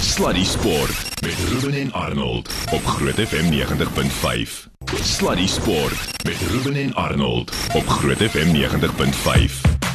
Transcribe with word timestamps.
Sluddy 0.00 0.44
Sport 0.44 1.20
met 1.20 1.34
Ruben 1.48 1.80
en 1.80 1.92
Arnold 1.92 2.50
op 2.72 2.84
Groot 2.84 3.14
FM 3.14 3.52
90.5. 3.52 4.68
Sluddy 5.02 5.46
Sport 5.46 6.24
met 6.24 6.36
Ruben 6.50 6.74
en 6.74 6.94
Arnold 6.94 7.52
op 7.74 7.86
Groot 7.86 8.16
FM 8.16 8.54
90.5. 8.54 9.89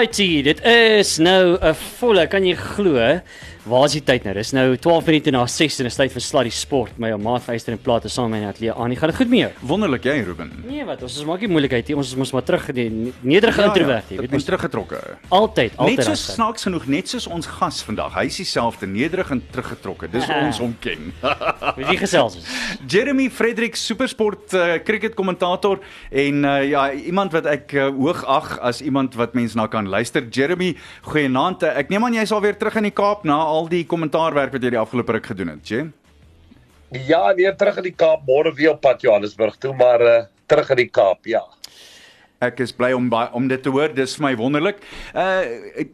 Alrighty, 0.00 0.40
dit 0.42 0.60
is 0.64 1.18
nou 1.18 1.58
'n 1.60 1.74
volle, 1.74 2.26
kan 2.26 2.44
jy 2.44 2.56
glo? 2.56 3.20
Waar 3.68 3.84
is 3.84 3.92
die 3.98 4.00
tyd 4.00 4.24
nou? 4.24 4.32
Dis 4.32 4.54
nou 4.56 4.72
12 4.80 5.08
minute 5.10 5.32
na 5.34 5.42
6 5.44 5.74
en 5.82 5.84
dit 5.84 5.92
is 5.92 5.98
tyd 5.98 6.12
vir 6.14 6.22
Sluddy 6.24 6.50
Sport. 6.54 6.94
My 6.98 7.10
ou 7.12 7.18
maat 7.20 7.44
Eyster 7.52 7.74
en 7.74 7.80
Plate 7.84 8.08
saam 8.08 8.30
met 8.32 8.40
my 8.40 8.48
ateljee 8.48 8.72
aan. 8.72 8.94
Gaan 8.96 9.10
dit 9.12 9.18
goed 9.18 9.28
mee 9.28 9.40
jou? 9.42 9.50
Wonderlik 9.68 10.06
jy 10.08 10.14
Ruben. 10.24 10.48
Nee, 10.64 10.86
wat? 10.88 11.02
Ons 11.04 11.18
is 11.20 11.26
maak 11.28 11.44
nie 11.44 11.50
moeilikheid 11.52 11.90
hier. 11.90 11.98
Ons 12.00 12.08
is 12.08 12.16
mos 12.16 12.32
maar 12.32 12.46
terug 12.48 12.64
die 12.72 12.88
nederige 13.20 13.60
ja, 13.60 13.66
introvert 13.68 14.08
hier. 14.08 14.16
Ja, 14.16 14.24
weet 14.24 14.32
mos 14.32 14.46
teruggetrokke. 14.48 15.00
Altyd, 15.28 15.76
altyd. 15.76 16.00
Net 16.00 16.08
so 16.08 16.16
snaaks 16.32 16.64
genoeg, 16.66 16.86
net 16.88 17.12
soos 17.12 17.26
ons 17.28 17.50
gas 17.58 17.82
vandag. 17.84 18.16
Hy 18.16 18.24
is 18.30 18.40
dieselfde, 18.40 18.88
nederig 18.88 19.34
en 19.36 19.44
teruggetrokke. 19.52 20.08
Dis 20.08 20.24
hoe 20.24 20.40
ons 20.46 20.62
hom 20.64 20.72
ken. 20.80 21.12
Wie 21.76 21.84
die 21.84 21.98
gesels 22.00 22.40
is. 22.40 22.48
Jeremy 22.88 23.28
Frederik, 23.28 23.76
supersport 23.76 24.56
uh, 24.56 24.80
cricket 24.86 25.18
kommentator 25.20 25.84
en 26.08 26.42
uh, 26.48 26.56
ja, 26.64 26.88
iemand 26.96 27.36
wat 27.36 27.50
ek 27.52 27.76
uh, 27.76 27.90
hoog 27.92 28.24
ag 28.24 28.56
as 28.72 28.80
iemand 28.80 29.20
wat 29.20 29.36
mense 29.36 29.60
na 29.60 29.68
kan 29.68 29.89
luister. 29.90 30.26
Jeremy, 30.30 30.74
goeienaand. 31.10 31.66
Ek 31.74 31.90
neem 31.92 32.06
aan 32.06 32.16
jy's 32.20 32.32
al 32.34 32.42
weer 32.44 32.58
terug 32.58 32.78
in 32.80 32.88
die 32.88 32.96
Kaap 32.96 33.26
na 33.28 33.38
al 33.42 33.68
die 33.70 33.84
kommentaar 33.88 34.36
werk 34.36 34.54
wat 34.54 34.64
jy 34.64 34.74
die 34.76 34.80
afgelope 34.80 35.18
ruk 35.18 35.32
gedoen 35.32 35.54
het, 35.56 35.64
Jen? 35.68 35.92
Ja, 37.06 37.30
nee, 37.38 37.50
terug 37.54 37.78
in 37.82 37.90
die 37.90 37.94
Kaap, 37.94 38.26
môre 38.26 38.50
weer 38.56 38.74
op 38.74 38.80
pad 38.82 39.02
Johannesburg 39.04 39.58
toe, 39.62 39.74
maar 39.76 40.02
uh 40.02 40.20
terug 40.50 40.72
in 40.74 40.80
die 40.80 40.90
Kaap, 40.90 41.28
ja. 41.30 41.44
Ek 42.42 42.58
is 42.64 42.72
bly 42.74 42.88
om 42.96 43.06
om 43.36 43.48
dit 43.48 43.60
te 43.62 43.70
hoor. 43.70 43.92
Dis 43.94 44.16
vir 44.16 44.24
my 44.24 44.32
wonderlik. 44.40 44.80
Uh 45.14 45.44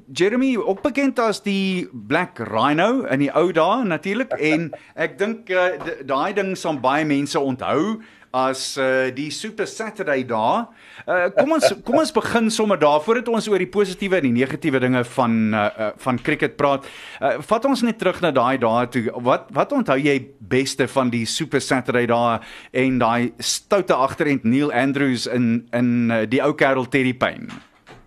Jeremy, 0.09 0.55
ook 0.57 0.81
bekend 0.85 1.19
as 1.21 1.43
die 1.45 1.89
Black 1.93 2.39
Rhino 2.39 3.05
in 3.11 3.25
die 3.27 3.33
ou 3.35 3.51
dae 3.53 3.85
natuurlik 3.85 4.33
en 4.53 4.71
ek 4.95 5.19
dink 5.21 5.51
uh, 5.51 5.75
daai 6.07 6.33
ding 6.39 6.55
sal 6.57 6.79
baie 6.81 7.05
mense 7.05 7.37
onthou 7.37 7.99
as 8.37 8.77
uh, 8.77 9.09
die 9.17 9.31
Super 9.33 9.67
Saturday 9.71 10.25
dae. 10.29 10.65
Uh, 11.07 11.29
kom 11.37 11.55
ons 11.57 11.71
kom 11.87 12.01
ons 12.03 12.13
begin 12.15 12.51
sommer 12.53 12.79
daar 12.81 13.01
voordat 13.05 13.31
ons 13.33 13.49
oor 13.49 13.63
die 13.63 13.71
positiewe 13.71 14.21
en 14.21 14.29
die 14.29 14.35
negatiewe 14.37 14.81
dinge 14.83 15.03
van 15.17 15.39
uh, 15.55 15.65
uh, 15.67 15.91
van 16.05 16.21
cricket 16.27 16.59
praat. 16.61 16.89
Uh, 17.21 17.37
vat 17.49 17.69
ons 17.71 17.85
net 17.87 17.99
terug 18.01 18.21
na 18.25 18.33
daai 18.37 18.59
dae 18.63 18.89
toe. 18.93 19.07
Wat 19.27 19.49
wat 19.57 19.73
onthou 19.77 19.97
jy 20.01 20.19
beste 20.53 20.89
van 20.93 21.13
die 21.15 21.25
Super 21.31 21.65
Saturday 21.65 22.09
dae 22.11 22.41
en 22.85 23.01
daai 23.03 23.33
stoute 23.41 23.97
agterend 23.97 24.45
Neil 24.45 24.75
Andrews 24.75 25.27
in 25.31 25.65
in 25.77 26.13
uh, 26.13 26.25
die 26.29 26.43
ou 26.45 26.53
kerel 26.59 26.89
Teddy 26.91 27.17
Payne? 27.17 27.49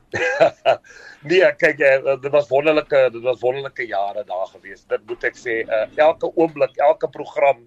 nee, 1.29 1.45
kyk, 1.61 1.81
dit 2.21 2.31
was 2.33 2.47
wonderlike 2.49 3.01
dit 3.13 3.21
was 3.25 3.41
wonderlike 3.41 3.85
jare 3.89 4.23
daar 4.25 4.47
gewees. 4.53 4.85
Dit 4.89 5.03
moet 5.09 5.27
ek 5.29 5.37
sê, 5.37 5.59
uh, 5.65 5.85
elke 6.01 6.31
oomblik, 6.33 6.77
elke 6.81 7.09
program 7.13 7.65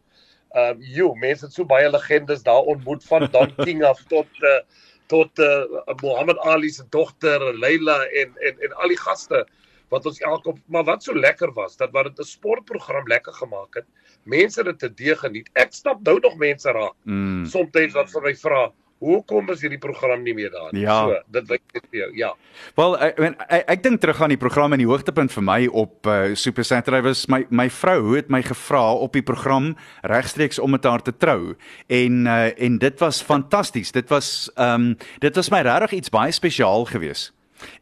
ehm 0.52 0.76
um, 0.76 0.82
jo, 0.82 1.14
mense 1.14 1.44
het 1.44 1.54
so 1.54 1.64
baie 1.64 1.90
legendes 1.90 2.42
daar 2.42 2.68
ontmoet 2.74 3.04
van 3.04 3.28
Don 3.32 3.54
King 3.64 3.84
af 3.84 4.02
tot 4.08 4.28
uh, 4.40 4.60
tot 5.06 5.38
uh, 5.38 5.64
Muhammad 6.02 6.38
Ali 6.38 6.70
se 6.70 6.84
dogter 6.90 7.58
Leila 7.58 8.02
en 8.04 8.36
en 8.36 8.60
en 8.60 8.76
al 8.84 8.88
die 8.88 9.00
gaste 9.00 9.46
wat 9.92 10.06
ons 10.08 10.20
elke 10.24 10.54
maar 10.66 10.84
wat 10.88 11.04
so 11.04 11.14
lekker 11.14 11.52
was 11.56 11.76
dat 11.76 11.90
wat 11.92 12.04
dit 12.10 12.20
'n 12.20 12.28
sportprogram 12.28 13.08
lekker 13.08 13.32
gemaak 13.32 13.74
het. 13.74 13.86
Mense 14.24 14.60
het 14.60 14.66
dit 14.66 14.78
te 14.78 14.94
dee 14.94 15.16
geniet. 15.16 15.50
Ek 15.52 15.72
stap 15.72 16.00
nou 16.02 16.18
nog 16.20 16.36
mense 16.36 16.70
raak. 16.70 16.94
Mm. 17.04 17.44
Soms 17.44 17.92
wat 17.92 18.10
vir 18.10 18.22
my 18.22 18.34
vra, 18.34 18.72
Hoekom 19.02 19.50
is 19.50 19.62
hierdie 19.64 19.80
program 19.82 20.22
nie 20.22 20.34
meer 20.36 20.52
daar 20.54 20.70
nie? 20.70 20.84
Ja. 20.84 21.00
So, 21.02 21.18
dit 21.34 21.48
wyk 21.50 21.62
net 21.74 21.88
vir 21.90 21.98
jou. 21.98 22.08
Ja. 22.20 22.30
Wel, 22.78 22.96
ek 23.08 23.18
ek, 23.18 23.42
ek, 23.48 23.64
ek 23.74 23.82
dink 23.82 24.02
terug 24.04 24.22
aan 24.22 24.34
die 24.34 24.38
program 24.38 24.76
en 24.76 24.82
die 24.82 24.88
hoogtepunt 24.88 25.34
vir 25.34 25.46
my 25.48 25.58
op 25.82 26.06
uh, 26.06 26.20
Super 26.38 26.66
Saturday 26.66 27.02
was 27.02 27.24
my 27.32 27.42
my 27.50 27.66
vrou 27.72 28.14
het 28.14 28.30
my 28.30 28.42
gevra 28.46 28.84
op 28.94 29.18
die 29.18 29.24
program 29.26 29.72
regstreeks 30.06 30.62
om 30.62 30.76
met 30.76 30.86
haar 30.86 31.02
te 31.02 31.16
trou. 31.16 31.56
En 31.90 32.24
uh, 32.30 32.48
en 32.54 32.78
dit 32.78 33.02
was 33.02 33.22
fantasties. 33.26 33.92
Dit 33.92 34.10
was 34.14 34.50
ehm 34.54 34.92
um, 34.92 34.98
dit 35.18 35.34
was 35.36 35.50
my 35.50 35.62
regtig 35.66 35.98
iets 35.98 36.14
baie 36.14 36.32
spesiaal 36.32 36.86
geweest. 36.86 37.32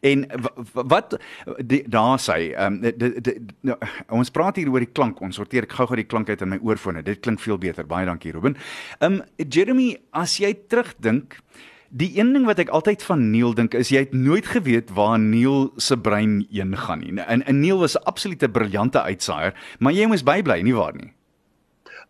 En 0.01 0.25
wat 0.73 1.17
daar 1.87 2.19
sê, 2.19 2.53
ehm 2.53 2.83
um, 2.83 3.75
ons 4.09 4.33
praat 4.33 4.55
hier 4.55 4.71
oor 4.71 4.83
die 4.83 4.91
klank. 4.91 5.21
Ons 5.21 5.35
sorteer 5.35 5.63
ek 5.63 5.77
gou-gou 5.79 5.95
die 5.95 6.07
klank 6.07 6.29
uit 6.29 6.41
in 6.41 6.49
my 6.49 6.59
oorfone. 6.61 7.03
Dit 7.03 7.21
klink 7.25 7.39
veel 7.39 7.57
beter. 7.57 7.87
Baie 7.87 8.05
dankie, 8.05 8.31
Ruben. 8.31 8.57
Ehm 8.99 9.21
um, 9.21 9.47
Jeremy, 9.49 9.97
as 10.11 10.37
jy 10.39 10.53
terugdink, 10.67 11.39
die 11.91 12.11
een 12.15 12.31
ding 12.33 12.45
wat 12.47 12.59
ek 12.63 12.71
altyd 12.71 13.03
van 13.03 13.23
Neil 13.31 13.53
dink 13.55 13.73
is 13.75 13.91
jy 13.91 14.05
het 14.05 14.13
nooit 14.15 14.47
geweet 14.47 14.91
waar 14.95 15.19
Neil 15.19 15.71
se 15.77 15.97
brein 15.99 16.41
heen 16.51 16.75
gaan 16.77 17.03
nie. 17.03 17.17
En, 17.19 17.43
en 17.43 17.59
Neil 17.59 17.79
was 17.79 17.97
'n 17.97 18.05
absolute 18.07 18.49
briljante 18.49 19.01
uitsaaier, 19.01 19.53
maar 19.79 19.93
jy 19.93 20.07
moes 20.07 20.23
bybly, 20.23 20.61
nie 20.61 20.75
waar 20.75 20.95
nie? 20.95 21.11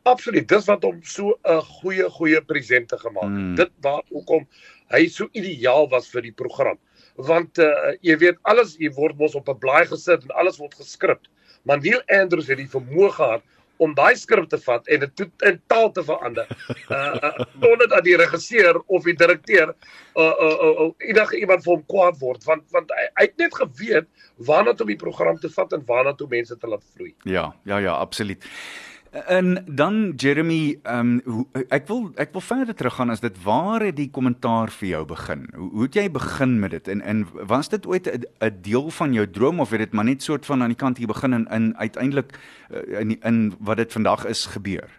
Absoluut. 0.03 0.48
Dis 0.48 0.66
wat 0.66 0.84
hom 0.84 1.02
so 1.03 1.38
'n 1.44 1.62
goeie 1.62 2.09
goeie 2.09 2.42
presente 2.42 2.98
gemaak 2.98 3.24
het. 3.24 3.32
Hmm. 3.32 3.56
Dit 3.56 3.72
waar 3.82 4.03
hoekom 4.09 4.48
hy 4.90 5.08
so 5.08 5.28
ideaal 5.32 5.90
was 5.90 6.09
vir 6.09 6.22
die 6.22 6.36
program 6.36 6.78
want 7.28 7.59
uh, 7.62 7.94
jy 8.02 8.18
weet 8.18 8.38
alles 8.50 8.76
hier 8.80 8.94
word 8.98 9.18
mos 9.18 9.36
op 9.36 9.50
'n 9.50 9.59
blaai 9.59 9.86
gesit 9.86 10.24
en 10.24 10.36
alles 10.42 10.58
word 10.58 10.76
geskryf. 10.76 11.24
Maar 11.64 11.82
Neil 11.82 12.02
Andrews 12.08 12.48
het 12.48 12.58
die 12.58 12.70
vermoë 12.70 13.12
gehad 13.18 13.44
om 13.82 13.94
daai 13.98 14.16
skrif 14.20 14.46
te 14.50 14.59
vat 14.62 14.88
en 14.94 15.00
dit 15.04 15.24
in 15.48 15.58
taal 15.72 15.90
te 15.96 16.04
verander. 16.06 16.50
Uh, 16.92 16.98
uh 16.98 17.46
sonder 17.64 17.88
dat 17.90 18.04
die 18.06 18.18
regisseur 18.20 18.78
of 18.86 19.08
die 19.08 19.16
direkteur 19.18 19.72
uh 19.72 20.24
uh, 20.24 20.58
uh, 20.68 20.74
uh 20.86 21.09
enige 21.09 21.40
iemand 21.40 21.66
vir 21.66 21.74
hom 21.74 21.86
kwaad 21.94 22.20
word 22.22 22.46
want 22.50 22.64
want 22.76 22.94
hy, 22.98 23.08
hy 23.18 23.28
het 23.30 23.38
net 23.42 23.58
geweet 23.58 24.08
waarna 24.50 24.74
toe 24.74 24.86
om 24.86 24.94
die 24.94 25.02
program 25.06 25.40
te 25.42 25.50
vat 25.50 25.74
en 25.74 25.86
waarna 25.90 26.14
toe 26.14 26.30
mense 26.30 26.58
te 26.58 26.70
laat 26.70 26.86
vloei. 26.94 27.14
Ja, 27.24 27.52
ja, 27.66 27.82
ja, 27.82 27.98
absoluut. 27.98 28.46
En 29.11 29.63
dan 29.67 30.13
Jeremy, 30.16 30.79
ehm 30.83 31.19
um, 31.25 31.47
ek 31.67 31.88
wil 31.88 32.11
ek 32.16 32.31
wil 32.31 32.41
verder 32.41 32.75
teruggaan 32.75 33.09
as 33.11 33.19
dit 33.19 33.35
waar 33.44 33.83
het 33.83 33.97
die 33.97 34.07
kommentaar 34.09 34.72
vir 34.72 34.88
jou 34.88 35.01
begin? 35.05 35.41
Hoe, 35.55 35.67
hoe 35.72 35.83
het 35.83 35.97
jy 35.99 36.05
begin 36.11 36.53
met 36.59 36.72
dit? 36.72 36.88
En 36.88 37.01
en 37.01 37.25
was 37.47 37.69
dit 37.69 37.85
ooit 37.85 38.07
'n 38.07 38.61
deel 38.61 38.88
van 38.89 39.13
jou 39.13 39.27
droom 39.29 39.59
of 39.59 39.69
het 39.69 39.79
dit 39.79 39.91
maar 39.91 40.07
net 40.07 40.23
soort 40.23 40.45
van 40.45 40.61
aan 40.63 40.72
die 40.72 40.79
kant 40.79 40.97
hier 40.97 41.11
begin 41.11 41.33
en 41.33 41.47
in 41.47 41.77
uiteindelik 41.77 42.39
eh, 42.69 42.99
in 42.99 43.19
in 43.22 43.55
wat 43.59 43.77
dit 43.77 43.91
vandag 43.91 44.25
is 44.25 44.45
gebeur? 44.45 44.89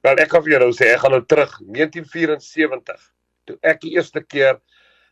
Wel 0.00 0.16
ek 0.16 0.28
kan 0.28 0.42
vir 0.42 0.50
jou 0.50 0.60
nou 0.60 0.72
sê 0.72 0.90
ek 0.90 0.98
gaan 0.98 1.10
nou 1.10 1.24
terug 1.26 1.58
1974 1.58 3.12
toe 3.44 3.58
ek 3.60 3.80
die 3.80 3.94
eerste 3.94 4.20
keer 4.20 4.58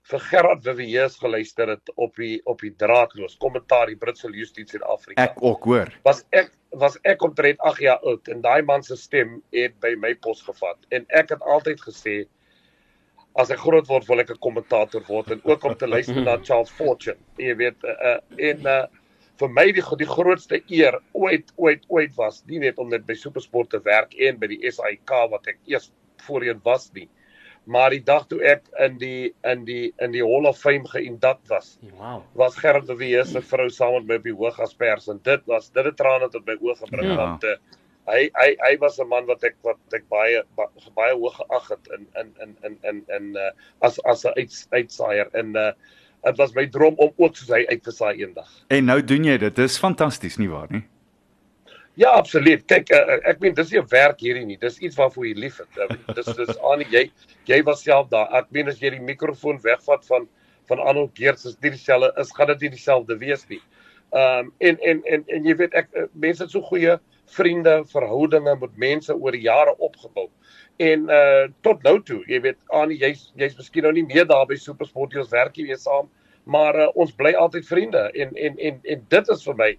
vir 0.09 0.21
Gerard 0.31 0.69
Wieus 0.79 1.19
geluister 1.21 1.69
het 1.75 1.91
op 1.97 2.17
die 2.17 2.39
op 2.49 2.63
die 2.65 2.73
draadloos 2.81 3.37
kommentaar 3.43 3.91
die 3.91 3.97
Britse 3.97 4.31
Justice 4.33 4.77
in 4.77 4.83
Afrika. 4.83 5.23
Ek 5.29 5.43
ook 5.43 5.65
hoor. 5.65 5.93
Was 6.05 6.25
ek 6.31 6.53
was 6.71 6.99
ek 7.09 7.23
omtrent 7.25 7.61
8 7.61 7.81
jaar 7.85 8.05
oud 8.05 8.29
en 8.29 8.41
daai 8.45 8.63
man 8.63 8.83
se 8.83 8.97
stem 8.97 9.39
het 9.53 9.77
by 9.81 9.95
my 9.97 10.15
pos 10.15 10.43
gevat 10.45 10.79
en 10.93 11.07
ek 11.09 11.33
het 11.35 11.43
altyd 11.43 11.81
gesê 11.81 12.17
as 13.39 13.53
ek 13.55 13.61
groot 13.63 13.87
word 13.89 14.09
wil 14.09 14.21
ek 14.21 14.31
'n 14.31 14.41
kommentator 14.45 15.05
word 15.09 15.31
en 15.31 15.41
ook 15.45 15.65
om 15.65 15.77
te 15.77 15.87
luister 15.87 16.23
na 16.23 16.39
Charles 16.47 16.71
Fortune. 16.71 17.19
Jy 17.39 17.55
weet 17.57 17.85
uh, 17.85 18.19
en 18.51 18.67
uh, 18.67 18.87
vir 19.39 19.53
my 19.55 19.67
die 19.73 19.85
die 19.99 20.11
grootste 20.11 20.63
eer 20.69 20.99
ooit 21.13 21.53
ooit 21.57 21.85
ooit 21.89 22.17
was 22.17 22.43
nie 22.47 22.59
net 22.59 22.79
om 22.79 22.89
net 22.89 23.07
by 23.07 23.15
Supersport 23.15 23.71
te 23.71 23.81
werk 23.85 24.15
en 24.15 24.39
by 24.39 24.51
die 24.55 24.61
SAIK 24.71 25.15
wat 25.31 25.47
ek 25.47 25.59
eers 25.67 25.93
voorheen 26.27 26.61
was 26.65 26.91
nie 26.95 27.09
maar 27.69 27.93
die 27.93 28.03
dag 28.05 28.25
toe 28.31 28.39
ek 28.49 28.63
in 28.81 28.97
die 29.01 29.31
in 29.47 29.65
die 29.69 29.91
in 30.01 30.15
die 30.15 30.25
Hall 30.25 30.49
of 30.49 30.61
Fame 30.61 30.89
geïndat 30.89 31.41
was. 31.53 31.75
Wow. 31.99 32.23
Was 32.41 32.57
Gerard 32.57 32.87
de 32.89 32.97
Villiers 32.97 33.35
se 33.35 33.43
vrou 33.45 33.69
saam 33.69 33.99
met 33.99 34.09
my 34.09 34.17
op 34.23 34.29
die 34.31 34.37
hoog 34.39 34.61
as 34.65 34.73
pers 34.75 35.11
en 35.13 35.21
dit 35.29 35.45
was 35.51 35.69
dit 35.75 35.85
het 35.85 35.99
trane 36.01 36.31
tot 36.33 36.47
my 36.49 36.57
oë 36.57 36.79
gebring 36.81 37.13
ja. 37.13 37.19
want 37.21 37.45
uh, 37.45 37.57
hy 38.09 38.25
hy 38.41 38.49
hy 38.65 38.73
was 38.81 38.99
'n 38.99 39.09
man 39.13 39.29
wat 39.29 39.45
ek 39.45 39.59
wat 39.69 39.79
ek 39.93 40.09
baie 40.09 40.43
ba, 40.57 40.71
baie 40.97 41.13
hoog 41.13 41.37
geag 41.43 41.69
het 41.75 41.93
in 41.99 42.09
in 42.23 42.35
in 42.47 42.57
in 42.65 42.79
in 42.91 43.05
in 43.19 43.31
uh, 43.37 43.53
as 43.85 44.01
as 44.05 44.25
'n 44.25 44.33
uit, 44.41 44.61
uitsaaier 44.73 45.29
en 45.33 45.57
uh, 45.57 45.73
dit 46.25 46.41
was 46.41 46.55
my 46.55 46.67
droom 46.67 46.97
om 46.97 47.13
ook 47.17 47.37
soos 47.37 47.53
hy 47.53 47.67
uit 47.69 47.83
te 47.83 47.93
saai 47.93 48.25
eendag. 48.25 48.49
En 48.69 48.85
nou 48.85 49.03
doen 49.05 49.25
jy 49.25 49.37
dit. 49.39 49.57
Dis 49.57 49.79
fantasties 49.79 50.37
nie 50.37 50.49
waar 50.49 50.73
nie? 50.73 50.87
Ja, 51.99 52.13
absoluut. 52.15 52.63
Kyk, 52.71 52.93
uh, 52.95 53.17
ek 53.27 53.41
meen 53.43 53.57
dis 53.59 53.73
nie 53.73 53.81
'n 53.81 53.89
werk 53.91 54.21
hierdie 54.23 54.47
nie. 54.47 54.57
Dis 54.57 54.79
iets 54.79 54.97
waarvoor 54.97 55.25
jy 55.27 55.35
lief 55.35 55.57
het. 55.59 55.79
Uh, 55.83 55.97
dis 56.15 56.29
dis 56.39 56.59
aan 56.71 56.85
jy 56.93 57.11
jy 57.51 57.59
was 57.67 57.83
self 57.83 58.07
daar. 58.13 58.29
Ek 58.39 58.53
meen 58.55 58.69
as 58.71 58.79
jy 58.79 58.93
die 58.95 59.03
mikrofoon 59.03 59.59
wegvat 59.65 60.07
van 60.07 60.29
van 60.69 60.79
Arnold 60.79 61.17
Geerts 61.19 61.47
is 61.49 61.57
nie 61.63 61.73
dieselfde 61.75 62.13
is 62.21 62.31
gaan 62.37 62.53
dit 62.53 62.61
nie 62.61 62.71
dieselfde 62.77 63.19
wees 63.19 63.43
nie. 63.49 63.61
Ehm 64.15 64.47
um, 64.47 64.53
en 64.59 64.79
en 64.79 65.03
en 65.05 65.25
en 65.27 65.45
jy 65.51 65.57
weet 65.59 65.75
ek 65.75 65.91
mense 66.13 66.43
het 66.43 66.55
so 66.55 66.63
goeie 66.71 66.99
vriende, 67.35 67.83
verhoudinge 67.91 68.55
met 68.61 68.77
mense 68.77 69.15
oor 69.15 69.33
die 69.33 69.43
jare 69.49 69.75
opgebou. 69.79 70.29
En 70.79 71.11
uh 71.11 71.49
tot 71.67 71.83
nou 71.83 71.99
toe, 72.03 72.23
jy 72.31 72.41
weet, 72.47 72.59
aan 72.71 72.95
jy's 72.95 73.33
jy's 73.35 73.59
miskien 73.59 73.83
nou 73.83 73.93
nie 73.93 74.07
meer 74.07 74.27
daar 74.27 74.47
by 74.47 74.55
Supersport 74.55 75.13
jy 75.13 75.27
ons 75.27 75.35
werk 75.35 75.57
hier 75.57 75.67
weer 75.67 75.83
saam, 75.83 76.09
maar 76.47 76.79
uh, 76.79 76.89
ons 76.95 77.13
bly 77.13 77.35
altyd 77.35 77.67
vriende 77.67 78.11
en 78.15 78.37
en 78.37 78.59
en 78.59 78.81
en 78.85 79.07
dit 79.09 79.35
is 79.35 79.45
vir 79.51 79.59
my 79.59 79.73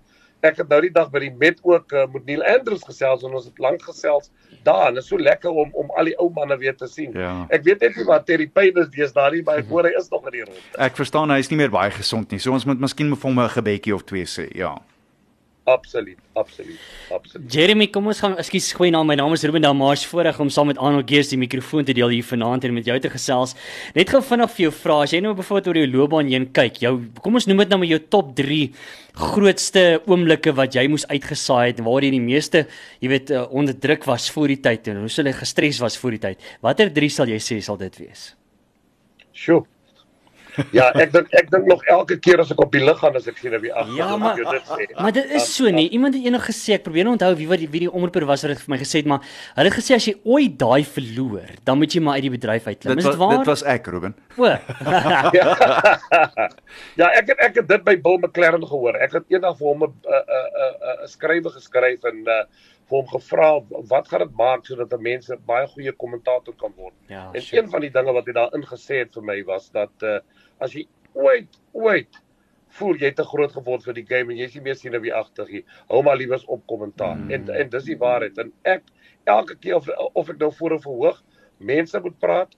ek 0.46 0.62
het 0.62 0.70
nou 0.72 0.80
die 0.82 0.92
dag 0.94 1.10
by 1.12 1.20
die 1.26 1.32
Met 1.40 1.60
ook 1.64 1.92
uh, 1.92 2.06
met 2.14 2.26
Neil 2.26 2.44
Andrews 2.44 2.84
gesels 2.88 3.24
en 3.24 3.34
ons 3.36 3.46
het 3.46 3.60
lank 3.60 3.82
gesels 3.84 4.30
daar 4.64 4.90
en 4.90 4.98
dit 4.98 5.04
is 5.04 5.10
so 5.10 5.20
lekker 5.20 5.50
om 5.52 5.72
om 5.74 5.92
al 5.98 6.12
die 6.12 6.16
ou 6.20 6.30
manne 6.36 6.58
weer 6.60 6.76
te 6.76 6.88
sien. 6.88 7.14
Ja. 7.16 7.46
Ek 7.50 7.64
weet 7.64 7.84
net 7.86 7.96
nie 7.96 8.06
wat 8.08 8.26
Terry 8.28 8.48
Payne 8.48 8.88
is 8.92 9.14
daar 9.16 9.32
nie, 9.32 9.44
maar 9.44 9.64
ek 9.64 9.70
hoor 9.72 9.88
hy 9.88 9.94
is 10.00 10.10
nog 10.12 10.26
in 10.32 10.40
die 10.40 10.46
rond. 10.46 10.62
Ek 10.78 10.96
verstaan 11.00 11.32
hy 11.32 11.40
is 11.44 11.52
nie 11.52 11.60
meer 11.60 11.74
baie 11.74 11.92
gesond 11.96 12.32
nie. 12.32 12.40
So 12.40 12.56
ons 12.56 12.68
moet 12.68 12.80
miskien 12.80 13.12
vir 13.16 13.30
hom 13.30 13.40
'n 13.40 13.50
gebedjie 13.56 13.96
of 13.96 14.04
twee 14.04 14.26
sê. 14.26 14.50
Ja. 14.56 14.78
Absoluut, 15.70 16.18
absoluut, 16.34 16.80
absoluut. 17.14 17.54
Jeremy, 17.54 17.86
kom 17.94 18.08
ons 18.10 18.20
gaan, 18.24 18.34
ekskuus, 18.42 18.72
goeie 18.74 18.90
naam. 18.94 19.06
My 19.10 19.18
naam 19.20 19.36
is 19.36 19.44
Ruben 19.46 19.62
Damars. 19.62 20.06
Voorreg 20.10 20.40
om 20.42 20.50
saam 20.54 20.72
met 20.72 20.80
Arnold 20.82 21.06
Geers 21.10 21.30
die 21.30 21.38
mikrofoon 21.38 21.86
te 21.86 21.94
deel 21.94 22.10
hier 22.16 22.26
vanaand 22.26 22.66
en 22.66 22.74
met 22.74 22.90
jou 22.90 22.96
te 23.04 23.12
gesels. 23.14 23.54
Net 23.94 24.10
gou 24.10 24.22
vinnig 24.26 24.50
vir 24.56 24.64
jou 24.66 24.74
vra, 24.80 24.98
as 25.06 25.14
jy 25.14 25.22
nou 25.22 25.36
byvoorbeeld 25.38 25.70
oor 25.70 25.80
jou 25.82 25.92
loopbaan 25.94 26.34
heen 26.34 26.50
kyk, 26.58 26.82
jou 26.88 26.96
kom 27.22 27.38
ons 27.38 27.50
noem 27.52 27.62
dit 27.62 27.74
nou 27.76 27.82
maar 27.84 27.92
jou 27.92 28.02
top 28.18 28.34
3 28.40 28.60
grootste 29.20 29.86
oomblikke 30.10 30.56
wat 30.58 30.78
jy 30.80 30.88
moes 30.90 31.06
uitgesaai 31.12 31.64
het 31.68 31.84
en 31.84 31.90
waar 31.90 32.08
jy 32.08 32.14
die 32.18 32.24
meeste, 32.24 32.66
jy 33.04 33.14
weet, 33.14 33.34
uh, 33.36 33.46
onder 33.54 33.78
druk 33.78 34.10
was 34.10 34.30
voor 34.34 34.50
die 34.50 34.62
tyd 34.64 34.90
en 34.90 35.04
hoe 35.04 35.12
sou 35.14 35.28
jy 35.28 35.36
gestres 35.38 35.82
was 35.86 36.00
voor 36.02 36.18
die 36.18 36.24
tyd. 36.30 36.54
Watter 36.66 36.90
3 36.96 37.14
sal 37.14 37.30
jy 37.30 37.42
sê 37.44 37.60
sal 37.62 37.78
dit 37.82 38.02
wees? 38.02 38.32
Sjoe. 39.38 39.68
Ja, 40.76 40.90
ek 40.94 41.12
dink 41.14 41.28
ek 41.38 41.50
dink 41.54 41.66
nog 41.70 41.84
elke 41.92 42.18
keer 42.22 42.42
as 42.44 42.52
ek 42.54 42.62
op 42.64 42.72
die 42.74 42.82
lug 42.84 43.00
gaan 43.02 43.16
as 43.20 43.28
ek 43.30 43.38
sien 43.42 43.56
wie 43.64 43.74
af. 43.74 43.88
Ja, 43.98 44.16
maar 44.18 44.38
maar 45.00 45.14
dit 45.16 45.34
is 45.40 45.50
so 45.56 45.72
nie. 45.74 45.88
Iemand 45.96 46.18
het 46.18 46.26
eendag 46.26 46.46
gesê 46.50 46.78
ek 46.78 46.86
probeer 46.88 47.08
nou 47.08 47.16
onthou 47.18 47.32
wie 47.40 47.48
wat 47.50 47.62
die 47.64 47.70
wie 47.72 47.84
die 47.86 47.92
omroeper 47.92 48.26
was 48.30 48.46
wat 48.46 48.56
dit 48.56 48.64
vir 48.64 48.74
my 48.76 48.80
gesê 48.82 49.02
het, 49.02 49.10
maar 49.12 49.22
hulle 49.58 49.72
het 49.72 49.78
gesê 49.80 49.98
as 49.98 50.08
jy 50.10 50.16
ooit 50.24 50.58
daai 50.60 50.84
verloor, 50.88 51.50
dan 51.68 51.80
moet 51.82 51.96
jy 51.96 52.02
maar 52.04 52.20
uit 52.20 52.28
die 52.28 52.36
bedryf 52.38 52.68
uitklim. 52.70 52.98
Is 53.02 53.10
dit 53.10 53.22
waar? 53.22 53.38
Dit 53.38 53.52
was 53.52 53.66
ek, 53.76 53.92
Ruben. 53.94 54.16
O. 54.38 54.46
ja, 57.02 57.12
ek 57.12 57.34
het 57.34 57.46
ek 57.50 57.62
het 57.62 57.68
dit 57.70 57.86
by 57.86 57.96
Bill 58.02 58.20
McLaren 58.24 58.66
gehoor. 58.66 59.00
Ek 59.00 59.20
het 59.20 59.26
eendag 59.34 59.58
vir 59.60 59.72
hom 59.72 59.88
'n 59.88 59.94
'n 59.94 61.04
'n 61.06 61.14
skrywe 61.16 61.50
geskryf 61.56 62.04
en 62.10 62.26
uh 62.28 62.44
vir 62.90 62.98
hom 62.98 63.10
gevra 63.12 63.50
wat 63.92 64.08
gaan 64.10 64.24
dit 64.26 64.36
maak 64.38 64.66
sodat 64.66 64.94
'n 64.94 65.02
mens 65.02 65.30
'n 65.30 65.42
baie 65.46 65.68
goeie 65.68 65.92
kommentator 65.92 66.54
kan 66.56 66.74
word. 66.76 66.94
Ja, 67.08 67.30
en 67.34 67.42
sure. 67.42 67.62
een 67.62 67.70
van 67.70 67.82
die 67.82 67.92
dinge 67.92 68.14
wat 68.14 68.26
hy 68.26 68.34
daar 68.34 68.56
ingesê 68.58 68.96
het 69.06 69.14
vir 69.14 69.24
my 69.24 69.44
was 69.44 69.70
dat 69.70 69.94
uh 70.02 70.20
as 70.60 70.76
jy 70.76 70.86
ooit 71.14 71.60
ooit 71.74 72.22
voel 72.80 73.00
jy 73.02 73.12
te 73.18 73.26
groot 73.26 73.52
geword 73.52 73.84
vir 73.88 73.98
die 73.98 74.06
game 74.06 74.34
en 74.34 74.40
jy 74.40 74.48
is 74.50 74.56
nie 74.58 74.64
meer 74.68 74.78
sien 74.78 74.96
wie 75.02 75.14
agter 75.16 75.48
hier. 75.50 75.66
Hou 75.90 76.04
maar 76.06 76.20
liewers 76.20 76.46
op 76.46 76.62
kommentaar. 76.70 77.18
Mm. 77.18 77.32
En 77.36 77.50
en 77.64 77.70
dis 77.74 77.90
die 77.90 77.98
waarheid. 77.98 78.38
En 78.38 78.54
ek 78.64 78.84
elke 79.26 79.58
keer 79.58 79.80
of 79.80 79.90
of 80.14 80.30
ek 80.30 80.40
nou 80.40 80.52
voor 80.60 80.76
'n 80.78 80.86
verhoog 80.86 81.22
mense 81.58 82.00
moet 82.00 82.20
praat, 82.20 82.56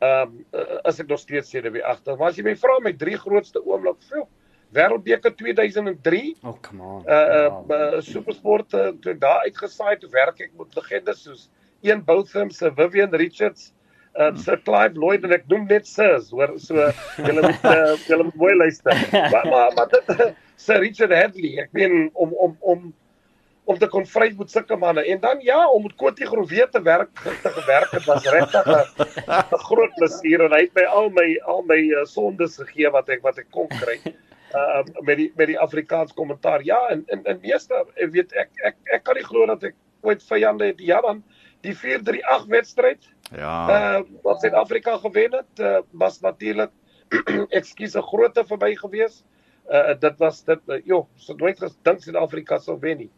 ehm 0.00 0.34
um, 0.52 0.62
as 0.84 1.00
ek 1.00 1.08
nog 1.08 1.18
steeds 1.18 1.50
sien 1.50 1.70
wie 1.72 1.84
agter. 1.84 2.16
Maar 2.16 2.28
as 2.28 2.36
jy 2.36 2.44
my 2.44 2.56
vra 2.56 2.78
my 2.82 2.92
drie 2.92 3.16
grootste 3.16 3.62
oomblik, 3.64 4.02
veel 4.10 4.28
Wêreldbeker 4.72 5.34
2003. 5.36 6.36
Oh, 6.42 6.56
come 6.60 6.82
on. 6.82 7.04
Uh 7.06 7.14
uh, 7.14 7.60
uh 7.68 8.00
Supersport 8.00 8.72
uh, 8.74 8.88
toe 9.00 9.18
daar 9.18 9.44
uitgesaai 9.44 9.98
toe 10.00 10.08
werk 10.10 10.40
ek 10.40 10.54
met 10.56 10.74
legendes 10.76 11.22
soos 11.22 11.50
een 11.82 12.04
Botham 12.04 12.50
se 12.50 12.72
Vivian 12.72 13.14
Richards 13.14 13.72
um, 14.18 14.36
Sir 14.36 14.58
Clive 14.64 14.98
Lloyd 14.98 15.24
en 15.26 15.34
ek 15.36 15.46
noem 15.50 15.68
net 15.70 15.86
sirs 15.88 16.30
hoor 16.34 16.54
so 16.62 16.88
julle 17.26 17.44
moet 17.44 17.68
uh, 17.68 17.92
julle 18.08 18.26
moet 18.28 18.40
mooi 18.40 18.54
luister. 18.56 19.06
Maar 19.12 19.46
maar, 19.50 19.76
maar 19.76 19.92
dit 19.92 20.10
uh, 20.16 20.32
Sir 20.64 20.82
Richard 20.82 21.14
Hadley 21.16 21.56
ek 21.64 21.72
meen 21.76 22.10
om 22.12 22.34
om 22.34 22.56
om 22.60 22.90
om 23.70 23.78
te 23.78 23.86
kon 23.86 24.02
vry 24.10 24.32
met 24.34 24.50
sulke 24.50 24.76
manne. 24.76 25.04
En 25.06 25.20
dan 25.22 25.38
ja 25.46 25.60
om 25.70 25.84
met 25.86 25.94
Kotie 25.96 26.26
Groewe 26.26 26.66
te 26.70 26.82
werk 26.82 27.22
te 27.44 27.52
gewerk 27.58 27.92
het 27.94 28.04
was 28.10 28.26
regtig 28.26 28.66
'n 28.66 29.62
groot 29.68 29.94
plesier 30.00 30.42
en 30.44 30.52
hy 30.52 30.64
het 30.66 30.74
my 30.74 30.84
al 30.98 31.10
my 31.10 31.28
al 31.46 31.62
my 31.68 31.78
uh, 31.78 32.04
sondes 32.04 32.58
gegee 32.58 32.90
wat 32.90 33.08
ek 33.08 33.22
wat 33.22 33.38
ek 33.38 33.50
kon 33.50 33.68
kry 33.68 34.00
uh 34.52 34.82
met 35.06 35.16
die 35.16 35.30
met 35.36 35.46
die 35.46 35.58
Afrikaans 35.58 36.12
kommentaar. 36.12 36.62
Ja 36.64 36.88
en 36.90 37.04
in 37.06 37.24
in 37.24 37.38
meeste 37.42 37.74
ek 37.94 38.10
weet 38.12 38.32
ek 38.32 38.50
ek 38.64 38.76
ek 38.98 39.04
kan 39.04 39.16
nie 39.16 39.24
glo 39.24 39.46
dat 39.46 39.62
ek 39.62 39.74
ooit 40.02 40.22
vyande 40.22 40.72
het. 40.72 40.80
Ja 40.80 41.00
dan 41.00 41.22
die 41.62 41.74
438 41.78 42.48
wedstryd 42.50 43.10
Ja. 43.32 43.52
uh 43.68 44.02
wat 44.22 44.40
Suid-Afrika 44.40 44.98
gewen 44.98 45.32
het 45.32 45.60
uh, 45.60 45.78
was 45.90 46.20
natuurlik 46.20 46.70
ekskuus 47.48 47.94
'n 48.00 48.02
grootte 48.02 48.44
vir 48.44 48.58
my 48.60 48.74
gewees. 48.76 49.24
Uh 49.70 49.94
dit 50.00 50.18
was 50.18 50.44
dit 50.44 50.60
uh, 50.68 50.80
joh, 50.84 51.06
so 51.16 51.34
nooit 51.34 51.58
gedink 51.58 52.02
Suid-Afrika 52.02 52.58
sou 52.58 52.78
wen 52.80 52.98
nie. 52.98 53.10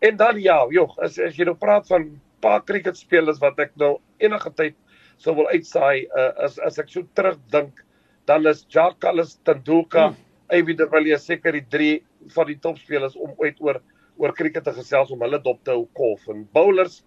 En 0.00 0.16
dan 0.16 0.40
ja, 0.40 0.66
joh, 0.70 0.98
as 0.98 1.18
as 1.18 1.36
jy 1.38 1.44
nou 1.44 1.54
praat 1.54 1.86
van 1.86 2.20
paar 2.40 2.62
cricketspelers 2.66 3.38
wat 3.38 3.58
ek 3.58 3.76
nou 3.76 4.00
enige 4.18 4.50
tyd 4.50 4.76
sou 5.16 5.34
wil 5.34 5.46
uitsaai 5.54 6.06
uh, 6.10 6.32
as 6.44 6.58
as 6.58 6.78
ek 6.78 6.88
so 6.90 7.06
terugdink, 7.14 7.84
dan 8.26 8.46
is 8.46 8.66
Jacques 8.68 8.98
Callis, 8.98 9.38
Tendulkar, 9.44 10.08
hmm. 10.10 10.16
Avi 10.50 10.74
de 10.74 10.88
Villiers 10.90 11.26
seker 11.26 11.52
die 11.52 11.66
drie 11.70 12.02
van 12.34 12.46
die 12.46 12.58
topspelers 12.58 13.16
om 13.16 13.34
ooit 13.38 13.60
oor 13.60 13.78
oor 14.18 14.34
cricket 14.36 14.64
te 14.64 14.72
gesels 14.76 15.10
om 15.10 15.22
hulle 15.24 15.38
dop 15.42 15.62
te 15.64 15.70
hou 15.70 15.86
kolf 15.96 16.26
en 16.28 16.42
bowlers 16.52 17.02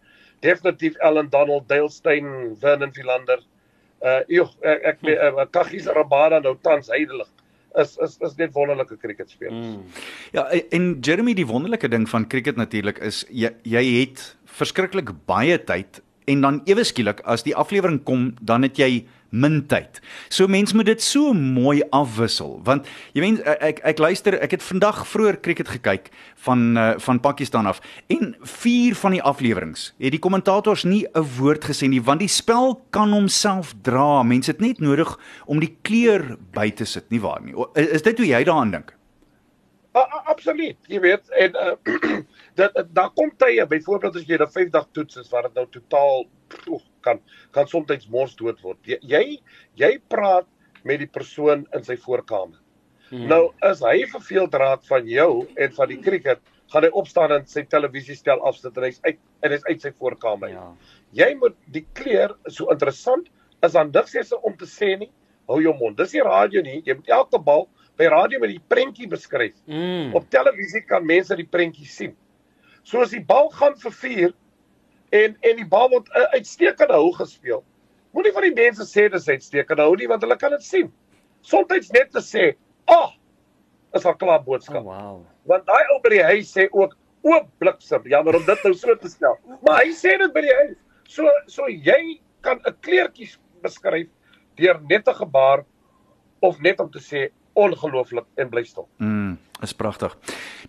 definitief 0.45 1.00
Ellen 1.03 1.31
Donald, 1.33 1.68
Dale 1.71 1.92
Steyn, 1.92 2.30
Vernon 2.62 2.94
Philander. 2.95 3.42
Uh 4.06 4.21
joh, 4.30 4.51
ek 4.62 4.86
ek 4.92 5.09
uh, 5.15 5.47
Kagies 5.50 5.89
Rabada 5.89 6.42
nou 6.44 6.53
tans 6.62 6.92
heidelig 6.94 7.31
is 7.81 7.97
is 8.03 8.18
is 8.21 8.36
net 8.39 8.53
wonderlike 8.56 8.97
cricketspelers. 9.01 9.53
Mm. 9.53 9.83
Ja, 10.36 10.47
en 10.71 10.88
Jeremy 11.01 11.36
die 11.38 11.47
wonderlike 11.47 11.89
ding 11.92 12.07
van 12.09 12.27
cricket 12.31 12.59
natuurlik 12.59 13.00
is 13.03 13.24
jy 13.30 13.51
jy 13.68 13.83
het 14.00 14.24
verskriklik 14.59 15.12
baie 15.30 15.57
tyd 15.71 16.01
en 16.25 16.42
dan 16.42 16.62
ewe 16.66 16.83
skielik 16.83 17.22
as 17.25 17.44
die 17.44 17.56
aflewering 17.56 18.04
kom, 18.04 18.33
dan 18.42 18.62
het 18.62 18.77
jy 18.77 19.06
min 19.36 19.66
tyd. 19.68 20.00
So 20.30 20.48
mense 20.48 20.75
moet 20.75 20.88
dit 20.88 21.04
so 21.04 21.33
mooi 21.33 21.81
afwissel 21.95 22.60
want 22.66 22.88
jy 23.16 23.24
weet 23.24 23.42
ek, 23.44 23.62
ek 23.69 23.81
ek 23.92 24.01
luister 24.04 24.38
ek 24.39 24.56
het 24.56 24.63
vandag 24.63 25.04
vroeër 25.10 25.39
cricket 25.44 25.72
gekyk 25.75 26.12
van 26.48 26.66
uh, 26.80 26.88
van 27.04 27.19
Pakistan 27.19 27.68
af 27.69 27.81
en 28.13 28.36
vier 28.62 28.95
van 28.95 29.18
die 29.18 29.24
afleweringe 29.24 29.92
het 30.00 30.16
die 30.16 30.22
kommentators 30.22 30.86
nie 30.88 31.06
'n 31.13 31.25
woord 31.38 31.66
gesê 31.66 31.89
nie 31.92 32.01
want 32.01 32.24
die 32.24 32.31
spel 32.31 32.80
kan 32.92 33.12
homself 33.12 33.74
dra. 33.81 34.24
Mense 34.24 34.51
het 34.51 34.62
net 34.62 34.80
nodig 34.80 35.19
om 35.45 35.59
die 35.59 35.76
kleur 35.81 36.38
by 36.54 36.69
te 36.71 36.85
sit, 36.85 37.09
nie 37.09 37.19
waar 37.19 37.42
nie. 37.42 37.54
Is, 37.76 37.88
is 37.88 38.02
dit 38.02 38.18
hoe 38.18 38.28
jy 38.28 38.44
daaraan 38.44 38.71
dink? 38.71 38.95
Absoluut. 40.26 40.78
Jy 40.92 40.99
weet 40.99 41.30
en 41.40 41.56
uh, 41.56 41.76
dat 42.56 42.76
daar 42.95 43.12
kom 43.16 43.31
tye 43.38 43.66
byvoorbeeld 43.68 44.16
as 44.16 44.28
jy 44.28 44.38
'n 44.38 44.47
5 44.47 44.69
dag 44.71 44.88
toets 44.92 45.18
is 45.18 45.30
waar 45.30 45.44
dit 45.44 45.54
nou 45.56 45.68
totaal 45.71 46.26
oef, 46.68 46.83
kan 47.02 47.19
kan 47.52 47.68
soms 47.68 48.07
mors 48.09 48.35
dood 48.35 48.62
word. 48.62 48.78
Jy, 48.83 49.00
jy 49.02 49.42
jy 49.76 50.00
praat 50.07 50.47
met 50.83 51.00
die 51.00 51.09
persoon 51.09 51.66
in 51.74 51.83
sy 51.83 51.97
voorkamer. 51.97 52.59
Hmm. 53.09 53.28
Nou 53.28 53.54
as 53.62 53.81
hy 53.85 54.06
verveeld 54.09 54.54
raak 54.54 54.83
van 54.83 55.07
jou 55.07 55.47
en 55.56 55.74
van 55.74 55.88
die 55.90 56.02
cricket, 56.02 56.42
gaan 56.74 56.83
hy 56.83 56.90
opstaan 56.97 57.31
en 57.31 57.45
sy 57.50 57.64
televisiestel 57.69 58.42
afsit 58.42 58.78
en 58.78 58.88
hy's 58.88 59.00
uit 59.06 59.19
en 59.45 59.52
hy's 59.52 59.66
uit 59.69 59.81
sy 59.81 59.92
voorkamer. 59.92 60.50
Ja. 60.50 60.66
Jy 61.14 61.35
moet 61.42 61.56
die 61.74 61.85
kleur 61.94 62.35
so 62.47 62.71
interessant 62.74 63.30
is 63.66 63.74
dan 63.78 63.92
niks 63.94 64.16
eens 64.16 64.33
om 64.42 64.56
te 64.57 64.66
sê 64.69 64.95
nie. 65.00 65.12
Hou 65.50 65.59
jou 65.62 65.74
mond. 65.78 65.97
Dis 65.97 66.14
nie 66.14 66.24
radio 66.26 66.62
nie. 66.66 66.81
Jy 66.85 66.97
moet 66.97 67.12
elke 67.14 67.40
bal 67.42 67.68
by 68.00 68.09
radio 68.12 68.42
met 68.42 68.52
die 68.56 68.62
prentjie 68.74 69.07
beskryf. 69.07 69.56
Mm. 69.69 70.16
Op 70.18 70.26
televisie 70.33 70.81
kan 70.90 71.06
mense 71.06 71.38
die 71.38 71.47
prentjie 71.47 71.88
sien. 71.88 72.16
So 72.85 73.01
as 73.01 73.13
die 73.15 73.23
bal 73.25 73.49
gaan 73.57 73.75
vir 73.81 73.94
4 74.01 74.33
en 75.18 75.37
en 75.42 75.57
die 75.57 75.68
bal 75.69 75.89
word 75.89 76.09
uh, 76.13 76.27
uitstekende 76.37 76.94
hou 76.94 77.11
gespeel. 77.18 77.63
Moenie 78.13 78.33
van 78.35 78.45
die 78.45 78.56
mense 78.56 78.85
sê 78.87 79.07
dis 79.11 79.30
uitstekende 79.30 79.87
hou 79.87 79.95
nie 79.97 80.09
want 80.11 80.23
hulle 80.25 80.37
kan 80.37 80.54
dit 80.54 80.65
sien. 80.65 80.92
Soms 81.45 81.92
net 81.94 82.11
te 82.13 82.21
sê, 82.21 82.54
"Ag, 82.87 82.95
oh, 82.97 83.11
is 83.97 84.06
al 84.06 84.15
klaar 84.21 84.44
boodskap." 84.44 84.85
Oh, 84.85 84.94
wow. 84.94 85.25
Want 85.45 85.65
daai 85.65 85.85
ou 85.94 85.99
by 86.01 86.13
die 86.13 86.23
huis 86.23 86.54
sê 86.54 86.68
ook 86.71 86.95
oop 87.25 87.49
bliksem. 87.59 88.06
Jammer 88.09 88.37
om 88.37 88.45
dit 88.45 88.63
nou 88.63 88.73
so 88.73 88.95
te 88.95 89.09
stel. 89.09 89.37
Maar 89.65 89.83
hy 89.83 89.92
sê 89.94 90.18
dit 90.21 90.33
by 90.33 90.45
die 90.45 90.54
huis. 90.61 90.77
So 91.09 91.30
so 91.47 91.68
jy 91.69 92.19
kan 92.42 92.61
'n 92.65 92.77
kleertjie 92.81 93.31
beskryf 93.65 94.09
deur 94.57 94.80
net 94.89 95.07
'n 95.07 95.13
gebaar 95.13 95.65
of 96.42 96.61
net 96.61 96.80
om 96.80 96.89
te 96.92 96.99
sê 96.99 97.30
ongelooflik 97.56 98.25
en 98.37 98.49
bly 98.49 98.63
stil. 98.63 98.87
Mm. 98.99 99.37
Is 99.64 99.71
pragtig. 99.71 100.12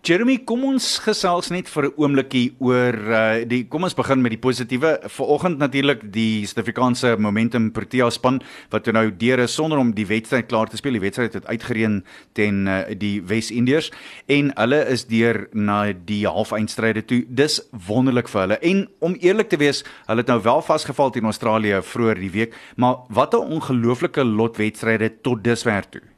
Jeremy, 0.06 0.36
kom 0.46 0.62
ons 0.68 0.84
gesels 1.02 1.48
net 1.50 1.66
vir 1.66 1.86
'n 1.88 1.94
oombliekie 1.98 2.54
oor 2.62 2.94
uh 2.94 3.44
die 3.44 3.64
kom 3.66 3.82
ons 3.82 3.96
begin 3.98 4.22
met 4.22 4.30
die 4.30 4.38
positiewe. 4.38 5.00
Vanoggend 5.10 5.58
natuurlik 5.58 6.12
die 6.12 6.46
Suid-Afrikaanse 6.46 7.16
Momentum 7.18 7.72
Protea 7.72 8.10
span 8.10 8.40
wat 8.70 8.84
toe 8.84 8.92
nou 8.92 9.10
deur 9.10 9.40
is 9.40 9.54
sonder 9.54 9.78
om 9.78 9.92
die 9.92 10.06
wedstryd 10.06 10.46
klaar 10.46 10.68
te 10.70 10.76
speel. 10.76 10.92
Die 10.92 11.00
wedstryd 11.02 11.34
het 11.34 11.46
uitgereën 11.46 12.04
teen 12.34 12.68
uh, 12.68 12.84
die 12.94 13.20
Wes-Indiërs 13.22 13.90
en 14.28 14.52
hulle 14.54 14.86
is 14.86 15.06
deur 15.06 15.48
na 15.52 15.92
die 15.92 16.24
halfeindstryde 16.24 17.04
toe. 17.04 17.24
Dis 17.28 17.60
wonderlik 17.88 18.28
vir 18.28 18.40
hulle. 18.40 18.58
En 18.62 18.88
om 19.00 19.16
eerlik 19.18 19.48
te 19.48 19.58
wees, 19.58 19.82
hulle 20.06 20.22
het 20.22 20.28
nou 20.28 20.42
wel 20.42 20.62
vasgeval 20.62 21.10
teen 21.10 21.24
Australië 21.24 21.82
vroeër 21.82 22.20
die 22.20 22.30
week, 22.30 22.54
maar 22.76 23.02
wat 23.08 23.34
'n 23.34 23.50
ongelooflike 23.50 24.24
lot 24.24 24.56
wedstryde 24.56 25.10
tot 25.22 25.42
dusver 25.42 25.82
toe. 25.90 26.15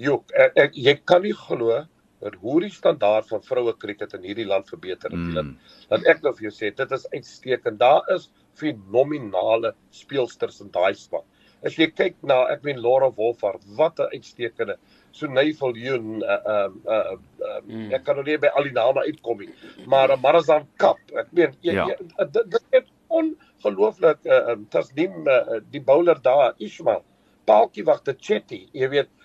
Jo, 0.00 0.22
ek, 0.34 0.56
ek 0.56 0.78
jy 0.78 0.94
kan 1.06 1.22
nie 1.22 1.34
glo 1.38 1.84
dat 2.24 2.38
hoe 2.40 2.56
die 2.64 2.72
standaard 2.72 3.28
van 3.28 3.42
vroue 3.44 3.74
kriket 3.76 4.14
in 4.16 4.24
hierdie 4.24 4.46
land 4.48 4.68
verbeter 4.70 5.12
het. 5.12 5.20
Mm. 5.20 5.54
Dat 5.90 6.08
ek 6.08 6.22
nou 6.24 6.32
vir 6.38 6.48
jou 6.48 6.54
sê, 6.56 6.70
dit 6.72 6.94
is 6.96 7.06
uitstekend. 7.12 7.78
Daar 7.82 8.06
is 8.14 8.30
fenominale 8.58 9.74
speelsters 9.92 10.62
in 10.64 10.70
daai 10.74 10.94
span. 10.96 11.24
As 11.64 11.76
jy 11.80 11.88
kyk 11.92 12.16
na 12.28 12.42
ek 12.52 12.64
meen 12.64 12.80
Laura 12.84 13.10
Wolfhard, 13.16 13.62
wat 13.76 14.00
'n 14.00 14.12
uitstekende 14.12 14.76
so 15.12 15.26
Nevel 15.26 15.76
Joen 15.76 16.22
uh 16.22 16.40
uh, 16.54 16.68
uh, 16.86 17.16
uh 17.40 17.60
mm. 17.64 17.92
ek 17.94 18.04
kan 18.04 18.16
nou 18.16 18.24
nie 18.24 18.36
by 18.38 18.50
al 18.56 18.68
die 18.68 18.76
name 18.76 19.04
uitkom 19.08 19.38
nie. 19.40 19.52
Maar 19.86 20.12
uh, 20.12 20.20
Marazan 20.20 20.68
Kap, 20.76 20.98
ek 21.16 21.32
meen 21.32 21.56
jy, 21.62 21.72
Ja. 21.72 21.86
jy, 21.88 21.96
uh, 22.18 22.26
dit 22.26 22.50
dit 22.50 22.64
is 22.82 22.88
ongelooflik 23.08 24.24
uh, 24.26 24.52
um, 24.52 24.66
Tasneem 24.66 25.28
uh, 25.28 25.60
die 25.70 25.80
bowler 25.80 26.20
daar, 26.20 26.54
Ismail. 26.58 27.04
Paaltjie 27.46 27.84
wag 27.84 28.02
te 28.02 28.14
Chetty, 28.16 28.68
jy 28.72 28.88
weet 28.88 29.08
uh 29.08 29.23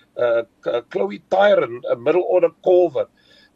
K- 0.60 0.82
Chloe 0.88 1.22
Tyron, 1.28 1.80
'n 1.84 2.02
middelorde 2.02 2.52
kolwer. 2.62 3.06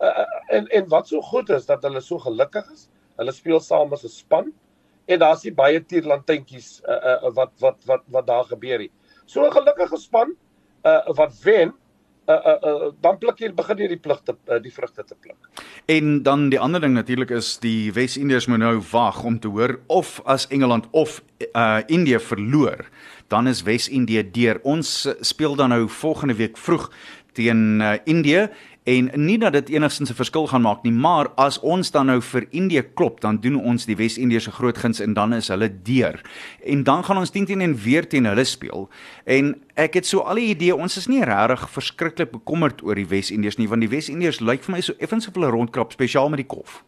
Uh, 0.00 0.06
uh, 0.06 0.26
en 0.56 0.66
en 0.68 0.88
wat 0.88 1.08
so 1.08 1.20
goed 1.20 1.50
is 1.50 1.66
dat 1.66 1.82
hulle 1.82 2.00
so 2.00 2.18
gelukkig 2.18 2.70
is. 2.72 2.88
Hulle 3.16 3.32
speel 3.32 3.60
saam 3.60 3.92
as 3.92 4.04
'n 4.04 4.08
span 4.08 4.52
en 5.06 5.18
daar's 5.18 5.44
nie 5.44 5.52
baie 5.54 5.80
tierlantentjies 5.80 6.80
uh, 6.88 6.94
uh, 7.22 7.30
wat 7.34 7.52
wat 7.60 7.78
wat 7.86 8.02
wat 8.10 8.26
daar 8.26 8.44
gebeur 8.44 8.78
nie. 8.78 8.90
So 9.26 9.44
'n 9.44 9.52
gelukkige 9.52 9.96
span 9.96 10.34
uh 10.84 11.14
wat 11.16 11.32
wen 11.42 11.72
uh, 12.26 12.34
uh, 12.34 12.56
uh 12.70 12.90
dan 13.00 13.18
pluk 13.18 13.38
jy 13.38 13.50
begin 13.54 13.78
jy 13.84 13.88
die 13.94 14.00
pligte 14.00 14.36
uh, 14.48 14.58
die 14.62 14.72
vrugte 14.72 15.04
te 15.04 15.16
pluk. 15.20 15.64
En 15.86 16.22
dan 16.22 16.48
die 16.52 16.60
ander 16.60 16.80
ding 16.80 16.94
natuurlik 16.94 17.30
is 17.30 17.58
die 17.62 17.92
Wes-Indiërs 17.92 18.46
moet 18.46 18.62
nou 18.62 18.78
wag 18.92 19.22
om 19.24 19.38
te 19.40 19.48
hoor 19.48 19.78
of 19.86 20.20
as 20.24 20.46
Engeland 20.48 20.88
of 20.92 21.20
uh 21.52 21.82
Indië 21.86 22.18
verloor, 22.18 22.86
dan 23.28 23.48
is 23.48 23.62
Wes-Indië 23.62 24.30
deur. 24.30 24.60
Ons 24.62 25.08
speel 25.20 25.56
dan 25.56 25.74
nou 25.74 25.88
volgende 25.88 26.34
week 26.34 26.56
vroeg 26.56 26.90
teen 27.34 27.80
uh, 27.82 27.96
Indië 28.04 28.48
en 28.84 29.10
nie 29.14 29.38
dat 29.40 29.52
dit 29.52 29.68
enigstens 29.68 30.10
'n 30.10 30.14
verskil 30.14 30.46
gaan 30.46 30.62
maak 30.62 30.82
nie, 30.82 30.92
maar 30.92 31.28
as 31.34 31.60
ons 31.60 31.90
dan 31.90 32.06
nou 32.06 32.20
vir 32.20 32.46
Indië 32.50 32.82
klop, 32.94 33.20
dan 33.20 33.40
doen 33.40 33.64
ons 33.64 33.86
die 33.86 33.96
Wes-Indiërs 33.96 34.46
'n 34.46 34.52
groot 34.52 34.78
guns 34.78 35.00
en 35.00 35.12
dan 35.14 35.32
is 35.32 35.48
hulle 35.48 35.82
deur. 35.82 36.20
En 36.64 36.82
dan 36.82 37.04
gaan 37.04 37.18
ons 37.18 37.30
10 37.30 37.44
teen 37.44 37.60
en 37.60 37.76
weer 37.76 38.08
teen 38.08 38.24
hulle 38.24 38.44
speel. 38.44 38.88
En 39.24 39.62
ek 39.74 39.94
het 39.94 40.06
so 40.06 40.18
al 40.18 40.34
die 40.34 40.48
idee 40.48 40.76
ons 40.76 40.96
is 40.96 41.06
nie 41.06 41.24
regtig 41.24 41.70
verskriklik 41.70 42.30
bekommerd 42.30 42.82
oor 42.82 42.94
die 42.94 43.08
Wes-Indiërs 43.08 43.56
nie, 43.56 43.68
want 43.68 43.80
die 43.80 43.88
Wes-Indiërs 43.88 44.40
lyk 44.40 44.62
vir 44.62 44.72
my 44.74 44.80
so 44.80 44.92
effens 44.98 45.28
of 45.28 45.34
hulle 45.34 45.50
rondkrap 45.50 45.92
spesiaal 45.92 46.28
met 46.28 46.36
die 46.36 46.56
kof. 46.56 46.84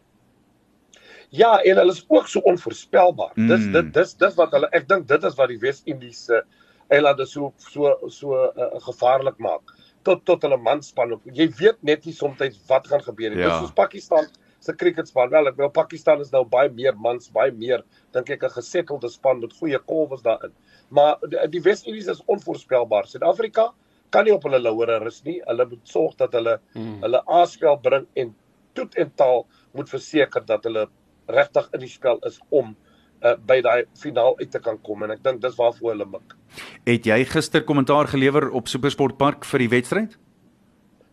Ja, 1.29 1.57
en 1.59 1.77
hulle 1.77 1.91
is 1.91 2.05
ook 2.07 2.27
so 2.27 2.39
onvoorspelbaar. 2.39 3.31
Mm. 3.35 3.47
Dis 3.47 3.65
dit 3.71 3.93
dis 3.93 4.13
dis 4.13 4.35
wat 4.35 4.51
hulle 4.51 4.69
ek 4.71 4.87
dink 4.87 5.07
dit 5.07 5.23
is 5.23 5.35
wat 5.35 5.49
die 5.49 5.59
Wes-Indiese 5.59 6.43
eilande 6.87 7.25
so 7.25 7.53
so 7.57 7.97
so 8.07 8.33
uh, 8.33 8.79
gevaarlik 8.85 9.37
maak. 9.37 9.75
Tot 10.07 10.23
tot 10.27 10.43
hulle 10.47 10.57
manspan 10.63 11.11
op. 11.17 11.25
Jy 11.35 11.49
weet 11.59 11.81
net 11.87 12.05
nie 12.07 12.13
soms 12.15 12.39
wat 12.69 12.87
gaan 12.87 13.03
gebeur 13.03 13.33
nie. 13.33 13.41
Ja. 13.43 13.49
Dis 13.51 13.65
soos 13.67 13.75
Pakistan 13.75 14.27
se 14.63 14.73
cricketspan. 14.73 15.29
Wel, 15.33 15.49
ek 15.51 15.57
wil 15.59 15.69
Pakistan 15.73 16.21
is 16.23 16.31
nou 16.33 16.43
baie 16.49 16.69
meer 16.73 16.95
mans, 16.97 17.27
baie 17.33 17.51
meer 17.51 17.83
dink 18.15 18.29
ek 18.33 18.43
'n 18.47 18.55
gesettelde 18.55 19.09
span 19.11 19.39
met 19.43 19.53
goeie 19.59 19.79
kolwers 19.79 20.23
daarin. 20.23 20.53
Maar 20.89 21.17
die, 21.29 21.37
die 21.57 21.61
Wes-Indies 21.61 22.07
is 22.07 22.23
onvoorspelbaar. 22.25 23.05
Suid-Afrika 23.05 23.73
kan 24.09 24.23
nie 24.25 24.33
op 24.33 24.43
hulle 24.47 24.59
lauwere 24.59 24.99
rus 25.03 25.21
nie. 25.25 25.41
Hulle 25.45 25.65
moet 25.65 25.83
sorg 25.83 26.15
dat 26.17 26.33
hulle 26.33 26.59
Mm. 26.73 27.01
hulle 27.03 27.21
aanspel 27.27 27.77
bring 27.81 28.07
en 28.15 28.35
toet 28.73 28.95
en 28.95 29.11
taal 29.15 29.45
moet 29.73 29.89
verseker 29.89 30.45
dat 30.45 30.63
hulle 30.63 30.87
regtig 31.27 31.69
in 31.73 31.79
die 31.79 31.89
spel 31.89 32.19
is 32.25 32.39
om 32.49 32.75
uh, 33.23 33.35
by 33.47 33.61
daai 33.61 33.83
finaal 34.01 34.35
uit 34.39 34.51
te 34.51 34.59
kan 34.59 34.77
kom 34.83 35.03
en 35.03 35.11
ek 35.11 35.23
dink 35.23 35.41
dis 35.41 35.55
waarvoor 35.57 35.91
hulle 35.95 36.05
mik. 36.05 36.35
Het 36.85 37.05
jy 37.05 37.23
gister 37.25 37.63
kommentaar 37.63 38.07
gelewer 38.07 38.49
op 38.51 38.67
Supersport 38.67 39.17
Park 39.17 39.45
vir 39.45 39.59
die 39.65 39.69
wedstryd? 39.69 40.17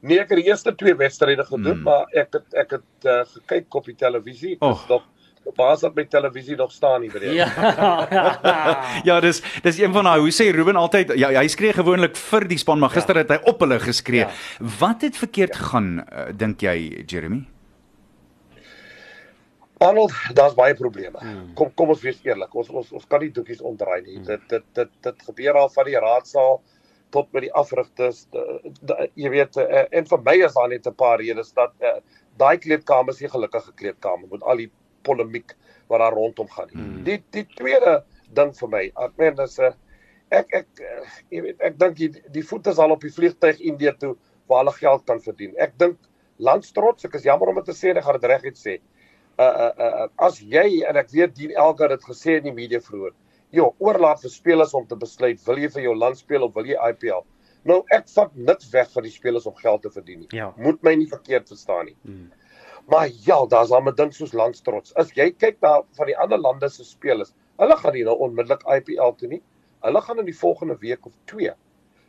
Nee, 0.04 0.18
ek 0.20 0.28
het 0.34 0.42
die 0.42 0.50
eerste 0.50 0.74
twee 0.76 0.94
wedstryde 0.94 1.44
gedoen, 1.48 1.64
Hmm. 1.64 1.78
mm. 1.78 1.84
maar 1.84 2.06
ek 2.12 2.32
het 2.32 2.54
ek 2.54 2.70
het 2.78 3.08
uh, 3.08 3.22
gekyk 3.34 3.74
op 3.74 3.84
die 3.88 3.94
televisie. 3.96 4.56
Dit 4.58 4.62
Och. 4.62 4.82
is 4.82 4.88
nog 4.88 5.02
baas 5.56 5.80
dat 5.80 5.94
my 5.94 6.04
televisie 6.08 6.56
nog 6.56 6.72
staan 6.72 7.00
nie 7.04 7.10
vir 7.10 7.24
Ja. 7.34 7.48
Ja, 9.08 9.20
dis 9.20 9.42
dis 9.62 9.78
een 9.78 9.92
van 9.92 10.04
daai 10.04 10.20
hoe 10.20 10.30
sê 10.32 10.50
Ruben 10.54 10.76
altyd 10.76 11.12
ja, 11.20 11.28
hy 11.36 11.46
skree 11.52 11.72
gewoonlik 11.72 12.16
vir 12.16 12.46
die 12.48 12.58
span, 12.58 12.78
maar 12.80 12.90
gister 12.94 13.16
het 13.20 13.28
hy 13.28 13.38
op 13.44 13.60
hulle 13.60 13.78
geskree. 13.80 14.24
Ja. 14.24 14.30
Wat 14.80 15.02
het 15.04 15.16
verkeerd 15.16 15.56
gegaan 15.56 15.98
uh, 16.00 16.30
dink 16.36 16.60
jy, 16.64 17.04
Jeremy? 17.06 17.44
Arnold, 19.78 20.12
daar's 20.34 20.54
baie 20.54 20.74
probleme. 20.74 21.18
Hmm. 21.18 21.54
Kom 21.54 21.72
kom 21.74 21.88
ons 21.94 22.02
wees 22.02 22.20
eerlik. 22.24 22.54
Ons 22.54 22.68
ons 22.70 22.92
ons 22.92 23.06
kan 23.10 23.20
nie 23.20 23.30
doekies 23.34 23.60
omdraai 23.60 24.02
nie. 24.02 24.16
Hmm. 24.16 24.24
Dit 24.24 24.48
dit 24.48 24.64
dit 24.74 24.90
dit 25.02 25.22
gebeur 25.28 25.54
al 25.58 25.68
van 25.68 25.84
die 25.84 25.98
raadsaal 25.98 26.60
tot 27.10 27.30
by 27.32 27.40
die 27.40 27.52
afrigters. 27.52 28.26
De- 28.30 29.10
Jy 29.14 29.30
weet 29.30 29.56
uh, 29.56 29.84
en 29.90 30.06
vir 30.06 30.22
my 30.26 30.36
is 30.46 30.54
daar 30.54 30.68
net 30.68 30.86
'n 30.86 30.94
paar 30.94 31.18
redes 31.18 31.52
dat 31.52 31.72
uh, 31.82 31.98
daai 32.38 32.56
kleedkamer 32.58 33.12
is 33.14 33.20
nie 33.20 33.28
gelukkige 33.28 33.72
kleedkamer 33.74 34.28
met 34.30 34.42
al 34.42 34.56
die 34.56 34.70
polemiek 35.02 35.54
wat 35.88 36.00
daar 36.00 36.12
rondom 36.12 36.48
gaan 36.48 36.68
nie. 36.72 36.82
Hmm. 36.82 37.02
Die 37.04 37.22
die 37.30 37.46
tweede 37.56 38.04
ding 38.34 38.54
vir 38.54 38.68
my, 38.68 38.84
ek 38.96 39.12
meen 39.18 39.34
dis 39.34 39.58
'n 39.58 39.74
ek 40.30 40.54
ek 40.54 40.66
jy 41.30 41.42
weet 41.42 41.60
ek 41.60 41.78
dink 41.78 41.96
die, 41.96 42.10
die 42.32 42.42
voet 42.42 42.66
is 42.66 42.78
al 42.78 42.90
op 42.90 43.00
die 43.00 43.12
vliegtyg 43.12 43.60
Indië 43.60 43.92
toe 43.98 44.16
waar 44.48 44.64
hulle 44.64 44.72
geld 44.72 45.04
kan 45.06 45.20
verdien. 45.20 45.54
Ek 45.58 45.78
dink 45.78 45.98
landstrots, 46.38 47.04
ek 47.04 47.14
is 47.14 47.22
jammer 47.24 47.48
om 47.48 47.54
dit 47.54 47.64
te 47.64 47.72
sê, 47.72 47.90
ek 47.96 48.02
gaan 48.04 48.20
dit 48.20 48.30
reguit 48.30 48.56
sê 48.58 48.78
uh, 49.38 49.44
uh, 49.66 49.84
uh, 49.86 50.08
as 50.26 50.40
jy 50.40 50.82
en 50.88 50.96
ek 50.96 51.10
weet 51.10 51.34
Dien 51.36 51.54
Elgar 51.56 51.90
het 51.90 52.04
gesê 52.06 52.38
in 52.38 52.48
die 52.48 52.54
media 52.54 52.80
vroeër, 52.80 53.14
joh, 53.54 53.74
oorlaat 53.78 54.22
vir 54.22 54.30
spelers 54.30 54.74
om 54.74 54.86
te 54.86 54.98
besluit 54.98 55.40
wil 55.46 55.58
jy 55.62 55.70
vir 55.76 55.86
jou 55.88 55.94
land 55.98 56.18
speel 56.18 56.46
of 56.46 56.54
wil 56.54 56.66
jy 56.68 56.78
IPL. 56.90 57.24
Nou 57.64 57.80
ek 57.96 58.08
vat 58.12 58.34
niks 58.36 58.70
weg 58.72 58.90
van 58.92 59.06
die 59.06 59.12
spelers 59.12 59.46
om 59.48 59.54
geld 59.56 59.82
te 59.82 59.92
verdien 59.92 60.24
nie. 60.24 60.30
Ja. 60.36 60.50
Moet 60.60 60.82
my 60.84 60.94
nie 61.00 61.08
verkeerd 61.08 61.48
verstaan 61.48 61.88
nie. 61.88 61.96
Hmm. 62.04 62.32
Maar 62.92 63.08
ja, 63.24 63.38
daar's 63.48 63.72
dan 63.72 63.88
'n 63.88 63.94
ding 63.96 64.12
soos 64.12 64.32
landstrots. 64.32 64.92
As 64.94 65.12
jy 65.16 65.30
kyk 65.30 65.60
na 65.62 65.82
van 65.96 66.06
die 66.06 66.18
ander 66.18 66.38
lande 66.38 66.68
se 66.68 66.84
spelers, 66.84 67.32
hulle 67.56 67.76
gaan 67.76 67.92
nie 67.92 68.04
nou 68.04 68.16
onmiddellik 68.18 68.62
IPL 68.68 69.16
toe 69.16 69.28
nie. 69.28 69.42
Hulle 69.80 70.00
gaan 70.00 70.18
in 70.18 70.24
die 70.24 70.38
volgende 70.38 70.76
week 70.78 71.06
of 71.06 71.12
2. 71.24 71.54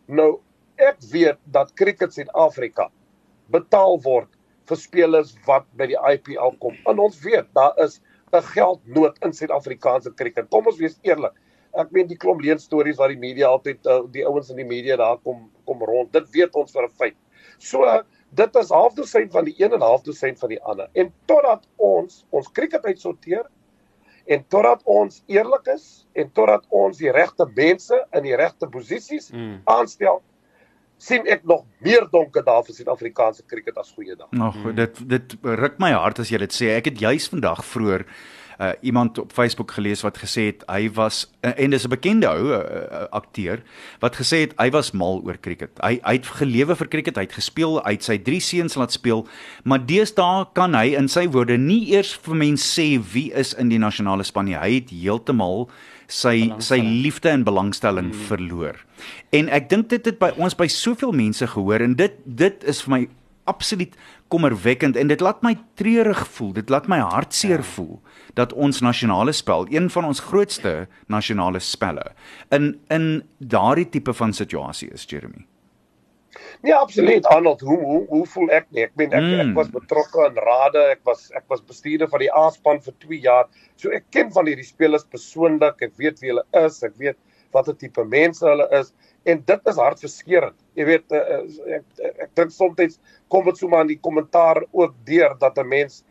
Nou 0.08 0.40
ek 0.76 0.98
weet 1.12 1.40
dat 1.44 1.74
Cricket 1.74 2.14
Suid-Afrika 2.14 2.90
betaal 3.48 4.02
word 4.02 4.35
vir 4.70 4.78
spelers 4.78 5.36
wat 5.46 5.66
by 5.78 5.88
die 5.92 5.98
IPL 6.00 6.56
kom. 6.60 6.78
En 6.90 7.00
ons 7.00 7.20
weet 7.24 7.48
daar 7.54 7.74
is 7.84 8.02
'n 8.34 8.42
geldnood 8.42 9.18
in 9.24 9.34
Suid-Afrikaanse 9.34 10.14
cricket. 10.16 10.50
Kom 10.50 10.66
ons 10.68 10.78
wees 10.78 11.00
eerlik. 11.04 11.34
Ek 11.76 11.92
meen 11.92 12.08
die 12.08 12.18
klomp 12.18 12.42
leenstories 12.42 12.98
wat 12.98 13.10
die 13.10 13.20
media 13.20 13.48
altyd 13.48 13.86
uh, 13.86 14.02
die 14.12 14.26
ouens 14.26 14.50
in 14.50 14.58
die 14.58 14.66
media 14.66 14.96
daar 14.98 15.18
kom 15.18 15.52
kom 15.66 15.80
rond. 15.84 16.12
Dit 16.14 16.30
weet 16.32 16.56
ons 16.56 16.72
vir 16.72 16.84
'n 16.84 16.90
feit. 16.90 17.16
So 17.60 18.04
dit 18.36 18.56
is 18.56 18.70
half 18.70 18.96
dosyn 18.96 19.30
van 19.32 19.46
die 19.46 19.56
een 19.58 19.74
en 19.74 19.82
half 19.82 20.04
dosyn 20.04 20.36
van 20.38 20.50
die 20.50 20.62
ander. 20.64 20.90
En 20.94 21.14
totdat 21.26 21.68
ons 21.78 22.26
ons 22.32 22.52
cricket 22.52 22.86
uitsorteer 22.86 23.46
en 24.26 24.46
totdat 24.50 24.82
ons 24.86 25.24
eerlik 25.28 25.68
is 25.68 26.08
en 26.14 26.32
totdat 26.32 26.66
ons 26.70 26.98
die 26.98 27.12
regte 27.12 27.46
mense 27.56 28.00
in 28.14 28.24
die 28.24 28.36
regte 28.36 28.68
posisies 28.68 29.30
Mm. 29.32 29.62
aanstel, 29.66 30.22
sien 30.98 31.28
ek 31.28 31.44
nog 31.44 31.66
meer 31.84 32.08
donker 32.12 32.44
dae 32.46 32.64
vir 32.64 32.78
Suid-Afrikaanse 32.78 33.44
cricket 33.48 33.78
as 33.78 33.92
goeie 33.96 34.16
dae. 34.16 34.28
Ag, 34.40 34.56
mm. 34.56 34.76
dit 34.76 35.04
dit 35.10 35.38
ruk 35.44 35.78
my 35.80 35.92
hart 35.96 36.20
as 36.20 36.32
jy 36.32 36.42
dit 36.46 36.56
sê. 36.56 36.72
Ek 36.78 36.90
het 36.92 37.00
juis 37.00 37.30
vandag 37.30 37.64
vroeër 37.66 38.08
uh, 38.60 38.70
iemand 38.82 39.18
op 39.18 39.32
Facebook 39.32 39.72
gelees 39.72 40.02
wat 40.02 40.18
gesê 40.18 40.48
het 40.52 40.64
hy 40.72 40.90
was 40.96 41.26
uh, 41.42 41.52
en 41.56 41.70
dis 41.70 41.86
'n 41.86 41.90
bekende 41.90 42.28
ou 42.28 42.48
uh, 42.48 42.60
uh, 42.60 43.04
akteur 43.10 43.64
wat 44.00 44.16
gesê 44.16 44.46
het 44.46 44.54
hy 44.58 44.70
was 44.70 44.92
mal 44.92 45.22
oor 45.24 45.38
cricket. 45.40 45.72
Hy 45.84 46.00
hy 46.04 46.14
het 46.14 46.26
gelewe 46.26 46.76
vir 46.76 46.88
cricket, 46.88 47.16
hy 47.16 47.28
het 47.28 47.34
gespeel, 47.36 47.82
hy 47.84 47.92
het 47.92 48.04
sy 48.04 48.18
drie 48.18 48.40
seuns 48.40 48.76
laat 48.76 48.92
speel, 48.92 49.28
maar 49.64 49.86
deesdae 49.86 50.46
kan 50.54 50.74
hy 50.74 50.96
in 50.96 51.08
sy 51.08 51.28
woorde 51.28 51.58
nie 51.58 51.92
eers 51.92 52.16
vir 52.16 52.36
mense 52.36 52.66
sê 52.66 53.00
wie 53.14 53.32
is 53.34 53.54
in 53.54 53.70
die 53.70 53.80
nasionale 53.80 54.24
span 54.24 54.46
nie. 54.46 54.56
Hy 54.56 54.74
het 54.80 54.90
heeltemal 54.90 55.70
sy 56.08 56.52
sy 56.64 56.80
liefde 56.84 57.30
en 57.30 57.44
belangstelling 57.44 58.12
mm. 58.12 58.26
verloor. 58.30 58.80
En 59.36 59.50
ek 59.50 59.70
dink 59.70 59.90
dit 59.90 60.06
het 60.06 60.20
by 60.22 60.32
ons 60.38 60.56
by 60.58 60.68
soveel 60.72 61.16
mense 61.16 61.48
gehoor 61.48 61.82
en 61.86 61.96
dit 61.96 62.20
dit 62.26 62.68
is 62.68 62.82
vir 62.86 62.96
my 62.96 63.02
absoluut 63.46 63.94
kommerwekkend 64.34 64.98
en 64.98 65.08
dit 65.08 65.22
laat 65.22 65.42
my 65.46 65.54
treurig 65.78 66.24
voel. 66.38 66.54
Dit 66.58 66.70
laat 66.74 66.88
my 66.90 67.00
hartseer 67.00 67.62
ja. 67.62 67.70
voel 67.76 68.00
dat 68.34 68.54
ons 68.54 68.82
nasionale 68.82 69.32
spel, 69.32 69.68
een 69.70 69.90
van 69.90 70.06
ons 70.10 70.20
grootste 70.20 70.88
nasionale 71.08 71.62
spelle, 71.64 72.12
in 72.50 72.74
in 72.90 73.24
daardie 73.40 73.90
tipe 73.90 74.14
van 74.14 74.34
situasie 74.34 74.90
is, 74.92 75.06
Jeremy. 75.08 75.46
Nee, 76.62 76.74
absoluut. 76.74 77.26
Arnold, 77.26 77.62
hoe 77.62 77.78
hoe 77.80 78.02
hoe 78.08 78.26
voel 78.26 78.52
ek 78.58 78.68
nie? 78.72 78.84
Ek 78.88 78.96
ben 79.00 79.14
ek, 79.14 79.24
mm. 79.24 79.44
ek 79.44 79.54
was 79.60 79.70
betrokke 79.74 80.26
in 80.30 80.40
rade, 80.48 80.84
ek 80.96 81.04
was 81.08 81.30
ek 81.38 81.46
was 81.52 81.62
bestuurder 81.62 82.10
van 82.12 82.24
die 82.24 82.32
A-span 82.34 82.82
vir 82.86 82.96
2 83.06 83.22
jaar. 83.28 83.48
So 83.82 83.94
ek 83.96 84.08
ken 84.16 84.32
van 84.36 84.50
hierdie 84.50 84.68
spelers 84.68 85.08
persoonlik. 85.12 85.82
Ek 85.86 85.96
weet 86.02 86.22
wie 86.24 86.34
hulle 86.34 86.46
is, 86.66 86.82
ek 86.84 86.98
weet 87.02 87.20
watter 87.56 87.78
tipe 87.80 88.04
mense 88.12 88.44
hulle 88.46 88.68
is 88.80 88.92
en 89.26 89.40
dit 89.48 89.70
is 89.72 89.80
hartverskeurende. 89.82 90.60
Jy 90.78 90.88
weet 90.90 91.16
uh, 91.16 91.22
ek 91.78 91.86
ek, 92.10 92.20
ek 92.28 92.34
dink 92.38 92.52
soms 92.54 93.00
kom 93.32 93.48
dit 93.48 93.62
so 93.62 93.72
maar 93.72 93.86
in 93.88 93.94
die 93.96 94.02
kommentaar 94.02 94.62
ook 94.72 94.98
deur 95.08 95.38
dat 95.42 95.58
'n 95.58 95.68
mens 95.70 96.04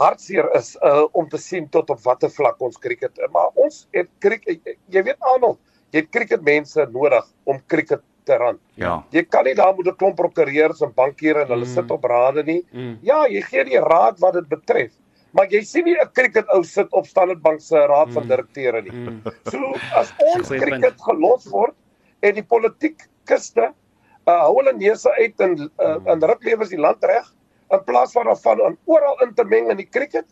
hartseer 0.00 0.48
is 0.56 0.76
uh, 0.82 1.04
om 1.12 1.28
te 1.28 1.38
sien 1.38 1.68
tot 1.68 1.90
op 1.90 2.00
watter 2.04 2.30
vlak 2.30 2.60
ons 2.60 2.78
krieket. 2.78 3.18
Maar 3.32 3.50
ons 3.54 3.86
het 3.96 4.08
krieket 4.18 4.76
jy 4.88 5.02
weet 5.02 5.20
Arnold, 5.32 5.58
jy 5.92 6.04
het 6.04 6.12
krieket 6.14 6.42
mense 6.42 6.86
nodig 6.92 7.26
om 7.44 7.60
krieket 7.66 8.04
te 8.30 8.38
ran. 8.38 8.58
Ja. 8.78 8.94
Jy 9.14 9.24
kan 9.28 9.44
nie 9.48 9.56
daar 9.58 9.74
met 9.76 9.90
'n 9.90 9.98
klomp 9.98 10.16
prokureurs 10.16 10.82
en 10.86 10.94
bankiere 10.94 11.44
en 11.44 11.52
hulle 11.56 11.66
mm. 11.66 11.74
sit 11.74 11.90
op 11.90 12.04
rade 12.04 12.46
nie. 12.46 12.62
Mm. 12.72 12.98
Ja, 13.02 13.26
jy 13.26 13.42
gee 13.50 13.64
die 13.64 13.82
raad 13.82 14.22
wat 14.22 14.38
dit 14.38 14.48
betref. 14.48 14.94
Maar 15.32 15.46
jy 15.50 15.62
sien 15.62 15.84
nie 15.84 15.96
'n 15.98 16.12
cricket 16.14 16.48
ou 16.54 16.62
sit 16.62 16.88
op 16.92 17.06
Standard 17.06 17.42
Bank 17.42 17.60
se 17.60 17.76
raad 17.76 18.08
mm. 18.08 18.12
van 18.12 18.28
direkteure 18.28 18.82
nie. 18.82 18.92
Mm. 18.92 19.22
So 19.50 19.74
as 19.94 20.12
ons 20.34 20.48
cricket 20.48 21.00
gelos 21.00 21.46
word 21.50 21.74
en 22.22 22.34
die 22.34 22.46
politiek 22.46 23.08
kuste 23.24 23.72
uh, 24.26 24.40
hou 24.44 24.56
hulle 24.58 24.74
neuse 24.76 25.10
uit 25.18 25.40
en 25.40 25.56
uh, 25.60 25.96
en 26.12 26.26
ruk 26.30 26.44
lewers 26.44 26.72
die 26.72 26.80
land 26.80 27.04
reg 27.04 27.26
in 27.70 27.84
plaas 27.86 28.12
van 28.12 28.26
daarvan 28.26 28.62
aan 28.66 28.78
oral 28.90 29.20
in 29.26 29.34
te 29.34 29.44
meng 29.44 29.70
in 29.70 29.78
die 29.78 29.88
cricket. 29.88 30.26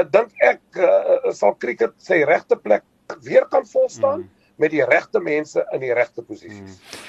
Ek 0.00 0.08
dink 0.12 0.32
ek 0.40 0.62
uh, 0.80 1.32
sal 1.36 1.56
cricket 1.60 1.92
sy 2.00 2.22
regte 2.28 2.56
plek 2.56 2.86
weer 3.26 3.44
kan 3.52 3.66
volstaan 3.68 4.24
mm. 4.24 4.46
met 4.56 4.72
die 4.72 4.84
regte 4.88 5.20
mense 5.20 5.64
in 5.76 5.84
die 5.84 5.92
regte 5.92 6.24
posisies. 6.24 6.78
Mm. 6.78 7.02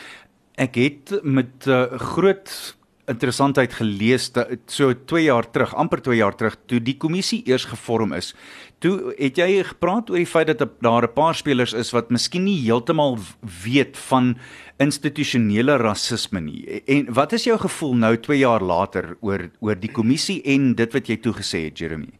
Ek 0.62 0.76
het 0.78 1.16
met 1.26 1.66
uh, 1.66 1.86
groot 2.14 2.76
interessantheid 3.10 3.74
gelees 3.74 4.30
dat 4.32 4.70
so 4.72 4.94
2 4.94 5.26
jaar 5.26 5.48
terug, 5.52 5.74
amper 5.76 6.02
2 6.02 6.16
jaar 6.16 6.36
terug, 6.38 6.56
toe 6.70 6.80
die 6.80 6.96
kommissie 6.98 7.42
eers 7.50 7.66
gevorm 7.68 8.14
is. 8.16 8.32
Toe 8.80 9.12
het 9.18 9.40
jy 9.42 9.64
gepraat 9.66 10.12
oor 10.12 10.22
die 10.22 10.30
feit 10.30 10.48
dat 10.48 10.80
daar 10.80 11.04
'n 11.04 11.14
paar 11.14 11.36
spelers 11.36 11.74
is 11.74 11.92
wat 11.92 12.12
miskien 12.12 12.46
nie 12.46 12.62
heeltemal 12.62 13.18
weet 13.64 13.98
van 13.98 14.38
institusionele 14.78 15.78
rasisme 15.78 16.40
nie. 16.40 16.84
En 16.88 17.14
wat 17.14 17.34
is 17.34 17.44
jou 17.44 17.58
gevoel 17.58 17.96
nou 17.96 18.18
2 18.18 18.38
jaar 18.38 18.62
later 18.62 19.18
oor 19.22 19.50
oor 19.60 19.76
die 19.76 19.92
kommissie 19.92 20.42
en 20.46 20.76
dit 20.76 20.94
wat 20.94 21.08
jy 21.08 21.18
toe 21.18 21.34
gesê 21.34 21.66
het, 21.66 21.80
Jeremy? 21.80 22.14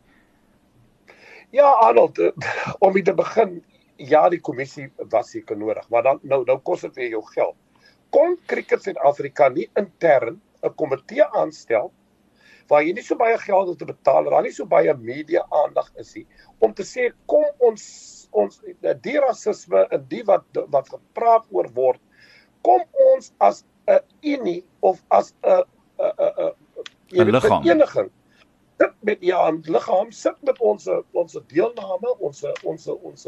Ja, 1.52 1.70
Arnold, 1.70 2.20
eh, 2.20 2.32
om 2.80 3.04
te 3.04 3.14
begin, 3.14 3.64
ja, 3.96 4.30
die 4.30 4.42
kommissie 4.42 4.92
was 5.10 5.30
seker 5.30 5.58
nodig, 5.58 5.90
maar 5.90 6.04
dan 6.04 6.20
nou 6.24 6.44
nou 6.46 6.60
kos 6.60 6.82
dit 6.82 6.96
weer 6.96 7.10
jou 7.10 7.24
geld 7.26 7.56
kon 8.14 8.38
Cricket 8.48 8.86
Suid-Afrika 8.86 9.50
nie 9.50 9.70
intern 9.80 10.40
'n 10.64 10.74
komitee 10.80 11.26
aanstel 11.42 11.92
waar 12.70 12.84
jy 12.84 12.94
nie 12.96 13.04
so 13.04 13.16
baie 13.20 13.38
geld 13.38 13.68
hoef 13.68 13.78
te 13.78 13.86
betaal, 13.86 14.30
daar 14.32 14.44
nie 14.46 14.54
so 14.56 14.66
baie 14.66 14.94
media 14.96 15.44
aandag 15.52 15.90
is 16.00 16.14
nie 16.16 16.26
om 16.60 16.74
te 16.74 16.86
sê 16.88 17.10
kom 17.28 17.46
ons 17.60 17.84
ons 18.32 18.62
die 19.06 19.20
rasisme 19.20 19.84
en 19.92 20.06
die 20.10 20.24
wat 20.30 20.46
wat 20.74 20.90
gepraat 20.90 21.46
oor 21.52 21.70
word 21.76 22.02
kom 22.66 22.82
ons 23.14 23.34
as 23.40 23.64
'n 23.88 24.00
unie 24.36 24.64
of 24.82 25.04
as 25.10 25.34
'n 25.44 25.64
'n 26.00 26.56
'n 27.12 27.42
vereniging 27.42 28.10
sit 28.80 28.94
met 29.02 29.20
ja 29.22 29.48
'n 29.52 29.62
liggaam 29.68 30.12
sit 30.12 30.38
met 30.44 30.60
ons 30.60 30.88
ons 31.14 31.38
deelname 31.48 32.16
ons 32.20 32.46
ons 32.64 32.88
ons 32.88 33.28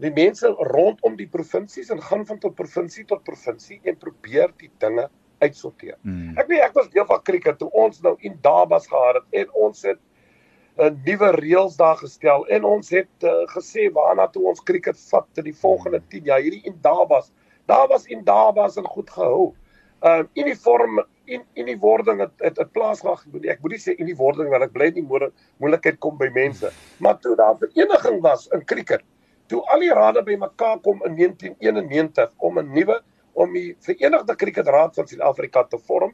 die 0.00 0.12
mense 0.16 0.48
rondom 0.72 1.16
die 1.18 1.28
provinsies 1.28 1.90
en 1.92 2.00
gaan 2.02 2.26
van 2.26 2.38
tot 2.40 2.54
provinsie 2.56 3.04
tot 3.08 3.24
provinsie 3.26 3.80
en 3.84 3.98
probeer 4.00 4.52
die 4.60 4.70
dinge 4.82 5.08
uitsorteer. 5.40 5.96
Hmm. 6.04 6.36
Ek 6.40 6.48
weet 6.48 6.64
ek 6.64 6.76
was 6.76 6.88
deel 6.92 7.06
van 7.08 7.20
cricket 7.24 7.58
toe 7.60 7.70
ons 7.76 8.00
nou 8.04 8.14
in 8.26 8.38
Dabas 8.44 8.88
gehad 8.88 9.20
het 9.20 9.42
en 9.42 9.52
ons 9.66 9.84
het 9.88 10.00
'n 10.00 10.86
uh, 10.86 10.90
nuwe 11.04 11.30
reëls 11.36 11.76
daar 11.76 11.96
gestel 12.00 12.46
en 12.48 12.64
ons 12.64 12.90
het 12.90 13.24
uh, 13.28 13.44
gesê 13.52 13.90
waarna 13.92 14.28
toe 14.28 14.46
ons 14.48 14.62
cricket 14.62 14.96
vat 15.10 15.26
te 15.34 15.42
die 15.42 15.56
volgende 15.56 16.00
10 16.08 16.24
jaar 16.24 16.40
hierdie 16.40 16.64
in 16.64 16.78
Dabas. 16.80 17.32
Daar 17.66 17.88
was 17.88 18.06
in 18.06 18.24
Dabas 18.24 18.76
en 18.76 18.86
goed 18.86 19.10
gehou. 19.10 19.54
Uh 20.02 20.24
uniform 20.34 21.04
in 21.24 21.42
in 21.54 21.66
die 21.66 21.78
wording 21.78 22.20
het 22.20 22.32
het, 22.40 22.56
het 22.56 22.72
plaas 22.72 23.00
gehad. 23.00 23.24
Ek 23.44 23.60
moet 23.60 23.76
nie 23.76 23.82
sê 23.82 23.96
in 23.98 24.06
die 24.06 24.16
wording 24.16 24.48
want 24.48 24.62
ek 24.62 24.72
bly 24.72 24.90
nie 24.94 25.04
moeilikheid 25.04 25.98
kom 25.98 26.16
by 26.16 26.30
mense. 26.32 26.72
Maar 26.98 27.18
toe 27.18 27.36
daar 27.36 27.58
vereniging 27.58 28.20
was 28.22 28.48
in 28.48 28.64
cricket 28.64 29.04
toe 29.50 29.60
al 29.74 29.82
die 29.82 29.92
rade 29.94 30.22
bymekaar 30.26 30.78
kom 30.84 31.02
in 31.06 31.16
1991 31.18 32.34
om 32.38 32.58
'n 32.58 32.72
nuwe 32.74 33.00
om 33.32 33.52
die 33.54 33.76
Verenigde 33.86 34.36
Kriketraad 34.36 34.94
van 34.94 35.06
Suid-Afrika 35.08 35.64
te 35.64 35.78
vorm, 35.78 36.12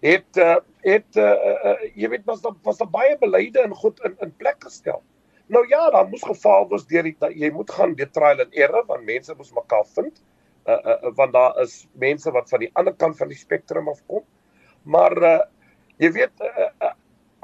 het 0.00 0.40
uh, 0.40 0.56
het 0.84 1.16
uh, 1.16 1.34
uh, 1.64 1.76
jy 1.94 2.08
weet 2.12 2.24
was 2.28 2.40
daar 2.44 2.56
was 2.62 2.78
daar 2.78 2.90
baie 2.90 3.16
beleide 3.18 3.62
en 3.62 3.74
goed 3.74 4.00
in 4.04 4.16
in 4.20 4.32
plek 4.36 4.64
gestel. 4.64 5.02
Nou 5.46 5.64
ja, 5.68 5.90
daar 5.90 6.08
moes 6.08 6.24
gefaal 6.26 6.68
word 6.68 6.88
deur 6.88 7.06
die 7.06 7.16
jy 7.34 7.50
moet 7.54 7.70
gaan 7.70 7.94
deur 7.94 8.10
trial 8.10 8.40
and 8.44 8.54
error 8.54 8.84
want 8.86 9.04
mense 9.04 9.34
moes 9.36 9.52
mekaar 9.52 9.86
vind. 9.94 10.22
Uh, 10.66 10.78
uh 10.82 11.12
want 11.14 11.32
daar 11.32 11.60
is 11.62 11.86
mense 11.92 12.30
wat 12.30 12.50
van 12.50 12.60
die 12.60 12.70
ander 12.74 12.94
kant 12.94 13.16
van 13.16 13.28
die 13.28 13.38
spektrum 13.38 13.88
af 13.88 14.02
kom. 14.06 14.24
Maar 14.82 15.16
uh 15.22 15.38
jy 16.02 16.12
weet 16.12 16.44
uh, 16.44 16.68
uh, 16.82 16.92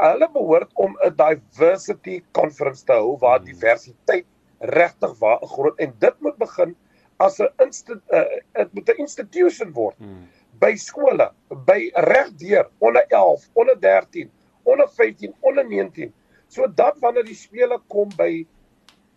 hulle 0.02 0.28
behoort 0.32 0.70
om 0.74 0.96
'n 1.00 1.14
diversity 1.16 2.22
conference 2.32 2.84
te 2.84 2.92
hou 2.92 3.16
waar 3.18 3.38
hmm. 3.38 3.46
diversiteit 3.46 4.26
regtig 4.62 5.18
waar 5.18 5.42
groot 5.42 5.78
en 5.78 5.94
dit 5.98 6.20
moet 6.20 6.36
begin 6.38 6.76
as 7.18 7.40
'n 7.40 7.70
dit 7.70 8.00
uh, 8.10 8.66
moet 8.70 8.88
'n 8.88 8.98
institution 8.98 9.72
word. 9.72 9.96
Hmm. 9.98 10.28
by 10.62 10.76
skole 10.76 11.26
by 11.66 11.90
regdeur 11.94 12.68
onder 12.78 13.04
11 13.08 13.48
onder 13.52 13.80
13 13.80 14.30
onder 14.62 14.88
15 14.88 15.34
onder 15.40 15.66
19 15.68 16.12
sodat 16.48 16.98
wanneer 17.00 17.24
die 17.24 17.34
spele 17.34 17.80
kom 17.88 18.10
by 18.16 18.46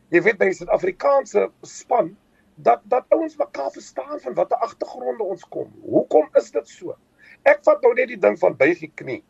jy 0.10 0.21
weet 0.21 0.38
by 0.38 0.49
Suid-Afrikaanse 0.51 1.49
span 1.62 2.15
dat 2.55 2.81
dat 2.89 3.05
ouens 3.10 3.36
mekaar 3.38 3.71
verstaan 3.71 4.19
van 4.19 4.34
watter 4.34 4.58
agtergronde 4.58 5.23
ons 5.23 5.43
kom. 5.51 5.71
Hoekom 5.84 6.29
is 6.39 6.51
dit 6.51 6.67
so? 6.71 6.95
Ek 7.43 7.60
vat 7.67 7.81
nou 7.84 7.91
net 7.97 8.08
die 8.13 8.19
ding 8.21 8.38
van 8.39 8.55
bygie 8.55 8.91
knie. 8.95 9.21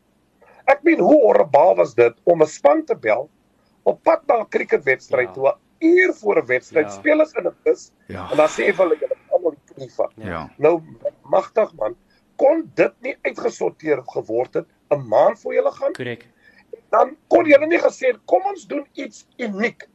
Ek 0.69 0.83
meen 0.85 1.01
hoe 1.01 1.21
horribaal 1.23 1.75
was 1.81 1.95
dit 1.97 2.13
om 2.23 2.41
'n 2.41 2.47
span 2.47 2.85
te 2.85 2.95
bel 2.95 3.29
op 3.83 4.03
pad 4.03 4.27
na 4.27 4.41
'n 4.41 4.49
cricketwedstryd 4.49 5.27
ja. 5.27 5.33
toe 5.33 5.47
uur 5.79 6.13
voor 6.13 6.41
'n 6.41 6.45
wedstryd 6.45 6.85
ja. 6.85 6.91
speel 6.91 7.21
as 7.21 7.31
in 7.31 7.47
'n 7.47 7.55
bus 7.63 7.91
ja. 8.07 8.29
en 8.31 8.37
dan 8.37 8.49
sê 8.49 8.71
hulle 8.75 8.97
julle 8.99 9.17
almal 9.29 9.51
die 9.51 9.73
knie 9.73 9.91
vat. 9.95 10.13
Ja. 10.15 10.49
Nou 10.57 10.81
magtig 11.23 11.73
man, 11.75 11.95
kon 12.35 12.71
dit 12.73 12.93
nie 13.01 13.17
uitgesorteer 13.21 14.03
geword 14.05 14.53
het 14.53 14.67
'n 14.89 15.07
maand 15.07 15.39
voor 15.39 15.53
julle 15.53 15.71
gaan? 15.71 15.93
Korrek. 15.93 16.27
Dan 16.89 17.17
kon 17.27 17.45
julle 17.45 17.67
nie 17.67 17.79
gesê 17.79 18.15
kom 18.25 18.41
ons 18.45 18.67
doen 18.67 18.87
iets 18.93 19.27
uniek. 19.37 19.89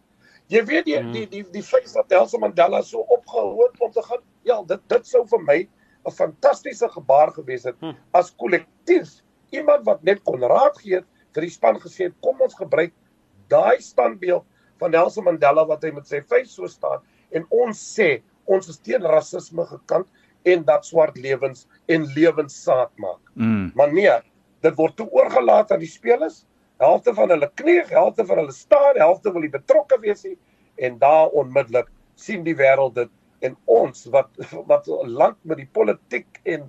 Jy 0.47 0.65
weet 0.65 0.85
die 0.85 0.99
mm. 1.01 1.13
die 1.13 1.29
die 1.29 1.45
die 1.51 1.63
feit 1.63 1.93
dat 1.93 2.09
Nelson 2.09 2.41
Mandela 2.41 2.83
so 2.83 2.99
opgehou 2.99 3.63
het 3.63 3.81
om 3.81 3.91
te 3.91 4.03
gaan, 4.03 4.23
ja, 4.43 4.63
dit 4.63 4.81
dit 4.89 5.07
sou 5.07 5.27
vir 5.27 5.43
my 5.43 5.69
'n 6.07 6.11
fantastiese 6.11 6.89
gebaar 6.89 7.31
gewees 7.33 7.65
het 7.65 7.81
mm. 7.81 7.97
as 8.11 8.35
kollektief 8.37 9.21
iemand 9.51 9.85
wat 9.85 10.03
net 10.03 10.23
kon 10.23 10.41
raad 10.41 10.79
gee 10.79 11.03
vir 11.35 11.47
die 11.47 11.51
span 11.51 11.79
gesê 11.83 12.11
kom 12.25 12.41
ons 12.41 12.57
gebruik 12.59 12.95
daai 13.49 13.81
standbeeld 13.83 14.47
van 14.81 14.95
Nelson 14.95 15.27
Mandela 15.29 15.67
wat 15.69 15.85
hy 15.85 15.93
met 15.95 16.09
sy 16.09 16.23
vuis 16.33 16.51
so 16.57 16.69
staan 16.71 17.05
en 17.37 17.47
ons 17.63 17.85
sê 17.97 18.19
ons 18.51 18.69
is 18.73 18.81
teen 18.83 19.05
rasisme 19.07 19.65
gekant 19.69 20.09
en 20.51 20.65
dat 20.67 20.87
swart 20.89 21.19
lewens 21.21 21.67
en 21.93 22.07
lewens 22.17 22.55
saad 22.65 22.91
maak. 22.99 23.21
Mm. 23.35 23.71
Maar 23.77 23.93
nee, 23.93 24.15
dit 24.65 24.77
word 24.79 24.97
toe 24.97 25.07
oorgelaat 25.13 25.73
aan 25.73 25.83
die 25.83 25.91
spelers. 25.91 26.45
Helfte 26.81 27.13
van 27.15 27.29
hulle 27.29 27.51
knie, 27.61 27.83
helfte 27.93 28.25
van 28.25 28.41
hulle 28.41 28.55
staan, 28.57 28.97
helfte 28.97 29.33
wil 29.35 29.45
nie 29.45 29.53
betrokke 29.53 30.01
wees 30.01 30.25
nie 30.25 30.39
en 30.81 30.97
daar 30.99 31.29
onmiddellik 31.37 31.91
sien 32.17 32.45
die 32.45 32.57
wêreld 32.57 32.97
dit 32.97 33.11
en 33.45 33.57
ons 33.69 34.07
wat 34.15 34.31
wat 34.69 34.89
land 35.05 35.37
met 35.45 35.61
die 35.61 35.69
politiek 35.73 36.41
en 36.45 36.69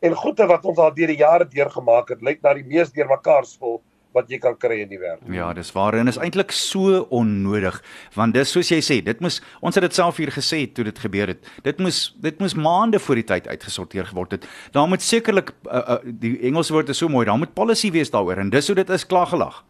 en 0.00 0.16
goeie 0.16 0.46
wat 0.48 0.64
ons 0.64 0.78
al 0.80 0.94
deur 0.96 1.10
die 1.12 1.20
jare 1.20 1.44
deurgemaak 1.44 2.08
het, 2.08 2.22
lyk 2.24 2.38
na 2.42 2.54
die 2.56 2.64
mees 2.64 2.92
deurmekaar 2.94 3.44
spul 3.46 3.82
wat 4.16 4.30
jy 4.30 4.40
kan 4.42 4.56
kry 4.58 4.80
in 4.82 4.90
die 4.90 4.98
wêreld. 4.98 5.22
Ja, 5.32 5.52
dis 5.54 5.70
waar 5.74 5.94
en 5.98 6.10
is 6.10 6.18
eintlik 6.20 6.52
so 6.54 7.04
onnodig 7.14 7.78
want 8.16 8.34
dis 8.34 8.50
soos 8.50 8.70
jy 8.72 8.80
sê, 8.84 8.98
dit 9.06 9.22
moes 9.22 9.40
ons 9.62 9.76
het 9.76 9.86
dit 9.86 9.96
self 9.96 10.18
hier 10.22 10.32
gesê 10.34 10.64
toe 10.74 10.84
dit 10.88 10.98
gebeur 11.04 11.30
het. 11.34 11.46
Dit 11.66 11.78
moes 11.82 12.02
dit 12.22 12.42
moes 12.42 12.56
maande 12.58 13.00
voor 13.02 13.20
die 13.20 13.26
tyd 13.30 13.48
uitgesorteer 13.48 14.10
geword 14.10 14.38
het. 14.38 14.48
Daar 14.74 14.88
moet 14.90 15.04
sekerlik 15.04 15.54
uh, 15.66 15.80
uh, 15.80 15.98
die 16.04 16.36
Engelse 16.50 16.74
woord 16.74 16.90
is 16.90 16.98
so 16.98 17.08
mooi, 17.08 17.26
daar 17.28 17.38
moet 17.38 17.54
policy 17.54 17.92
wees 17.94 18.10
daaroor 18.10 18.42
en 18.42 18.50
dis 18.50 18.66
hoe 18.66 18.78
dit 18.82 18.90
is 18.90 19.06
klaargelag. 19.06 19.62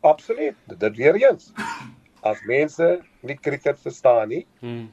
Absoluut. 0.00 0.56
Dit 0.80 0.96
weer 0.96 1.16
eens. 1.20 1.52
As 2.24 2.40
mense 2.48 3.00
nie 3.24 3.36
kriket 3.40 3.80
verstaan 3.80 4.28
nie, 4.28 4.44
hmm. 4.60 4.88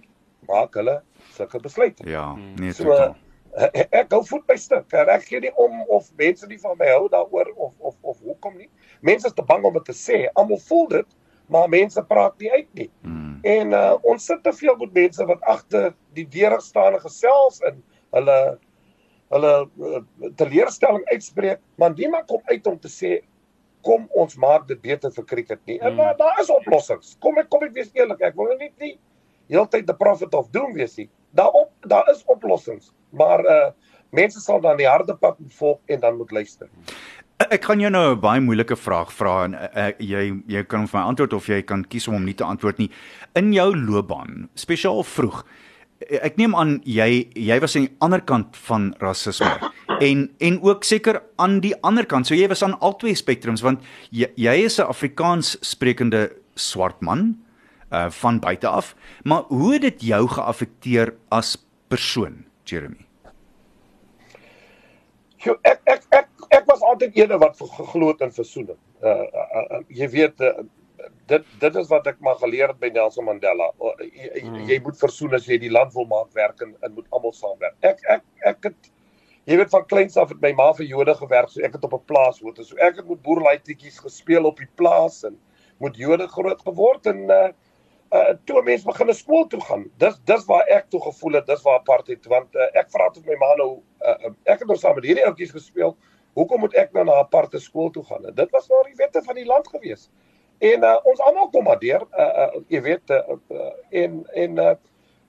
maak 0.48 0.76
hulle 0.80 1.02
sulke 1.36 1.60
besluite. 1.64 2.08
Ja, 2.08 2.34
nee, 2.60 2.72
so, 2.72 2.88
totaal 2.88 3.16
ek 3.58 4.12
hou 4.13 4.22
voet 4.28 4.43
by 4.50 4.58
stuk. 4.62 4.93
Ek 4.93 5.26
gee 5.28 5.41
nie 5.41 5.54
om 5.62 5.80
of 5.93 6.10
mense 6.20 6.48
nie 6.50 6.60
van 6.62 6.78
my 6.80 6.89
hou 6.93 7.08
daaroor 7.13 7.50
of 7.56 7.74
of 7.80 7.96
of 8.02 8.20
hoekom 8.26 8.58
nie. 8.58 8.70
Mense 9.02 9.30
is 9.30 9.38
te 9.38 9.46
bang 9.46 9.65
om 9.65 9.74
dit 9.80 9.88
te 9.89 9.96
sê. 9.98 10.26
Almal 10.38 10.62
voel 10.67 10.88
dit, 10.93 11.17
maar 11.54 11.70
mense 11.72 12.04
praat 12.10 12.38
nie 12.41 12.52
uit 12.54 12.70
nie. 12.82 12.89
Hmm. 13.06 13.39
En 13.48 13.74
uh, 13.78 13.96
ons 14.10 14.30
sit 14.30 14.43
te 14.43 14.54
veel 14.54 14.78
met 14.82 14.93
mense 14.93 15.26
wat 15.30 15.50
agter 15.54 15.91
die 16.17 16.28
deure 16.38 16.60
staan 16.62 16.98
en 16.98 17.04
gesels 17.06 17.62
en 17.70 17.82
hulle 18.17 18.38
hulle 19.34 19.54
uh, 19.84 20.00
teleurstelling 20.39 21.04
uitspreek, 21.12 21.60
maar 21.76 21.91
niemand 21.98 22.30
kom 22.30 22.39
uit 22.48 22.67
om 22.67 22.78
te 22.80 22.91
sê 22.91 23.17
kom 23.84 24.06
ons 24.20 24.38
maak 24.39 24.70
dit 24.70 24.80
beter 24.84 25.12
vir 25.12 25.26
cricket 25.28 25.60
nie. 25.67 25.76
En 25.84 26.00
uh, 26.00 26.13
daar 26.20 26.39
is 26.41 26.52
oplossings. 26.52 27.15
Kom 27.24 27.39
ek 27.41 27.50
kom 27.52 27.65
ek 27.67 27.76
wees 27.76 27.91
eerlik, 27.96 28.24
ek 28.24 28.39
wil 28.39 28.54
nie 28.56 28.72
nie 28.80 28.96
heeltyd 29.52 29.88
the 29.88 29.96
prophet 29.96 30.34
of 30.34 30.50
doom 30.52 30.74
wees 30.76 30.96
nie. 31.00 31.10
Daarop 31.36 31.72
daar 31.88 32.08
is 32.12 32.24
oplossings, 32.32 32.91
maar 33.12 33.46
uh 33.46 33.70
mense 34.10 34.39
sal 34.39 34.62
dan 34.62 34.78
die 34.80 34.88
harde 34.88 35.15
pad 35.20 35.36
volg 35.60 35.80
en 35.86 36.00
dan 36.00 36.17
moet 36.17 36.32
luister. 36.32 36.70
Ek 37.38 37.62
kan 37.62 37.80
jou 37.80 37.91
nou 37.91 38.15
'n 38.15 38.20
baie 38.20 38.41
moeilike 38.41 38.76
vraag 38.76 39.12
vra 39.13 39.43
en 39.46 39.54
uh, 39.54 39.91
jy 40.00 40.41
jy 40.48 40.63
kan 40.63 40.88
vir 40.88 41.00
my 41.00 41.06
antwoord 41.06 41.34
of 41.34 41.48
jy 41.48 41.62
kan 41.62 41.84
kies 41.86 42.08
om 42.08 42.13
hom 42.13 42.26
nie 42.26 42.34
te 42.34 42.43
antwoord 42.43 42.78
nie. 42.78 42.89
In 43.36 43.54
jou 43.54 43.76
loopbaan, 43.76 44.50
spesiaal 44.56 45.04
vroeg, 45.04 45.43
ek 46.02 46.38
neem 46.38 46.56
aan 46.56 46.82
jy 46.86 47.30
jy 47.36 47.60
was 47.60 47.76
aan 47.76 47.86
die 47.88 47.98
ander 48.00 48.22
kant 48.22 48.58
van 48.67 48.96
rasisme 49.02 49.72
en 50.02 50.30
en 50.39 50.60
ook 50.62 50.84
seker 50.84 51.22
aan 51.38 51.60
die 51.62 51.76
ander 51.84 52.06
kant. 52.06 52.28
So 52.28 52.36
jy 52.36 52.48
was 52.48 52.63
aan 52.63 52.80
albei 52.80 53.13
spektrums 53.15 53.62
want 53.62 53.86
jy, 54.10 54.32
jy 54.36 54.56
is 54.65 54.80
'n 54.80 54.89
Afrikaans 54.89 55.58
sprekende 55.62 56.32
swart 56.56 57.02
man 57.02 57.38
uh 57.91 58.10
van 58.10 58.39
buite 58.39 58.67
af, 58.67 58.96
maar 59.24 59.43
hoe 59.48 59.74
het 59.74 59.82
dit 59.82 60.02
jou 60.10 60.28
geaffekteer 60.28 61.13
as 61.30 61.56
persoon, 61.88 62.47
Jeremy? 62.68 63.06
Jo, 65.46 65.56
ek 65.70 65.82
ek 65.86 66.08
ek 66.18 66.50
ek 66.58 66.66
was 66.70 66.82
altyd 66.82 67.16
eene 67.20 67.38
wat 67.42 67.60
geglo 67.60 68.10
het 68.12 68.24
in 68.26 68.34
versoening. 68.34 68.80
Uh, 69.04 69.24
uh, 69.24 69.64
uh 69.78 69.82
jy 69.94 70.10
weet 70.16 70.42
uh, 70.42 70.66
dit 71.32 71.50
dit 71.62 71.80
is 71.82 71.90
wat 71.92 72.08
ek 72.10 72.20
maar 72.26 72.40
geleer 72.42 72.74
het 72.74 72.80
by 72.82 72.90
Nelson 72.94 73.28
Mandela. 73.28 73.70
Uh, 73.78 73.94
jy, 74.02 74.44
hmm. 74.44 74.64
jy 74.72 74.80
moet 74.84 75.00
versoen 75.00 75.38
as 75.38 75.48
jy 75.50 75.60
die 75.62 75.74
land 75.74 75.94
wil 75.96 76.08
maak 76.10 76.32
werk 76.38 76.64
en, 76.66 76.74
en 76.82 76.96
moet 76.98 77.08
almal 77.16 77.36
saamwerk. 77.38 77.78
Ek 77.86 78.02
ek 78.18 78.26
ek 78.54 78.70
het 78.72 78.92
jy 79.48 79.60
weet 79.62 79.72
van 79.72 79.86
kleins 79.88 80.18
af 80.20 80.34
het 80.34 80.42
my 80.44 80.52
ma 80.58 80.72
vir 80.76 80.90
Jode 80.90 81.16
gewerk, 81.22 81.54
so 81.54 81.64
ek 81.64 81.78
het 81.78 81.86
op 81.88 81.96
'n 82.00 82.10
plaas 82.10 82.42
woon. 82.42 82.58
So 82.58 82.80
ek 82.82 83.00
het 83.02 83.08
met 83.08 83.24
boerluitjies 83.24 84.02
gespeel 84.04 84.50
op 84.50 84.58
die 84.58 84.72
plaas 84.76 85.24
en 85.24 85.38
met 85.80 85.96
Jode 85.96 86.28
groot 86.34 86.62
geword 86.66 87.06
en 87.14 87.30
uh 87.30 87.48
uh 88.12 88.34
toe 88.46 88.62
mense 88.63 88.86
begin 88.86 89.13
skool 89.13 89.48
toe 89.48 89.62
gaan. 89.62 89.88
Dis 89.98 90.20
dis 90.26 90.46
waar 90.48 90.67
ek 90.72 90.89
toe 90.89 91.02
gevoel 91.02 91.39
het, 91.39 91.48
dis 91.48 91.63
waar 91.65 91.80
apartheid 91.80 92.28
want 92.32 92.56
uh, 92.56 92.70
ek 92.80 92.91
vra 92.93 93.10
tot 93.12 93.26
my 93.26 93.36
ma 93.39 93.54
nou 93.60 93.72
uh, 94.06 94.32
ek 94.46 94.63
het 94.63 94.67
nou 94.67 94.78
saam 94.80 94.96
met 94.96 95.08
hierdie 95.10 95.26
ouetjies 95.28 95.52
gespeel. 95.56 95.96
Hoekom 96.38 96.62
moet 96.63 96.76
ek 96.78 96.93
nou 96.93 97.04
na 97.04 97.17
'n 97.17 97.26
aparte 97.26 97.60
skool 97.60 97.89
toe 97.91 98.04
gaan? 98.04 98.26
En 98.26 98.36
dit 98.36 98.52
was 98.52 98.67
nou 98.70 98.84
die 98.88 98.96
wette 98.96 99.22
van 99.26 99.36
die 99.36 99.46
land 99.46 99.67
gewees. 99.67 100.10
En 100.60 100.84
uh, 100.84 100.98
ons 101.04 101.20
almal 101.20 101.50
kom 101.50 101.63
maar 101.63 101.80
deur, 101.80 102.08
uh, 102.17 102.32
uh, 102.43 102.62
jy 102.67 102.82
weet 102.82 103.10
uh, 103.10 103.38
uh, 103.52 103.72
en 103.89 104.24
en 104.34 104.58
uh, 104.58 104.76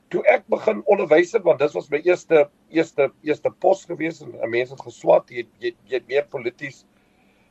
toe 0.08 0.22
ek 0.24 0.46
begin 0.48 0.82
onderwys 0.86 1.32
het 1.32 1.42
want 1.42 1.58
dit 1.58 1.72
was 1.72 1.90
my 1.90 2.00
eerste 2.04 2.48
eerste 2.70 3.10
eerste 3.22 3.50
pos 3.50 3.84
gewees 3.84 4.22
en 4.22 4.50
mense 4.50 4.72
het 4.72 4.86
geswat, 4.86 5.30
jy 5.30 5.48
jy 5.58 5.74
jy 5.84 6.00
meer 6.06 6.26
polities 6.30 6.84
uh, 6.84 6.97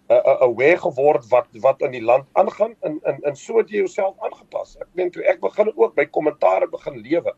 uh, 0.09 0.41
aware 0.41 0.77
geword 0.77 1.27
wat 1.31 1.47
wat 1.63 1.81
in 1.81 1.91
die 1.91 2.03
land 2.03 2.25
aangaan 2.33 2.75
en 2.87 2.99
in 3.03 3.21
in 3.21 3.35
so 3.35 3.57
het 3.57 3.69
jy 3.69 3.83
jouself 3.83 4.15
aangepas. 4.23 4.75
Ek 4.81 4.89
meen 4.99 5.11
toe 5.11 5.23
ek 5.27 5.41
begin 5.43 5.71
ook 5.75 5.95
by 5.95 6.05
kommentaare 6.05 6.69
begin 6.71 7.01
lewe 7.03 7.33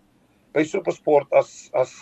by 0.53 0.63
Supersport 0.63 1.31
as 1.33 1.69
as 1.73 1.95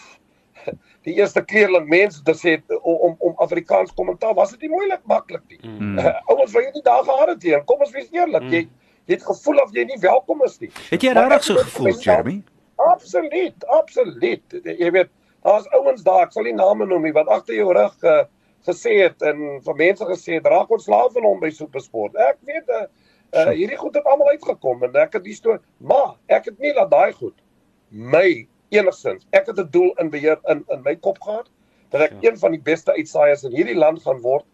die 1.08 1.15
eerste 1.19 1.43
keerling 1.45 1.88
mense 1.88 2.23
te 2.23 2.36
sê 2.36 2.58
om 2.82 3.15
om 3.19 3.38
Afrikaans 3.43 3.93
kommentaar 3.95 4.36
was 4.36 4.51
dit 4.56 4.67
nie 4.67 4.73
moeilik 4.73 5.03
maklik 5.06 5.45
nie. 5.47 5.62
Mm. 5.63 5.97
Uh, 5.99 6.13
ouens 6.34 6.51
wou 6.51 6.63
jy 6.63 6.73
nie 6.73 6.84
daar 6.84 7.06
gehad 7.08 7.36
het 7.36 7.43
hier. 7.43 7.63
Kom 7.69 7.82
ons 7.86 7.95
wees 7.95 8.12
eerlik. 8.12 8.43
Mm. 8.43 8.53
Jy 8.58 8.67
jy 9.08 9.15
het 9.15 9.23
gevoel 9.23 9.62
of 9.63 9.71
jy 9.71 9.86
nie 9.88 9.99
welkom 10.03 10.43
is 10.43 10.58
nie. 10.60 10.71
Het 10.91 11.03
jy 11.08 11.13
regtig 11.15 11.43
so 11.47 11.62
gevoel, 11.63 11.93
Jeremy? 12.03 12.41
Absoluut, 12.77 13.63
absoluut. 13.73 14.58
Jy 14.67 14.89
weet, 14.91 15.10
daar's 15.47 15.69
ouens 15.77 16.03
daar, 16.03 16.25
ek 16.27 16.34
sal 16.36 16.43
nie 16.43 16.56
name 16.58 16.86
noem 16.86 17.08
nie, 17.08 17.13
wat 17.15 17.30
agter 17.32 17.56
jou 17.56 17.71
rug 17.73 17.95
uh, 18.03 18.25
gesê 18.67 18.93
het 19.01 19.23
en 19.25 19.43
vir 19.65 19.80
mense 19.82 20.08
gesê 20.12 20.38
het 20.38 20.47
raak 20.51 20.71
ontslaaf 20.73 21.13
van 21.15 21.27
hom 21.27 21.39
by 21.41 21.51
Supersport. 21.53 22.15
Ek 22.30 22.39
weet 22.47 22.69
uh, 22.69 22.86
uh 23.38 23.51
hierdie 23.51 23.80
goed 23.80 23.95
het 23.95 24.08
almal 24.08 24.34
uitgekom 24.36 24.84
en 24.88 24.95
ek 25.03 25.17
het 25.19 25.25
die 25.25 25.36
storie, 25.36 25.63
maar 25.77 26.15
ek 26.27 26.51
het 26.51 26.60
nie 26.63 26.73
laat 26.75 26.91
daai 26.91 27.13
goed 27.17 27.36
my 27.89 28.47
enigsins. 28.75 29.27
Ek 29.32 29.47
het 29.47 29.60
'n 29.60 29.69
doel 29.71 29.93
in 30.03 30.10
beheer 30.10 30.39
in 30.51 30.65
in 30.69 30.84
my 30.84 30.95
kop 30.95 31.21
gehad 31.21 31.49
dat 31.89 32.01
ek 32.01 32.13
ja. 32.19 32.32
een 32.32 32.38
van 32.38 32.51
die 32.51 32.62
beste 32.62 32.91
uitsaaiers 32.91 33.43
in 33.43 33.56
hierdie 33.56 33.77
land 33.77 34.01
gaan 34.03 34.21
word. 34.21 34.45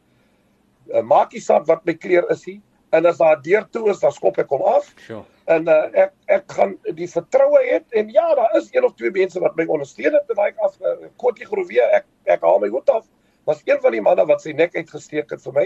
Uh, 0.88 1.02
maak 1.02 1.34
nie 1.34 1.42
saak 1.42 1.66
wat 1.66 1.86
my 1.86 1.94
kleur 1.94 2.30
is 2.30 2.46
nie 2.46 2.62
en 2.94 3.06
as 3.06 3.18
daar 3.18 3.42
deur 3.42 3.66
toe 3.72 3.90
is, 3.90 4.00
dan 4.00 4.12
skop 4.12 4.38
ek 4.38 4.52
hom 4.54 4.62
af. 4.62 4.94
Sure. 5.08 5.24
En 5.46 5.68
uh, 5.68 5.90
ek 6.06 6.14
ek 6.32 6.52
gaan 6.52 6.78
die 6.94 7.10
vertroue 7.10 7.62
hê 7.66 7.82
en 8.00 8.12
ja, 8.14 8.36
daar 8.36 8.54
is 8.58 8.70
een 8.72 8.86
of 8.86 8.94
twee 8.94 9.12
mense 9.12 9.40
wat 9.40 9.56
my 9.56 9.66
ondersteun 9.66 10.14
het, 10.14 10.30
daai 10.38 10.54
af 10.58 10.78
uh, 10.82 11.10
Kotie 11.18 11.46
Groewe, 11.46 11.82
ek 11.98 12.06
ek 12.26 12.46
haal 12.46 12.62
my 12.62 12.70
hoed 12.70 12.90
af 12.90 13.10
was 13.46 13.62
een 13.66 13.80
van 13.82 13.92
die 13.92 14.02
manne 14.02 14.26
wat 14.26 14.42
sy 14.42 14.52
nek 14.52 14.76
uitgesteek 14.76 15.32
het 15.32 15.42
vir 15.44 15.54
my. 15.54 15.66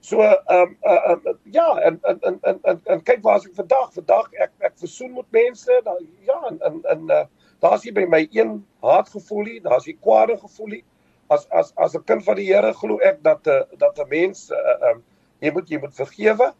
So 0.00 0.22
ehm 0.24 0.56
um, 0.56 0.76
uh, 0.88 1.10
um, 1.12 1.38
ja 1.52 1.66
en 1.88 1.98
en 2.02 2.20
en 2.20 2.38
en 2.42 2.58
en, 2.62 2.80
en 2.84 3.02
kyk 3.02 3.22
waar 3.22 3.42
ek 3.44 3.56
vandag 3.56 3.92
vandag 3.92 4.30
ek 4.32 4.52
ek 4.58 4.78
versoen 4.80 5.12
met 5.12 5.28
mense 5.36 5.80
dan 5.84 6.06
ja 6.24 6.38
en 6.48 6.60
en, 6.68 6.80
en 6.94 7.04
uh, 7.10 7.24
daar's 7.60 7.84
hier 7.84 7.92
by 7.92 8.06
my 8.08 8.22
een 8.32 8.64
haatgevoelie, 8.80 9.60
daar's 9.60 9.84
hier 9.84 9.98
kwade 10.00 10.38
gevoelie. 10.40 10.84
As 11.28 11.46
as 11.50 11.72
as 11.76 11.94
'n 11.94 12.04
kind 12.04 12.24
van 12.24 12.36
die 12.36 12.48
Here 12.48 12.72
glo 12.72 12.96
ek 12.98 13.22
dat 13.22 13.46
'n 13.46 13.50
uh, 13.50 13.78
dat 13.78 13.98
'n 13.98 14.08
mens 14.08 14.50
ehm 14.50 14.84
uh, 14.84 14.90
um, 14.90 15.04
jy 15.40 15.52
moet 15.52 15.68
jy 15.68 15.78
moet 15.80 15.94
vergewe. 15.94 16.52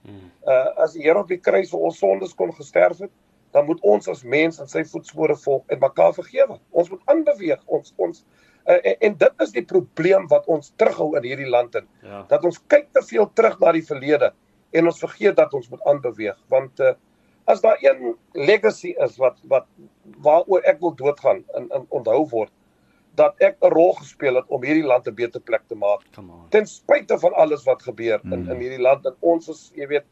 Uh 0.46 0.68
as 0.84 0.92
die 0.96 1.02
Here 1.02 1.18
op 1.18 1.28
die 1.28 1.40
kruis 1.40 1.70
vir 1.70 1.80
ons 1.80 1.98
sondes 1.98 2.34
kon 2.34 2.52
gesterf 2.56 2.98
het, 2.98 3.12
dan 3.52 3.66
moet 3.66 3.80
ons 3.80 4.08
as 4.08 4.22
mens 4.22 4.60
in 4.62 4.68
sy 4.68 4.84
voetspore 4.84 5.36
volg 5.36 5.64
en 5.68 5.82
mekaar 5.82 6.14
vergewe. 6.14 6.58
Ons 6.70 6.90
moet 6.90 7.02
aanbeweeg. 7.12 7.60
Ons 7.66 7.92
ons 7.96 8.24
en, 8.76 8.96
en 9.08 9.16
dit 9.16 9.44
is 9.46 9.52
die 9.56 9.64
probleem 9.64 10.26
wat 10.30 10.46
ons 10.46 10.72
terughou 10.76 11.16
in 11.18 11.26
hierdie 11.26 11.50
land 11.50 11.74
in. 11.74 11.86
Ja. 12.02 12.24
Dat 12.28 12.44
ons 12.44 12.60
kyk 12.66 12.90
te 12.92 13.02
veel 13.02 13.30
terug 13.34 13.58
na 13.60 13.72
die 13.76 13.86
verlede 13.86 14.32
en 14.70 14.90
ons 14.90 15.02
vergeet 15.02 15.36
dat 15.36 15.54
ons 15.54 15.68
moet 15.70 15.82
aanbeweeg 15.90 16.38
want 16.52 16.80
uh, 16.80 16.94
as 17.50 17.62
daar 17.64 17.78
een 17.82 18.14
legacy 18.32 18.94
is 19.06 19.16
wat 19.18 19.38
wat 19.50 19.66
waaroor 20.22 20.62
ek 20.70 20.80
wil 20.80 20.94
doodgaan 20.94 21.44
in 21.58 21.68
in 21.78 21.86
onthou 21.88 22.22
word 22.30 22.52
dat 23.18 23.34
ek 23.42 23.56
'n 23.60 23.72
rol 23.74 23.92
gespeel 23.98 24.38
het 24.38 24.48
om 24.48 24.64
hierdie 24.64 24.86
land 24.86 25.08
'n 25.08 25.14
beter 25.14 25.40
plek 25.40 25.62
te 25.68 25.74
maak. 25.74 26.06
Ten 26.50 26.66
spyte 26.66 27.18
van 27.18 27.34
alles 27.34 27.64
wat 27.64 27.82
gebeur 27.82 28.20
mm. 28.22 28.32
in 28.32 28.50
in 28.50 28.60
hierdie 28.60 28.82
land 28.82 29.06
en 29.06 29.16
ons 29.20 29.48
is 29.48 29.72
jy 29.74 29.86
weet 29.86 30.06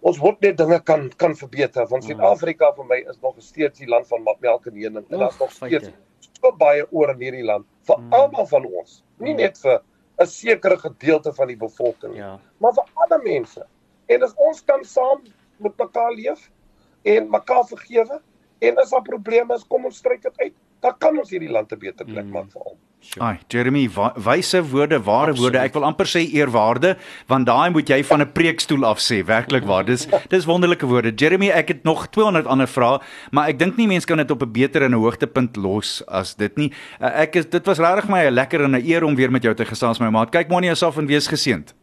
ons 0.00 0.20
moet 0.20 0.40
net 0.40 0.56
dinge 0.56 0.80
kan 0.80 1.08
kan 1.16 1.36
verbeter 1.36 1.86
want 1.88 2.04
mm. 2.04 2.08
Suid-Afrika 2.08 2.72
vir 2.76 2.84
my 2.84 2.98
is 3.10 3.20
nog 3.20 3.34
steeds 3.38 3.78
die 3.78 3.88
land 3.88 4.08
van 4.08 4.24
melk 4.40 4.66
en 4.66 4.72
honing 4.72 5.04
en 5.08 5.18
daar's 5.18 5.38
nog 5.38 5.52
steeds 5.52 5.90
so 6.44 6.52
baie 6.60 6.84
oor 6.92 7.12
in 7.14 7.22
hierdie 7.24 7.44
land 7.46 7.66
vir 7.88 8.00
hmm. 8.00 8.12
almal 8.18 8.48
van 8.50 8.66
ons, 8.68 9.00
nie 9.18 9.32
hmm. 9.32 9.42
net 9.42 9.60
vir 9.62 9.80
'n 10.22 10.28
sekere 10.30 10.76
gedeelte 10.78 11.32
van 11.34 11.50
die 11.50 11.58
bevolking 11.58 12.16
ja. 12.16 12.36
maar 12.62 12.74
vir 12.76 12.90
alle 13.02 13.18
mense. 13.24 13.64
En 14.06 14.22
as 14.22 14.34
ons 14.36 14.60
kan 14.64 14.84
saam 14.84 15.24
met 15.58 15.74
mekaar 15.80 16.12
leef 16.14 16.50
en 17.02 17.30
mekaar 17.30 17.64
vergewe 17.66 18.20
en 18.60 18.78
as 18.78 18.90
daar 18.90 19.02
probleme 19.02 19.54
is, 19.54 19.64
kom 19.64 19.84
ons 19.84 19.98
stryk 19.98 20.22
dit 20.22 20.38
uit, 20.40 20.54
dan 20.80 20.94
kan 20.98 21.18
ons 21.18 21.30
hierdie 21.30 21.50
land 21.50 21.72
'n 21.72 21.78
beter 21.78 22.06
plek 22.06 22.24
hmm. 22.24 22.36
maak 22.36 22.52
vir 22.52 22.62
almal. 22.62 22.82
Ai, 23.18 23.38
Jeremy, 23.48 23.88
wyse 24.16 24.62
woorde, 24.70 24.98
ware 25.02 25.30
Absoluut. 25.30 25.38
woorde. 25.40 25.58
Ek 25.58 25.72
wil 25.74 25.84
amper 25.84 26.06
sê 26.06 26.24
eerwaarde, 26.32 26.96
want 27.30 27.46
daai 27.46 27.70
moet 27.70 27.88
jy 27.88 28.02
van 28.04 28.20
'n 28.20 28.32
preekstoel 28.32 28.84
af 28.84 28.98
sê, 28.98 29.24
werklik 29.24 29.64
waar. 29.64 29.84
Dis 29.84 30.06
dis 30.28 30.44
wonderlike 30.44 30.86
woorde. 30.86 31.12
Jeremy, 31.14 31.48
ek 31.50 31.68
het 31.68 31.84
nog 31.84 32.06
200 32.10 32.46
ander 32.46 32.66
vrae, 32.68 33.00
maar 33.30 33.48
ek 33.48 33.58
dink 33.58 33.76
nie 33.76 33.86
mense 33.86 34.06
kan 34.06 34.16
dit 34.18 34.30
op 34.30 34.42
'n 34.42 34.52
beter 34.52 34.82
en 34.82 34.90
'n 34.90 34.98
hoogtepunt 35.00 35.56
los 35.56 36.02
as 36.08 36.34
dit 36.34 36.56
nie. 36.56 36.72
Uh, 37.00 37.20
ek 37.22 37.36
is 37.36 37.46
dit 37.46 37.66
was 37.66 37.78
regtig 37.78 38.08
my 38.08 38.26
'n 38.26 38.32
lekker 38.34 38.62
en 38.64 38.74
'n 38.74 38.82
eer 38.84 39.04
om 39.04 39.14
weer 39.14 39.30
met 39.30 39.42
jou 39.42 39.54
te 39.54 39.64
gesels, 39.64 40.00
my 40.00 40.08
maat. 40.10 40.30
Kyk 40.30 40.48
mooi 40.48 40.60
na 40.60 40.66
jouself 40.66 40.96
en 40.98 41.06
wees 41.06 41.28
geseënd. 41.28 41.74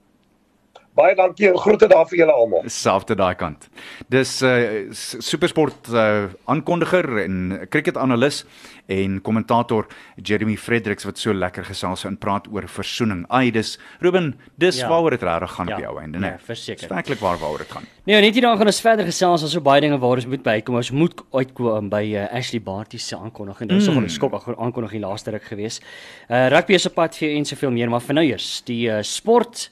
Baie 0.92 1.16
dankie 1.16 1.48
en 1.48 1.56
groete 1.56 1.88
daar 1.88 2.04
vir 2.10 2.18
julle 2.20 2.34
almal. 2.36 2.66
Selfde 2.68 3.16
daai 3.16 3.36
kant. 3.40 3.70
Dis 4.12 4.42
'n 4.44 4.92
uh, 4.92 4.92
supersport 5.24 5.88
uh, 5.88 6.28
aankondiger 6.52 7.08
en 7.24 7.68
cricket 7.70 7.98
analis 7.98 8.44
en 8.92 9.22
kommentator 9.22 9.88
Jeremy 10.16 10.58
Fredericks 10.58 11.08
wat 11.08 11.18
so 11.18 11.34
lekker 11.34 11.64
gesels 11.64 12.04
en 12.04 12.18
praat 12.18 12.48
oor 12.52 12.68
versoening. 12.68 13.24
Ai, 13.30 13.52
dis 13.52 13.80
Ruben, 14.02 14.36
dis 14.56 14.82
ja. 14.82 14.90
waaroor 14.90 15.16
dit 15.16 15.24
regtig 15.24 15.52
gaan 15.52 15.68
ja. 15.68 15.76
op 15.76 15.82
jou 15.82 16.00
einde, 16.02 16.20
né? 16.20 16.28
Nee, 16.28 16.44
verseker. 16.44 16.90
Werklik 16.90 17.20
waar 17.20 17.40
waaroor 17.40 17.64
dit 17.64 17.72
gaan. 17.72 17.88
Nee, 18.04 18.22
net 18.22 18.34
hier 18.34 18.42
dan 18.42 18.58
gaan 18.58 18.68
ons 18.68 18.82
verder 18.82 19.06
gesels 19.06 19.44
oor 19.44 19.50
so 19.50 19.62
baie 19.62 19.82
dinge 19.82 19.98
waar 19.98 20.20
ons 20.20 20.28
moet 20.28 20.44
bykom. 20.44 20.76
Ons 20.76 20.92
moet 20.92 21.24
uitkom 21.32 21.90
by 21.90 22.04
uh, 22.14 22.28
Ashley 22.36 22.62
Barty 22.62 22.98
se 22.98 23.16
aankondiging. 23.16 23.70
Dit 23.70 23.82
is 23.82 23.88
mm. 23.88 24.04
'n 24.04 24.10
skok 24.10 24.34
aankondiging 24.58 25.06
laaste 25.08 25.32
ruk 25.32 25.44
gewees. 25.44 25.80
Uh, 26.28 26.50
rugby 26.50 26.74
is 26.74 26.86
op 26.86 27.00
pad 27.00 27.16
vir 27.16 27.38
en 27.38 27.46
soveel 27.46 27.72
meer, 27.72 27.90
maar 27.90 28.02
vir 28.02 28.16
nou 28.16 28.26
eers 28.26 28.62
die 28.66 28.90
uh, 28.92 29.00
sport 29.02 29.70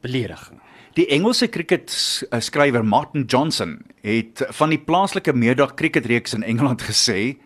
belediging. 0.00 0.60
Die 0.98 1.06
Engelse 1.14 1.46
cricket 1.48 1.92
skrywer 2.42 2.84
Martin 2.84 3.24
Johnson 3.30 3.78
het 4.02 4.42
van 4.58 4.72
die 4.74 4.80
plaaslike 4.82 5.32
meerdag 5.32 5.76
cricketreeks 5.78 6.34
in 6.34 6.42
Engeland 6.42 6.82
gesê 6.82 7.38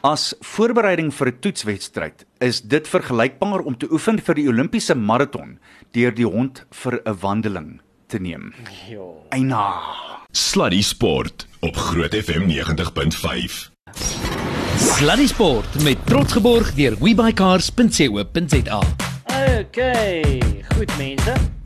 as 0.00 0.32
voorbereiding 0.40 1.12
vir 1.12 1.28
'n 1.28 1.38
toetswedstryd 1.40 2.24
is 2.40 2.60
dit 2.60 2.88
vergelykbaar 2.88 3.60
om 3.60 3.76
te 3.76 3.86
oefen 3.92 4.18
vir 4.18 4.34
die 4.34 4.48
Olimpiese 4.48 4.94
maraton 4.94 5.58
deur 5.92 6.14
die 6.14 6.26
hond 6.26 6.64
vir 6.70 7.00
'n 7.04 7.18
wandeling 7.20 7.80
te 8.08 8.18
neem. 8.18 8.54
Jo. 8.88 9.26
Eina. 9.30 9.74
Sluddy 10.32 10.82
Sport 10.82 11.46
op 11.60 11.76
Groot 11.76 12.14
FM 12.14 12.46
90.5. 12.48 13.70
Sluddy 14.76 15.26
Sport 15.26 15.82
met 15.82 15.98
trots 16.06 16.32
geborg 16.32 16.74
deur 16.74 16.96
webycars.co.za. 16.98 18.80
Okay, 19.60 20.40
goed 20.74 20.98
mense. 20.98 21.59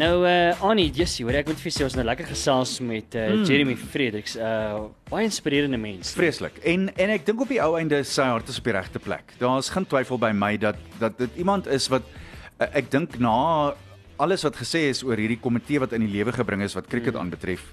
Nou 0.00 0.22
uh 0.24 0.62
Annie, 0.64 0.88
Jessie, 0.96 1.26
hoor 1.26 1.36
ek 1.42 1.50
moet 1.50 1.60
vir 1.60 1.72
sê 1.74 1.84
ons 1.84 1.94
nou 1.98 2.04
lekker 2.08 2.28
gesels 2.30 2.78
met 2.84 3.16
uh 3.18 3.26
mm. 3.34 3.42
Jeremy 3.48 3.74
Fredericks, 3.76 4.36
uh 4.40 4.86
baie 5.10 5.26
inspirerende 5.28 5.76
mens. 5.80 6.14
Vreeslik. 6.16 6.56
En 6.64 6.88
en 6.94 7.12
ek 7.12 7.26
dink 7.26 7.42
op 7.44 7.52
die 7.52 7.60
ou 7.60 7.74
einde 7.76 8.00
sy 8.08 8.30
hart 8.30 8.48
is 8.48 8.60
op 8.62 8.70
die 8.70 8.76
regte 8.78 9.02
plek. 9.02 9.34
Daar's 9.42 9.68
geen 9.74 9.84
twyfel 9.90 10.20
by 10.22 10.32
my 10.36 10.54
dat 10.62 10.80
dat 11.02 11.18
dit 11.20 11.36
iemand 11.44 11.68
is 11.68 11.90
wat 11.92 12.06
uh, 12.08 12.70
ek 12.70 12.88
dink 12.92 13.18
na 13.20 13.74
alles 14.20 14.44
wat 14.46 14.56
gesê 14.62 14.86
is 14.88 15.04
oor 15.04 15.20
hierdie 15.20 15.40
komitee 15.40 15.82
wat 15.82 15.92
in 15.96 16.06
die 16.06 16.12
lewe 16.14 16.32
gebring 16.32 16.64
is 16.64 16.76
wat 16.78 16.88
cricket 16.88 17.18
mm. 17.18 17.26
aanbetref. 17.26 17.68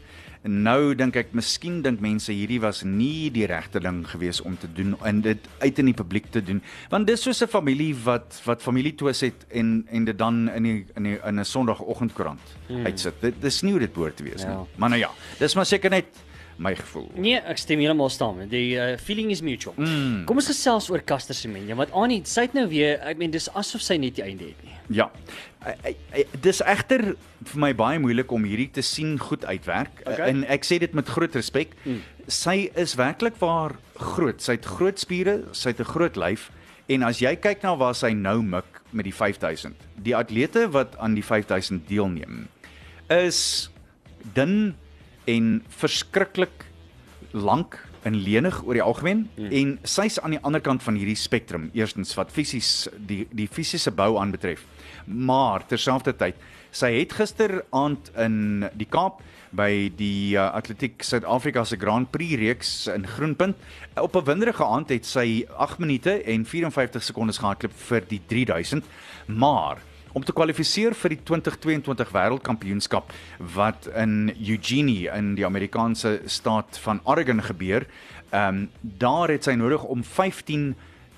Nou 0.47 0.95
dink 0.95 1.15
ek 1.19 1.33
miskien 1.37 1.81
dink 1.85 2.01
mense 2.03 2.31
hierdie 2.31 2.59
was 2.63 2.83
nie 2.83 3.29
die 3.33 3.45
regte 3.49 3.79
ding 3.83 4.03
gewees 4.07 4.41
om 4.41 4.57
te 4.57 4.69
doen 4.73 4.95
en 5.07 5.21
dit 5.21 5.49
uit 5.59 5.79
in 5.79 5.91
die 5.91 5.97
publiek 5.97 6.31
te 6.31 6.41
doen. 6.43 6.61
Want 6.89 7.07
dis 7.07 7.21
soos 7.21 7.43
'n 7.43 7.47
familie 7.47 7.93
wat 8.03 8.41
wat 8.45 8.61
familie 8.61 8.95
twis 8.95 9.21
het 9.21 9.45
en 9.49 9.85
en 9.89 10.05
dit 10.05 10.17
dan 10.17 10.49
in 10.49 10.63
die 10.63 10.85
in 10.95 11.03
die 11.03 11.19
in 11.25 11.39
'n 11.39 11.45
Sondagoggendkoerant 11.45 12.41
mm. 12.69 12.85
uitsit. 12.85 13.13
Dit 13.21 13.41
dis 13.41 13.61
nie 13.61 13.71
hoe 13.71 13.79
dit 13.79 13.93
behoort 13.93 14.17
te 14.17 14.23
wees 14.23 14.41
ja. 14.41 14.49
nie. 14.49 14.67
Maar 14.75 14.89
nou 14.89 14.99
ja, 14.99 15.11
dis 15.39 15.55
maar 15.55 15.65
seker 15.65 15.89
net 15.89 16.05
my 16.57 16.73
gevoel. 16.75 17.07
Nee, 17.15 17.37
ek 17.37 17.59
stem 17.61 17.81
heeltemal 17.83 18.09
saam. 18.09 18.41
Die 18.49 18.77
uh, 18.77 18.97
feeling 18.97 19.31
is 19.33 19.43
mutual. 19.45 19.75
Mm. 19.77 20.23
Kom 20.29 20.41
ons 20.41 20.49
gesels 20.49 20.89
oor 20.89 21.03
Caster 21.05 21.37
Semenya 21.37 21.77
want 21.77 21.93
Annie, 21.97 22.23
sy 22.25 22.47
het 22.47 22.53
nou 22.57 22.67
weer, 22.71 22.97
ek 23.05 23.17
meen 23.21 23.33
dis 23.33 23.49
asof 23.53 23.81
sy 23.85 23.99
net 24.01 24.17
die 24.17 24.25
einde 24.25 24.49
het 24.49 24.63
nie. 24.65 24.73
Ja. 24.97 25.09
Dis 26.41 26.61
egter 26.61 27.15
vir 27.45 27.59
my 27.59 27.73
baie 27.75 27.99
moeilik 27.99 28.31
om 28.31 28.45
hierdie 28.47 28.69
te 28.71 28.83
sien 28.85 29.17
goed 29.19 29.45
uitwerk 29.45 30.03
okay. 30.05 30.29
en 30.29 30.43
ek 30.47 30.67
sê 30.67 30.79
dit 30.79 30.93
met 30.93 31.09
groot 31.09 31.33
respek. 31.35 31.73
Mm. 31.83 32.03
Sy 32.27 32.69
is 32.75 32.95
werklik 32.99 33.39
waar 33.41 33.75
groot. 33.97 34.41
Sy 34.43 34.57
het 34.59 34.67
groot 34.77 34.99
spiere, 34.99 35.41
sy 35.51 35.73
het 35.73 35.81
'n 35.81 35.91
groot 35.91 36.15
lyf 36.15 36.51
en 36.87 37.03
as 37.03 37.19
jy 37.19 37.35
kyk 37.35 37.63
na 37.63 37.75
waar 37.75 37.95
sy 37.95 38.13
nou 38.15 38.41
mik 38.41 38.81
met 38.91 39.03
die 39.03 39.15
5000. 39.15 39.75
Die 40.03 40.15
atlete 40.15 40.67
wat 40.71 40.97
aan 40.97 41.15
die 41.15 41.25
5000 41.25 41.87
deelneem 41.87 42.47
is 43.09 43.69
dun 44.35 44.75
en 45.25 45.63
verskriklik 45.67 46.66
lank 47.31 47.79
en 48.07 48.15
lenig 48.15 48.59
oor 48.63 48.77
die 48.77 48.83
algemeen 48.83 49.25
hmm. 49.35 49.51
en 49.51 49.73
sy's 49.83 50.19
aan 50.19 50.35
die 50.37 50.43
ander 50.43 50.61
kant 50.63 50.83
van 50.83 50.95
hierdie 50.99 51.17
spektrum 51.19 51.69
eerstens 51.77 52.13
wat 52.17 52.31
fisies 52.31 52.87
die 52.97 53.25
die 53.35 53.47
fisiese 53.51 53.91
bou 53.91 54.15
aanbetref 54.21 54.63
maar 55.05 55.65
terselfdertyd 55.67 56.39
sy 56.71 56.91
het 56.99 57.15
gisteraand 57.17 58.11
in 58.19 58.67
die 58.77 58.87
Kaap 58.91 59.21
by 59.57 59.87
die 59.95 60.35
uh, 60.35 60.49
Atletiek 60.57 61.03
Suid-Afrika 61.03 61.63
se 61.65 61.77
Grand 61.79 62.09
Prix 62.11 62.35
reeks 62.39 62.71
in 62.91 63.07
Groenpunt 63.07 63.55
op 63.95 64.15
'n 64.15 64.25
winderige 64.27 64.65
aand 64.65 64.89
het 64.89 65.05
sy 65.05 65.45
8 65.57 65.79
minute 65.79 66.21
en 66.23 66.45
54 66.45 67.03
sekondes 67.03 67.39
gehardloop 67.39 67.73
vir 67.73 68.01
die 68.07 68.21
3000 68.27 68.83
maar 69.27 69.79
om 70.17 70.25
te 70.25 70.33
kwalifiseer 70.33 70.95
vir 70.97 71.13
die 71.13 71.19
2022 71.29 72.11
wêreldkampioenskap 72.15 73.11
wat 73.53 73.85
in 73.93 74.31
Eugene 74.33 75.11
in 75.13 75.35
die 75.37 75.45
Amerikaanse 75.45 76.17
staat 76.25 76.79
van 76.85 77.03
Oregon 77.05 77.43
gebeur. 77.45 77.85
Ehm 78.31 78.63
um, 78.63 78.69
daar 78.81 79.29
het 79.29 79.45
sy 79.45 79.53
nodig 79.55 79.83
om 79.85 80.01
15 80.03 80.71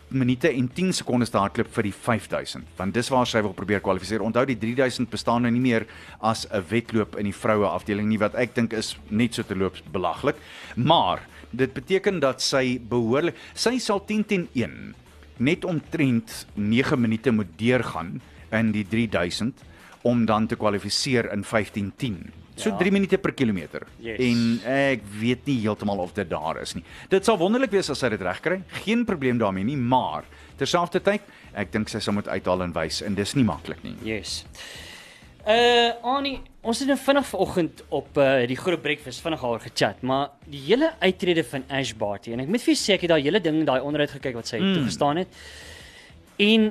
minute 0.09 0.49
en 0.49 0.67
10 0.73 0.91
sekondes 0.99 1.29
te 1.29 1.37
hardloop 1.37 1.69
vir 1.73 1.85
die 1.85 1.93
5000 1.93 2.65
want 2.77 2.93
dis 2.97 3.11
waar 3.13 3.29
sy 3.29 3.41
wil 3.45 3.53
probeer 3.53 3.81
kwalifiseer. 3.85 4.25
Onthou 4.25 4.43
die 4.49 4.57
3000 4.59 5.09
bestaan 5.09 5.45
nou 5.45 5.51
nie 5.53 5.63
meer 5.63 5.85
as 6.19 6.45
'n 6.51 6.63
wedloop 6.69 7.15
in 7.15 7.29
die 7.29 7.39
vroue 7.41 7.67
afdeling 7.69 8.09
nie 8.09 8.19
wat 8.19 8.35
ek 8.35 8.55
dink 8.55 8.73
is 8.73 8.97
net 9.09 9.33
so 9.33 9.43
te 9.43 9.55
loop 9.55 9.77
belaglik. 9.91 10.35
Maar 10.75 11.21
dit 11.51 11.73
beteken 11.73 12.19
dat 12.19 12.41
sy 12.41 12.79
behoorlik 12.79 13.35
sy 13.53 13.77
sal 13.79 14.05
10 14.05 14.25
teen 14.25 14.47
1 14.53 14.95
net 15.37 15.65
omtrent 15.65 16.45
9 16.55 16.99
minute 16.99 17.31
moet 17.31 17.57
deurgaan 17.57 18.19
in 18.51 18.71
die 18.75 18.85
3000 18.87 19.65
om 20.07 20.25
dan 20.25 20.47
te 20.47 20.55
kwalifiseer 20.55 21.31
in 21.33 21.43
1510. 21.43 22.31
So 22.59 22.69
ja. 22.69 22.77
3 22.77 22.91
minute 22.91 23.17
per 23.17 23.33
kilometer. 23.33 23.85
Yes. 24.03 24.19
En 24.19 24.59
ek 24.67 25.05
weet 25.19 25.47
nie 25.47 25.61
heeltemal 25.63 26.03
of 26.03 26.11
dit 26.17 26.27
daar 26.29 26.59
is 26.61 26.75
nie. 26.75 26.83
Dit 27.11 27.27
sal 27.27 27.39
wonderlik 27.39 27.71
wees 27.71 27.89
as 27.91 28.01
sy 28.03 28.11
dit 28.11 28.23
regkry. 28.23 28.59
Geen 28.83 29.05
probleem 29.07 29.39
daarmee 29.39 29.67
nie, 29.67 29.77
maar 29.79 30.27
terselfdertyd, 30.59 31.23
ek 31.55 31.71
dink 31.71 31.91
sy 31.91 32.01
sal 32.03 32.17
moet 32.17 32.27
uithaal 32.27 32.67
en 32.67 32.75
wys 32.75 32.99
en 33.05 33.15
dis 33.15 33.35
nie 33.39 33.47
maklik 33.47 33.79
nie. 33.85 33.95
Yes. 34.07 34.41
Uh 35.47 35.95
Annie, 36.03 36.35
ons 36.67 36.81
het 36.83 36.89
nou 36.91 36.97
vinnig 36.99 37.29
vanoggend 37.29 37.83
op 37.95 38.19
uh 38.19 38.43
die 38.49 38.59
groep 38.59 38.83
breakfast 38.83 39.23
vinnig 39.23 39.41
haar 39.45 39.63
gechat, 39.63 40.03
maar 40.03 40.35
die 40.43 40.59
hele 40.67 40.91
uittrede 40.99 41.45
van 41.47 41.63
Ash 41.79 41.95
Barty 41.95 42.35
en 42.35 42.43
ek 42.43 42.51
moet 42.51 42.65
vir 42.65 42.75
jou 42.75 42.81
sê 42.81 42.97
ek 42.97 43.07
het 43.07 43.15
daai 43.15 43.23
hele 43.23 43.39
ding 43.41 43.63
daai 43.63 43.79
onderuit 43.79 44.11
gekyk 44.17 44.35
wat 44.35 44.51
sy 44.51 44.59
mm. 44.59 44.75
toegestaan 44.75 45.23
het. 45.23 45.41
En 46.43 46.69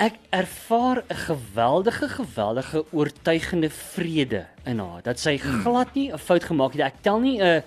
ek 0.00 0.16
ervaar 0.32 1.02
'n 1.08 1.14
geweldige 1.28 2.08
geweldige 2.08 2.84
oortuigende 2.90 3.70
vrede 3.70 4.46
in 4.64 4.78
haar 4.78 5.02
dat 5.02 5.20
sy 5.20 5.36
hmm. 5.36 5.60
glad 5.60 5.94
nie 5.94 6.12
'n 6.12 6.18
fout 6.18 6.44
gemaak 6.44 6.72
het. 6.72 6.80
Ek 6.80 7.02
tel 7.02 7.20
nie 7.20 7.36
'n 7.38 7.62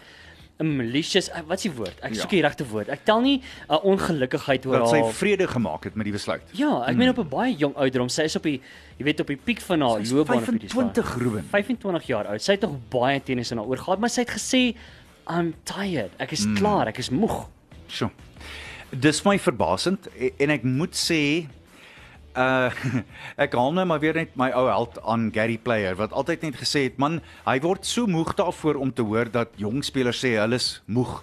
'n 0.59 0.75
malicious 0.77 1.29
wat 1.47 1.57
is 1.57 1.61
die 1.69 1.71
woord? 1.71 1.99
Ek 2.01 2.13
soek 2.13 2.31
ja. 2.31 2.37
die 2.37 2.41
regte 2.41 2.65
woord. 2.65 2.89
Ek 2.89 3.05
tel 3.05 3.21
nie 3.21 3.41
'n 3.69 3.79
ongelukkigheid 3.83 4.65
oor 4.65 4.73
haar 4.73 4.81
dat 4.81 4.89
sy 4.89 5.13
vrede 5.13 5.47
gemaak 5.47 5.83
het 5.83 5.95
met 5.95 6.05
die 6.05 6.13
besluit. 6.13 6.41
Ja, 6.51 6.81
ek 6.87 6.95
meen 6.95 7.13
hmm. 7.13 7.19
op 7.19 7.25
'n 7.25 7.29
baie 7.29 7.55
jong 7.55 7.75
ouderdom. 7.75 8.09
Sy 8.09 8.21
is 8.21 8.35
op 8.35 8.43
die 8.43 8.61
jy 8.97 9.03
weet 9.05 9.19
op 9.19 9.27
die 9.27 9.37
piek 9.37 9.61
van 9.61 9.81
haar 9.81 10.01
loopbaan 10.01 10.37
op 10.37 10.49
hierdie 10.49 10.69
stadium. 10.69 10.93
25 10.93 11.17
Ruben. 11.17 11.43
25 11.49 12.07
jaar 12.07 12.25
oud. 12.25 12.41
Sy 12.41 12.51
het 12.51 12.61
nog 12.61 12.77
baie 12.89 13.23
tennis 13.23 13.51
in 13.51 13.57
haar 13.57 13.67
oor 13.67 13.77
gehad, 13.77 13.99
maar 13.99 14.09
sy 14.09 14.21
het 14.21 14.33
gesê 14.33 14.75
I'm 15.29 15.53
tired. 15.63 16.11
Ek 16.17 16.31
is 16.31 16.45
mm. 16.45 16.55
klaar. 16.55 16.87
Ek 16.87 16.97
is 16.97 17.09
moeg. 17.09 17.47
So. 17.87 18.09
Dis 18.89 19.23
my 19.23 19.39
verbasend 19.39 20.07
en 20.37 20.49
ek 20.49 20.63
moet 20.63 20.95
sê 20.95 21.47
uh 22.37 22.71
ek 23.43 23.53
haal 23.57 23.73
nou 23.75 23.85
maar 23.85 24.01
weer 24.01 24.17
net 24.17 24.35
my 24.39 24.49
ou 24.57 24.65
held 24.69 24.97
aan 25.05 25.29
Gary 25.33 25.57
Player 25.61 25.95
wat 25.99 26.13
altyd 26.13 26.47
net 26.47 26.59
gesê 26.61 26.87
het 26.87 26.99
man 27.01 27.21
hy 27.45 27.59
word 27.63 27.85
so 27.85 28.07
moeg 28.09 28.33
daarvoor 28.39 28.79
om 28.81 28.93
te 28.93 29.05
hoor 29.05 29.29
dat 29.31 29.53
jong 29.61 29.83
spelers 29.85 30.21
sê 30.23 30.35
hulle 30.41 30.57
is 30.57 30.81
moeg. 30.85 31.21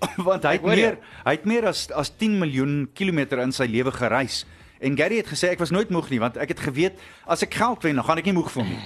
Want 0.28 0.46
hy 0.48 0.56
het 0.56 0.64
meer 0.64 0.96
hy 1.24 1.34
het 1.36 1.44
meer 1.48 1.68
as 1.68 1.88
as 1.96 2.12
10 2.16 2.38
miljoen 2.40 2.88
kilometer 2.94 3.40
in 3.42 3.52
sy 3.52 3.68
lewe 3.68 3.92
gereis. 3.92 4.44
En 4.80 4.96
Gary 4.96 5.18
het 5.20 5.28
gesê 5.28 5.50
ek 5.52 5.60
was 5.60 5.72
nooit 5.72 5.90
moeg 5.92 6.08
nie 6.08 6.20
want 6.22 6.38
ek 6.40 6.54
het 6.54 6.62
geweet 6.64 7.00
as 7.28 7.44
ek 7.44 7.52
geld 7.60 7.84
wen 7.84 8.00
dan 8.00 8.06
gaan 8.06 8.20
ek 8.22 8.30
nie 8.30 8.36
moeg 8.36 8.48
voel 8.52 8.64
nie. 8.64 8.80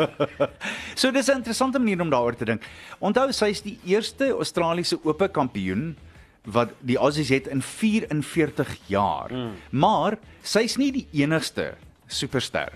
So 1.00 1.08
dis 1.10 1.28
'n 1.28 1.40
interessante 1.40 1.78
manier 1.80 2.00
om 2.00 2.10
daaroor 2.12 2.36
te 2.36 2.44
dink. 2.44 2.62
Onthou 3.00 3.32
sy 3.32 3.48
is 3.48 3.62
die 3.64 3.78
eerste 3.84 4.28
Australiese 4.36 5.00
oop 5.00 5.24
kampioen 5.32 5.96
wat 6.44 6.72
die 6.78 6.96
Aussies 6.96 7.28
het 7.28 7.46
in 7.46 7.62
44 7.62 8.76
jaar. 8.86 9.32
Mm. 9.32 9.50
Maar 9.70 10.18
sy's 10.42 10.76
nie 10.76 10.92
die 10.92 11.06
enigste 11.12 11.74
superster 12.06 12.72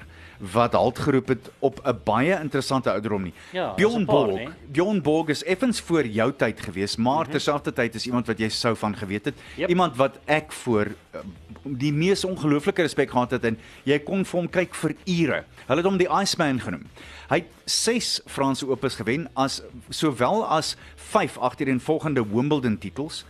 wat 0.53 0.73
halt 0.73 0.99
geroep 0.99 1.29
het 1.29 1.51
op 1.59 1.81
'n 1.85 2.01
baie 2.05 2.39
interessante 2.41 2.91
ouderdom 2.91 3.23
nie. 3.23 3.33
Ja, 3.53 3.75
Bjorn 3.75 4.05
Borg, 4.05 4.35
nee. 4.35 4.49
Bjorn 4.71 5.03
Borg 5.03 5.29
is 5.29 5.45
effens 5.45 5.81
voor 5.81 6.07
jou 6.07 6.33
tyd 6.37 6.61
gewees, 6.61 6.97
maar 6.97 7.13
mm 7.13 7.23
-hmm. 7.23 7.31
terselfdertyd 7.31 7.95
is 7.95 8.07
iemand 8.07 8.27
wat 8.27 8.39
jy 8.39 8.49
sou 8.49 8.77
van 8.77 8.97
geweet 8.97 9.25
het. 9.25 9.35
Yep. 9.57 9.69
Iemand 9.69 9.97
wat 9.97 10.19
ek 10.25 10.53
voor 10.53 10.87
uh, 10.87 11.21
die 11.63 11.93
mees 11.93 12.25
ongelooflike 12.25 12.83
respek 12.83 13.11
gehad 13.11 13.31
het 13.31 13.45
en 13.45 13.59
jy 13.83 13.99
kon 13.99 14.25
vir 14.25 14.41
hom 14.41 14.51
kyk 14.51 14.75
vir 14.75 14.95
ure. 15.05 15.45
Hulle 15.67 15.81
het 15.81 15.91
hom 15.91 15.99
die 15.99 16.21
Iceman 16.21 16.61
genoem. 16.61 16.85
Hy 17.29 17.37
het 17.37 17.49
6 17.65 18.21
Franse 18.27 18.69
Opens 18.69 18.95
gewen 18.95 19.29
as 19.35 19.63
sowel 19.89 20.45
as 20.47 20.77
5 20.97 21.39
agtereenvolgende 21.39 22.27
Wimbledon 22.29 22.79
titels 22.79 23.25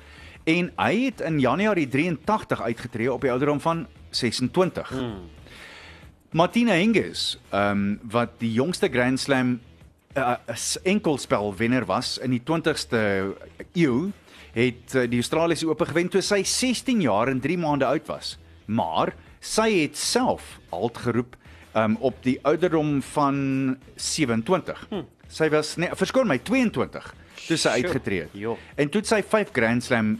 en 0.44 0.70
hy 0.76 0.94
het 1.06 1.20
in 1.24 1.38
Januarie 1.40 1.88
83 1.88 2.60
uitgetree 2.60 3.12
op 3.12 3.24
die 3.24 3.30
ouderdom 3.32 3.60
van 3.60 3.86
26. 4.10 4.88
Hmm. 4.88 5.30
Martina 6.34 6.74
Hingis, 6.74 7.38
ehm 7.50 7.70
um, 7.70 8.00
wat 8.10 8.38
die 8.38 8.52
jongste 8.52 8.88
Grand 8.88 9.20
Slam 9.20 9.60
uh, 10.18 10.34
enkelspel 10.82 11.54
wenner 11.56 11.86
was 11.86 12.18
in 12.18 12.34
die 12.34 12.42
20ste 12.42 13.00
eeu, 13.72 14.10
het 14.54 14.94
uh, 14.94 15.06
die 15.10 15.20
Australiese 15.22 15.68
Ope 15.70 15.86
gewen 15.86 16.10
toe 16.10 16.22
sy 16.22 16.42
16 16.42 17.00
jaar 17.06 17.30
en 17.30 17.40
3 17.40 17.58
maande 17.58 17.86
oud 17.86 18.06
was. 18.10 18.36
Maar 18.66 19.14
sy 19.40 19.68
het 19.84 19.96
self 19.96 20.58
halt 20.70 20.98
geroep 20.98 21.36
um, 21.74 21.96
op 22.00 22.18
die 22.22 22.38
ouderdom 22.42 23.02
van 23.14 23.38
27. 23.94 24.86
Hmm. 24.90 25.06
Sy 25.28 25.48
was 25.50 25.76
nee, 25.80 25.90
verskoon 25.94 26.28
my 26.30 26.38
22 26.38 27.14
toe 27.46 27.56
sy 27.58 27.78
uitgetree 27.80 28.26
het. 28.26 28.36
En 28.74 28.90
toe 28.90 29.02
het 29.02 29.10
sy 29.10 29.22
5 29.22 29.50
Grand 29.54 29.84
Slam 29.84 30.16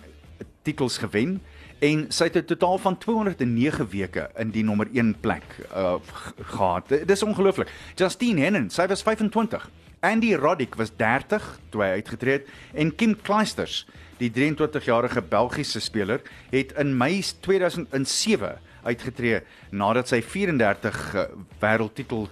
titels 0.64 0.98
gewen 0.98 1.38
en 1.85 2.05
sy 2.09 2.24
het 2.31 2.37
'n 2.37 2.44
totaal 2.44 2.79
van 2.79 2.98
209 2.98 3.88
weke 3.90 4.31
in 4.37 4.50
die 4.50 4.64
nommer 4.64 4.88
1 4.92 5.20
plek 5.20 5.44
uh, 5.77 5.94
gehad. 6.40 6.88
Dis 7.07 7.22
ongelooflik. 7.22 7.70
Justine 7.94 8.40
Henin, 8.40 8.70
sy 8.70 8.87
was 8.87 9.03
25. 9.03 9.70
Andy 10.00 10.35
Roddick 10.35 10.74
was 10.74 10.90
30 10.96 11.61
toe 11.68 11.83
hy 11.83 11.88
uitgetree 11.88 12.33
het 12.33 12.48
en 12.72 12.94
Kim 12.94 13.16
Kleisters, 13.16 13.87
die 14.18 14.31
23-jarige 14.31 15.22
Belgiese 15.22 15.81
speler, 15.81 16.20
het 16.50 16.72
in 16.72 16.96
Mei 16.96 17.22
2007 17.40 18.59
uitgetree 18.85 19.40
nadat 19.70 20.09
sy 20.09 20.20
34 20.22 21.14
uh, 21.14 21.24
wêreldtitel 21.62 22.29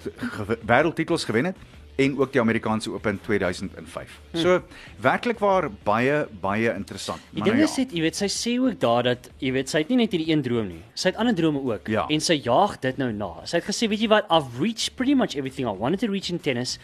wêreldtitels 0.68 1.25
gewen 1.25 1.45
het 1.45 1.57
en 1.96 2.14
ook 2.18 2.33
die 2.33 2.40
Amerikaanse 2.40 2.90
Open 2.90 3.18
2005. 3.22 4.20
So 4.35 4.62
werklik 5.00 5.38
waar 5.38 5.68
baie 5.85 6.26
baie 6.40 6.72
interessant. 6.74 7.20
Die 7.31 7.42
ding 7.44 7.57
nou 7.57 7.64
is 7.68 7.74
dit, 7.76 7.92
jy 7.92 8.00
weet, 8.00 8.16
sy 8.16 8.28
sê 8.33 8.55
ook 8.61 8.78
daar 8.81 9.02
dat 9.02 9.28
jy 9.38 9.52
weet, 9.52 9.68
sy 9.68 9.78
het 9.85 9.88
nie 9.92 9.96
net 10.00 10.12
hierdie 10.16 10.33
een 10.33 10.42
droom 10.42 10.68
nie. 10.68 10.81
Sy 10.94 11.09
het 11.12 11.16
ander 11.20 11.35
drome 11.37 11.61
ook 11.61 11.88
Ja. 11.88 12.07
en 12.09 12.20
sy 12.20 12.35
jaag 12.44 12.78
dit 12.81 12.96
nou 12.98 13.12
na. 13.12 13.33
Sy 13.44 13.57
het 13.61 13.64
gesê, 13.68 13.88
weet 13.88 14.00
jy 14.00 14.09
wat, 14.09 14.24
I've 14.31 14.61
reached 14.61 14.96
pretty 14.96 15.14
much 15.14 15.37
everything 15.37 15.66
I 15.68 15.72
wanted 15.76 16.00
to 16.00 16.09
reach 16.12 16.31
in 16.31 16.38
tennis. 16.40 16.78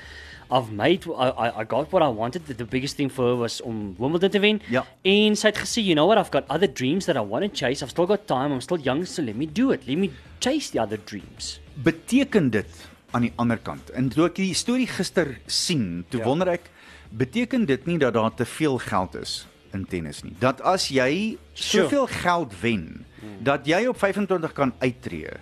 I've 0.51 0.71
made 0.73 1.05
I 1.07 1.29
I, 1.29 1.61
I 1.61 1.65
got 1.65 1.93
what 1.93 2.03
I 2.03 2.09
wanted. 2.09 2.47
The, 2.47 2.55
the 2.55 2.65
biggest 2.65 2.97
thing 2.97 3.11
for 3.11 3.25
her 3.33 3.37
was 3.37 3.61
om 3.63 3.95
Wimbledon 3.99 4.31
te 4.31 4.41
wen. 4.41 4.61
Ja. 4.71 4.85
En 5.03 5.37
sy 5.37 5.49
het 5.49 5.59
gesê, 5.59 5.83
you 5.85 5.95
know 5.95 6.07
what, 6.09 6.19
I've 6.19 6.31
got 6.33 6.45
other 6.49 6.69
dreams 6.73 7.05
that 7.05 7.17
I 7.17 7.21
want 7.25 7.45
to 7.45 7.51
chase. 7.53 7.83
I've 7.85 7.91
still 7.91 8.07
got 8.07 8.27
time. 8.27 8.53
I'm 8.53 8.61
still 8.61 8.81
young, 8.81 9.05
so 9.07 9.23
let 9.23 9.37
me 9.37 9.47
do 9.47 9.73
it. 9.73 9.87
Let 9.87 9.97
me 9.99 10.11
chase 10.41 10.71
the 10.71 10.81
other 10.81 10.99
dreams. 11.05 11.61
beteken 11.83 12.51
dit 12.51 12.67
aan 13.11 13.23
die 13.23 13.33
ander 13.37 13.59
kant. 13.59 13.91
En 13.91 14.09
toe 14.13 14.27
ek 14.29 14.35
die 14.37 14.55
storie 14.55 14.87
gister 14.87 15.39
sien, 15.47 16.05
toe 16.11 16.21
Ja. 16.21 16.27
wonder 16.27 16.49
ek, 16.49 16.71
beteken 17.11 17.65
dit 17.67 17.87
nie 17.87 17.99
dat 17.99 18.15
daar 18.15 18.35
te 18.35 18.45
veel 18.45 18.79
geld 18.79 19.15
is 19.15 19.47
in 19.73 19.85
tennis 19.87 20.23
nie? 20.23 20.35
Dat 20.39 20.61
as 20.61 20.89
jy 20.89 21.37
Sure. 21.55 21.85
soveel 21.85 22.07
geld 22.07 22.53
wen, 22.61 23.05
dat 23.43 23.67
jy 23.67 23.87
op 23.87 23.99
25 23.99 24.53
kan 24.53 24.73
uittreë, 24.79 25.37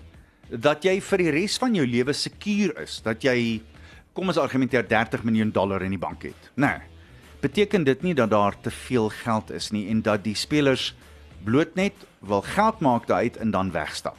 dat 0.50 0.82
jy 0.84 1.00
vir 1.00 1.18
die 1.18 1.30
res 1.30 1.58
van 1.58 1.74
jou 1.74 1.86
lewe 1.86 2.12
sekuur 2.12 2.78
is, 2.82 3.00
dat 3.02 3.22
jy 3.22 3.60
kom 4.14 4.28
ons 4.28 4.38
argumenteer 4.38 4.86
30 4.88 5.24
miljoen 5.24 5.50
dollar 5.52 5.82
in 5.82 5.90
die 5.90 5.98
bank 5.98 6.22
het. 6.22 6.50
Nee. 6.54 6.78
Beteken 7.40 7.84
dit 7.84 8.02
nie 8.02 8.14
dat 8.14 8.30
daar 8.30 8.54
te 8.60 8.70
veel 8.70 9.08
geld 9.10 9.50
is 9.50 9.70
nie 9.70 9.88
en 9.90 10.02
dat 10.02 10.24
die 10.24 10.34
spelers 10.34 10.94
bloot 11.44 11.74
net 11.74 11.92
wil 12.20 12.42
geld 12.42 12.80
maak 12.80 13.06
daaruit 13.06 13.36
en 13.36 13.50
dan 13.50 13.70
wegstap. 13.72 14.16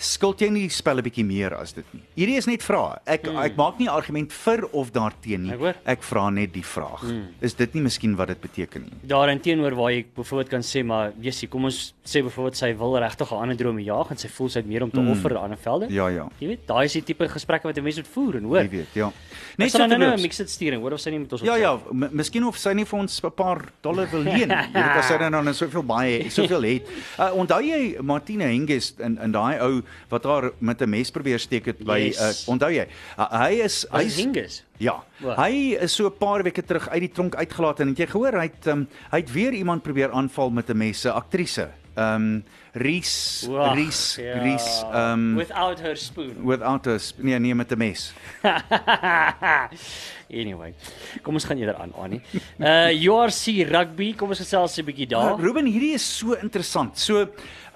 Skuld 0.00 0.40
jy 0.40 0.48
nie 0.48 0.62
die 0.64 0.72
spel 0.72 0.96
'n 0.96 1.04
bietjie 1.04 1.24
meer 1.28 1.52
as 1.52 1.74
dit 1.76 1.84
nie? 1.92 2.00
Hierdie 2.16 2.36
is 2.40 2.46
net 2.48 2.62
vrae. 2.64 2.96
Ek 3.04 3.26
hmm. 3.26 3.36
ek 3.36 3.56
maak 3.56 3.78
nie 3.78 3.88
argument 3.88 4.32
vir 4.32 4.64
of 4.72 4.92
daarteen 4.92 5.42
nie. 5.44 5.52
Ek. 5.52 5.76
Ek 5.84 6.02
vra 6.02 6.30
net 6.30 6.54
die 6.54 6.64
vraag. 6.64 7.02
Hmm. 7.04 7.26
Is 7.40 7.54
dit 7.54 7.74
nie 7.74 7.82
miskien 7.84 8.16
wat 8.16 8.28
dit 8.32 8.40
beteken 8.40 8.86
nie? 8.88 8.96
Daarin 9.04 9.40
teenoor 9.44 9.76
waar 9.76 9.92
jy 9.92 10.06
byvoorbeeld 10.16 10.48
kan 10.48 10.64
sê 10.64 10.82
maar 10.84 11.12
Jessie, 11.20 11.48
kom 11.48 11.68
ons 11.68 11.92
sê 12.00 12.22
byvoorbeeld 12.24 12.56
sy 12.56 12.72
wil 12.80 12.96
regtig 12.96 13.30
'n 13.30 13.42
ander 13.44 13.56
drome 13.56 13.84
jaag 13.84 14.10
en 14.10 14.16
sy 14.16 14.28
voel 14.28 14.48
sy 14.48 14.58
het 14.60 14.66
meer 14.66 14.82
om 14.82 14.90
te 14.90 15.00
mm. 15.00 15.10
offer 15.10 15.36
aan 15.36 15.52
'n 15.52 15.60
velde. 15.60 15.92
Ja 15.92 16.08
ja. 16.08 16.28
Jy 16.40 16.48
weet, 16.48 16.66
daai 16.66 16.84
is 16.84 16.92
die 16.92 17.02
tipe 17.02 17.28
gesprekke 17.28 17.68
wat 17.68 17.76
'n 17.76 17.84
mens 17.84 17.96
moet 17.96 18.08
voer 18.08 18.36
en 18.36 18.44
hoor. 18.44 18.62
Jy 18.62 18.70
weet, 18.70 18.94
ja. 18.94 19.12
Net 19.58 19.70
so 19.70 19.78
nou 19.78 19.88
nou 19.88 19.96
'n 19.96 20.00
terloops. 20.00 20.22
mixed 20.22 20.50
sturing, 20.50 20.80
hoor 20.80 20.92
of 20.92 21.00
sy 21.00 21.10
nie 21.10 21.18
met 21.18 21.32
ons 21.32 21.42
Ja 21.42 21.56
ja, 21.56 21.78
miskien 21.92 22.44
of 22.44 22.56
sy 22.56 22.72
nie 22.72 22.84
vir 22.84 22.98
ons 22.98 23.20
'n 23.22 23.30
paar 23.30 23.68
dollar 23.82 24.08
wil 24.10 24.22
leen. 24.22 24.48
Jy 24.72 24.72
weet 24.72 24.96
as 24.96 25.08
sy 25.08 25.18
dan 25.18 25.32
nou 25.32 25.52
soveel 25.52 25.84
baie 25.84 26.30
soveel 26.30 26.62
het. 26.62 26.88
Uh, 27.20 27.34
onthou 27.34 27.60
jy 27.60 28.00
Martina 28.00 28.46
Hingis 28.46 28.94
in 28.98 29.18
in 29.18 29.32
daai 29.32 29.60
ou 29.60 29.82
wat 30.08 30.24
haar 30.24 30.50
met 30.58 30.80
'n 30.82 30.88
mes 30.90 31.10
probeer 31.10 31.38
steek 31.38 31.66
het 31.66 31.84
by 31.84 31.98
Yes. 31.98 32.20
uh, 32.48 32.48
onthou 32.52 32.70
jy? 32.72 32.86
Uh, 33.18 33.26
hy 33.46 33.52
is 33.62 33.86
Hy 33.90 34.04
Hingus. 34.04 34.64
Ja. 34.78 35.02
Wat? 35.20 35.36
Hy 35.36 35.76
is 35.80 35.92
so 35.94 36.06
'n 36.06 36.16
paar 36.18 36.42
weke 36.42 36.62
terug 36.62 36.88
uit 36.88 37.00
die 37.00 37.12
tronk 37.12 37.34
uitgelaat 37.34 37.80
en 37.80 37.88
het 37.88 37.98
jy 37.98 38.06
gehoor 38.06 38.32
hy 38.32 38.48
het 38.48 38.66
um, 38.66 38.88
hy 39.10 39.18
het 39.18 39.32
weer 39.32 39.52
iemand 39.52 39.82
probeer 39.82 40.10
aanval 40.10 40.50
met 40.50 40.68
'n 40.70 40.76
mes, 40.76 41.04
'n 41.04 41.08
aktrise. 41.12 41.68
Um, 42.00 42.44
Ries 42.72 43.44
Wag, 43.50 43.74
Ries 43.74 44.14
ja. 44.16 44.38
Ries 44.40 44.66
ehm 44.92 45.12
um, 45.12 45.36
without 45.36 45.80
her 45.80 45.96
spoon. 45.96 46.34
without 46.46 46.86
us 46.86 47.12
nee 47.18 47.38
nee 47.38 47.54
met 47.54 47.70
'n 47.72 47.78
mes. 47.78 48.12
anyway, 50.42 50.74
kom 51.22 51.34
ons 51.34 51.44
gaan 51.44 51.58
eerder 51.58 51.74
aan 51.76 51.92
Annie. 51.98 52.20
Uh 52.58 52.94
URC 52.94 53.66
rugby, 53.68 54.14
kom 54.14 54.28
ons 54.28 54.38
gesels 54.38 54.78
'n 54.78 54.84
bietjie 54.84 55.06
daar. 55.10 55.34
Uh, 55.34 55.42
Ruben, 55.44 55.66
hierdie 55.66 55.94
is 55.94 56.06
so 56.18 56.32
interessant. 56.38 56.98
So 56.98 57.26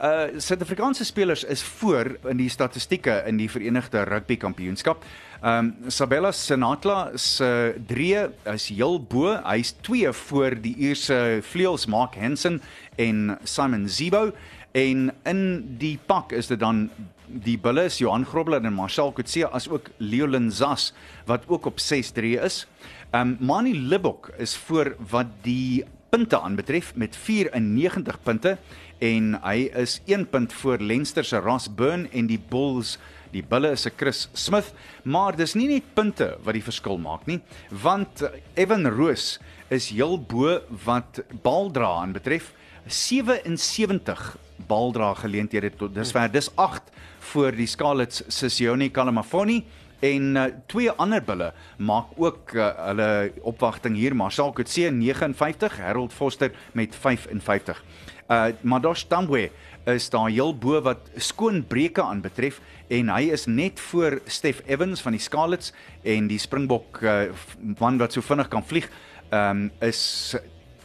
uh 0.00 0.38
Suid-Afrikaanse 0.38 1.04
spelers 1.04 1.44
is 1.44 1.62
voor 1.62 2.16
in 2.30 2.36
die 2.36 2.48
statistieke 2.48 3.22
in 3.26 3.36
die 3.36 3.50
Verenigde 3.50 4.04
Rugby 4.04 4.36
Kampioenskap. 4.36 5.04
Um 5.42 5.74
Sabella 5.88 6.32
Senatla 6.32 7.10
se 7.18 7.74
drie 7.86 8.16
is 8.52 8.68
heel 8.68 9.00
bo. 9.00 9.34
Hy's 9.44 9.74
2 9.82 10.12
voor 10.12 10.54
die 10.60 10.74
Ierse 10.76 11.40
vleuels 11.42 11.86
Mark 11.86 12.14
Hansen 12.20 12.60
en 12.96 13.38
Simon 13.44 13.88
Zebo 13.88 14.30
en 14.74 15.10
in 15.22 15.42
die 15.78 15.98
pak 16.06 16.32
is 16.34 16.48
dit 16.50 16.58
dan 16.58 16.88
die 17.44 17.56
bulle 17.58 17.86
is 17.88 17.98
Johan 17.98 18.26
Grobler 18.26 18.62
en 18.64 18.74
Marcel 18.74 19.12
Coetzee 19.14 19.46
as 19.46 19.68
ook 19.70 19.90
Leolin 19.98 20.50
Zas 20.52 20.92
wat 21.26 21.46
ook 21.46 21.66
op 21.66 21.78
6-3 21.82 22.34
is. 22.42 22.64
Um 23.14 23.36
Mani 23.40 23.74
Libbok 23.74 24.32
is 24.38 24.56
voor 24.56 24.96
wat 25.10 25.30
die 25.42 25.84
punte 26.14 26.38
aanbetref 26.38 26.92
met 26.94 27.16
94 27.18 28.18
punte 28.22 28.52
en 29.02 29.32
hy 29.42 29.64
is 29.82 29.96
1 30.06 30.28
punt 30.30 30.52
voor 30.60 30.78
Leinster 30.78 31.26
se 31.26 31.40
Ross 31.42 31.66
Burn 31.66 32.04
en 32.14 32.28
die 32.30 32.38
Bulls 32.38 32.92
die 33.32 33.42
Bulle 33.42 33.72
is 33.74 33.86
'n 33.86 33.96
Chris 33.96 34.28
Smith, 34.32 34.70
maar 35.02 35.34
dis 35.34 35.54
nie 35.54 35.66
net 35.66 35.82
punte 35.94 36.38
wat 36.44 36.54
die 36.54 36.62
verskil 36.62 36.98
maak 36.98 37.26
nie, 37.26 37.40
want 37.82 38.22
Evan 38.54 38.86
Roos 38.86 39.40
is 39.70 39.90
heel 39.90 40.16
bo 40.18 40.60
wat 40.84 41.18
baldra 41.42 41.90
aanbetref 42.02 42.52
77 42.86 44.36
baldra 44.68 45.14
geleenthede 45.14 45.70
tot 45.70 45.94
dusver. 45.94 46.30
Dis 46.30 46.50
8 46.54 46.82
voor 47.18 47.50
die 47.52 47.66
Scarlets 47.66 48.22
se 48.28 48.48
Sione 48.48 48.88
Kalamafoni 48.90 49.64
en 50.04 50.36
uh, 50.36 50.46
twee 50.70 50.92
ander 51.00 51.22
bulle 51.24 51.52
maak 51.78 52.12
ook 52.20 52.54
uh, 52.56 52.70
hulle 52.90 53.08
opwagting 53.46 53.96
hier 53.96 54.16
Marcel 54.16 54.52
Coetzee 54.52 54.90
59, 54.92 55.78
Harold 55.80 56.12
Foster 56.12 56.52
met 56.72 56.96
55. 56.96 57.80
Uh 58.28 58.46
Madosh 58.64 59.04
Tambwe 59.08 59.50
is 59.84 60.08
daar 60.10 60.30
heel 60.32 60.54
bo 60.56 60.80
wat 60.80 61.10
skoonbreuke 61.20 62.02
aanbetref 62.02 62.60
en 62.88 63.10
hy 63.12 63.28
is 63.36 63.44
net 63.46 63.80
voor 63.90 64.16
Stef 64.24 64.62
Evans 64.64 65.02
van 65.04 65.12
die 65.12 65.20
Scarlets 65.20 65.74
en 66.02 66.28
die 66.30 66.40
Springbok 66.40 67.02
uh, 67.04 67.26
man 67.80 68.00
wat 68.00 68.16
so 68.16 68.24
vinnig 68.24 68.48
kan 68.48 68.64
vlieg 68.64 68.88
um, 69.28 69.68
is 69.84 70.36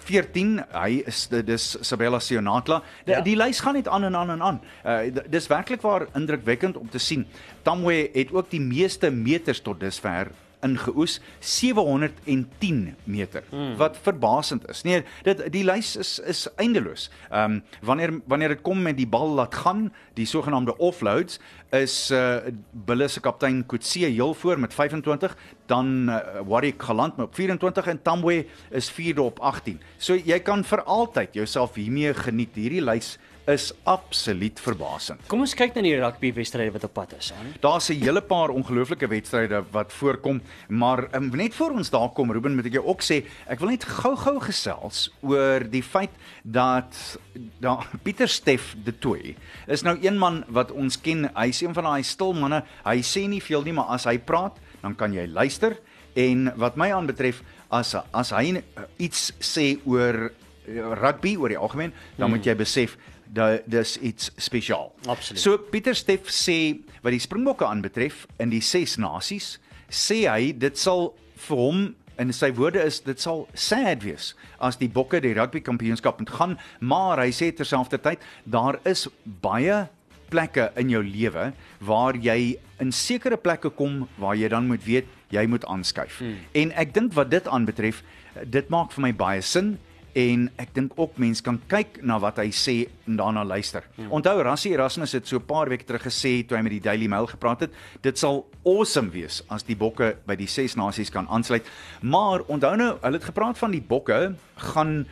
14 0.10 0.58
hy 0.74 1.04
is 1.08 1.28
dis 1.46 1.70
Sabella 1.86 2.20
Sionatla 2.20 2.82
die, 3.06 3.14
Ja. 3.14 3.22
die 3.26 3.36
lys 3.38 3.62
gaan 3.62 3.78
net 3.78 3.88
aan 3.88 4.04
en 4.10 4.16
aan 4.16 4.30
en 4.36 4.42
aan. 4.42 4.60
Uh, 4.86 5.22
dis 5.30 5.48
werklik 5.52 5.82
waar 5.86 6.08
indrukwekkend 6.18 6.78
om 6.78 6.90
te 6.90 7.00
sien. 7.00 7.28
Tamwe 7.64 8.10
het 8.14 8.34
ook 8.34 8.50
die 8.50 8.62
meeste 8.62 9.12
meters 9.12 9.62
tot 9.62 9.80
dusver 9.80 10.32
ingeoes 10.66 11.20
710 11.40 12.96
meter 13.04 13.44
hmm. 13.50 13.76
wat 13.80 13.98
verbasend 14.02 14.68
is. 14.70 14.84
Nee, 14.84 15.04
dit 15.24 15.42
die 15.54 15.64
lys 15.64 15.96
is 16.00 16.18
is 16.20 16.48
eindeloos. 16.56 17.10
Ehm 17.30 17.60
um, 17.60 17.64
wanneer 17.82 18.20
wanneer 18.26 18.56
dit 18.56 18.62
kom 18.62 18.82
met 18.82 18.98
die 18.98 19.08
bal 19.08 19.30
laat 19.40 19.56
gaan, 19.56 19.90
die 20.14 20.26
sogenaamde 20.26 20.78
offloads 20.78 21.40
is 21.76 22.12
uh 22.12 22.38
Bulle 22.72 23.08
se 23.08 23.20
kaptein 23.20 23.66
Coetzee 23.66 24.10
heel 24.10 24.34
voor 24.34 24.60
met 24.60 24.74
25, 24.74 25.38
dan 25.66 26.10
uh, 26.10 26.18
Warwick 26.48 26.82
Galant 26.82 27.18
met 27.18 27.26
op 27.26 27.36
24 27.36 27.88
en 27.88 28.02
Tambwe 28.02 28.46
is 28.70 28.92
4de 28.92 29.22
op 29.22 29.40
18. 29.40 29.82
So 29.98 30.16
jy 30.16 30.40
kan 30.40 30.64
vir 30.64 30.84
altyd 30.84 31.34
jouself 31.34 31.76
hiermee 31.76 32.14
geniet. 32.14 32.56
Hierdie 32.56 32.84
lys 32.84 33.18
is 33.50 33.72
absoluut 33.90 34.60
verbasend. 34.62 35.24
Kom 35.30 35.42
ons 35.42 35.56
kyk 35.58 35.74
na 35.76 35.84
die 35.86 35.96
rugby 35.98 36.30
wedstryde 36.36 36.74
wat 36.76 36.86
op 36.86 36.94
pad 36.94 37.16
is. 37.18 37.32
Daar's 37.64 37.90
'n 37.90 38.02
hele 38.02 38.22
paar 38.22 38.50
ongelooflike 38.50 39.08
wedstryde 39.08 39.64
wat 39.72 39.94
voorkom, 39.94 40.42
maar 40.68 41.08
um, 41.16 41.30
net 41.30 41.54
voor 41.54 41.72
ons 41.72 41.90
daar 41.90 42.10
kom 42.10 42.32
Ruben, 42.32 42.56
moet 42.56 42.66
ek 42.66 42.74
jou 42.74 42.86
ook 42.86 43.02
sê, 43.02 43.26
ek 43.48 43.60
wil 43.60 43.70
net 43.70 43.84
gou-gou 43.84 44.40
gesels 44.40 45.10
oor 45.22 45.64
die 45.70 45.84
feit 45.84 46.12
dat 46.44 47.18
daar 47.60 47.90
Pieter 48.04 48.28
Steff 48.28 48.76
de 48.84 48.98
Tooi 48.98 49.36
is 49.68 49.82
nou 49.82 49.98
een 50.02 50.18
man 50.18 50.44
wat 50.48 50.72
ons 50.72 51.02
ken. 51.02 51.30
Hy's 51.36 51.62
een 51.62 51.74
van 51.74 51.84
daai 51.84 52.04
stil 52.04 52.34
manne. 52.34 52.64
Hy 52.86 53.02
sê 53.02 53.28
nie 53.28 53.42
veel 53.42 53.64
nie, 53.64 53.74
maar 53.74 53.90
as 53.96 54.06
hy 54.06 54.18
praat, 54.18 54.58
dan 54.82 54.96
kan 54.96 55.14
jy 55.14 55.28
luister. 55.28 55.78
En 56.14 56.52
wat 56.58 56.76
my 56.76 56.92
aanbetref, 56.92 57.42
as 57.70 57.96
as 57.96 58.32
hy 58.32 58.58
uh, 58.58 58.84
iets 58.98 59.32
sê 59.40 59.78
oor 59.86 60.30
uh, 60.30 60.94
rugby 61.00 61.36
oor 61.38 61.50
die 61.50 61.58
algemeen, 61.58 61.94
dan 62.18 62.28
hmm. 62.28 62.38
moet 62.38 62.46
jy 62.46 62.56
besef 62.56 62.98
dis 63.30 63.96
iets 64.02 64.32
spesiaal. 64.38 64.92
Absoluut. 65.08 65.42
So 65.42 65.58
Pieter 65.58 65.96
Steff 65.96 66.32
sê 66.34 66.80
wat 67.04 67.14
die 67.14 67.22
Springbokke 67.22 67.68
aanbetref 67.68 68.26
in 68.42 68.54
die 68.54 68.64
ses 68.66 68.98
nasies, 68.98 69.58
sê 69.90 70.26
hy 70.30 70.52
dit 70.58 70.78
sal 70.78 71.12
vir 71.48 71.62
hom 71.62 71.84
en 72.20 72.34
sy 72.36 72.50
woorde 72.58 72.82
is 72.84 73.00
dit 73.06 73.22
sal 73.22 73.46
sad 73.56 74.04
wees 74.04 74.34
as 74.60 74.78
die 74.80 74.90
Bokke 74.92 75.22
die 75.24 75.34
rugby 75.38 75.62
kampioenskap 75.64 76.20
moet 76.20 76.34
gaan, 76.36 76.58
maar 76.80 77.22
hy 77.22 77.30
sê 77.36 77.52
terselfdertyd 77.56 78.24
daar 78.44 78.80
is 78.90 79.08
baie 79.24 79.86
plekke 80.30 80.70
in 80.78 80.92
jou 80.94 81.02
lewe 81.06 81.50
waar 81.86 82.18
jy 82.20 82.58
in 82.84 82.92
sekere 82.96 83.40
plekke 83.40 83.72
kom 83.76 84.04
waar 84.20 84.38
jy 84.38 84.50
dan 84.52 84.68
moet 84.70 84.84
weet 84.86 85.08
jy 85.34 85.46
moet 85.50 85.66
aanskuif. 85.70 86.20
Hmm. 86.20 86.38
En 86.58 86.74
ek 86.82 86.94
dink 86.96 87.14
wat 87.18 87.32
dit 87.32 87.48
aanbetref, 87.48 88.02
dit 88.46 88.70
maak 88.74 88.94
vir 88.96 89.06
my 89.08 89.14
baie 89.16 89.42
sin 89.46 89.78
en 90.18 90.48
ek 90.58 90.74
dink 90.74 90.96
ook 90.98 91.18
mense 91.22 91.44
kan 91.44 91.60
kyk 91.70 92.00
na 92.06 92.18
wat 92.22 92.40
hy 92.42 92.50
sê 92.56 92.76
en 93.08 93.18
daarna 93.20 93.44
luister. 93.46 93.86
Hmm. 93.96 94.12
Onthou 94.20 94.42
Rassie 94.44 94.74
Erasmus 94.74 95.14
het 95.14 95.28
so 95.28 95.38
'n 95.38 95.46
paar 95.46 95.70
weke 95.70 95.86
terug 95.86 96.04
gesê 96.04 96.46
toe 96.48 96.58
hy 96.58 96.64
met 96.64 96.72
die 96.72 96.82
Daily 96.82 97.08
Mail 97.08 97.28
gepraat 97.28 97.60
het, 97.62 97.72
dit 98.02 98.18
sal 98.18 98.46
awesome 98.66 99.10
wees 99.10 99.44
as 99.50 99.64
die 99.64 99.76
bokke 99.76 100.18
by 100.26 100.36
die 100.36 100.48
ses 100.48 100.76
nasies 100.76 101.10
kan 101.10 101.28
aansluit. 101.28 101.66
Maar 102.02 102.42
onthou 102.48 102.76
nou, 102.76 102.98
hulle 103.02 103.18
het 103.18 103.24
gepraat 103.24 103.58
van 103.58 103.72
die 103.72 103.82
bokke 103.82 104.36
gaan 104.56 105.06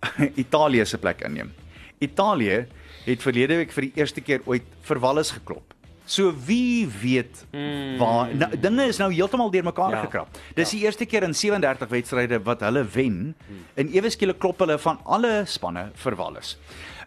Italië 0.44 0.86
se 0.86 0.98
plek 0.98 1.20
inneem. 1.20 1.52
Italië 1.98 2.66
het 3.06 3.22
verlede 3.22 3.56
week 3.56 3.72
vir 3.72 3.82
die 3.82 3.92
eerste 3.96 4.20
keer 4.20 4.40
ooit 4.46 4.64
vir 4.82 4.98
Wallis 4.98 5.30
geklop. 5.30 5.75
So 6.06 6.32
wie 6.46 6.86
weet 7.02 7.44
Hmm. 7.52 7.96
waar 7.98 8.34
nou, 8.34 8.50
dinge 8.60 8.84
is 8.86 8.98
nou 8.98 9.12
heeltemal 9.12 9.50
deurmekaar 9.50 9.90
Ja. 9.90 10.00
gekrap. 10.04 10.28
Dis 10.54 10.70
ja. 10.70 10.76
die 10.78 10.84
eerste 10.86 11.06
keer 11.06 11.22
in 11.22 11.34
37 11.34 11.88
wedstryde 11.88 12.42
wat 12.44 12.60
hulle 12.60 12.84
wen 12.84 13.34
en 13.74 13.88
ewe 13.92 14.10
skielik 14.10 14.38
klop 14.38 14.58
hulle 14.58 14.78
van 14.78 14.98
alle 15.04 15.42
spanne 15.46 15.90
vir 15.94 16.14
Wallis. 16.16 16.56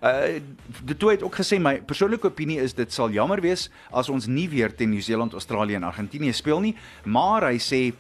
Uh 0.03 0.39
De 0.85 0.97
Toey 0.97 1.13
het 1.15 1.23
ook 1.23 1.35
gesê 1.35 1.59
my 1.59 1.81
persoonlike 1.81 2.27
opinie 2.27 2.59
is 2.61 2.73
dit 2.73 2.91
sal 2.93 3.09
jammer 3.09 3.41
wees 3.41 3.69
as 3.91 4.09
ons 4.09 4.27
nie 4.27 4.47
weer 4.49 4.75
teen 4.75 4.89
Nieu-Seeland, 4.89 5.33
Australië 5.33 5.75
en 5.75 5.83
Argentinië 5.83 6.33
speel 6.33 6.59
nie, 6.59 6.75
maar 7.05 7.41
hy 7.43 7.57
sê 7.57 7.93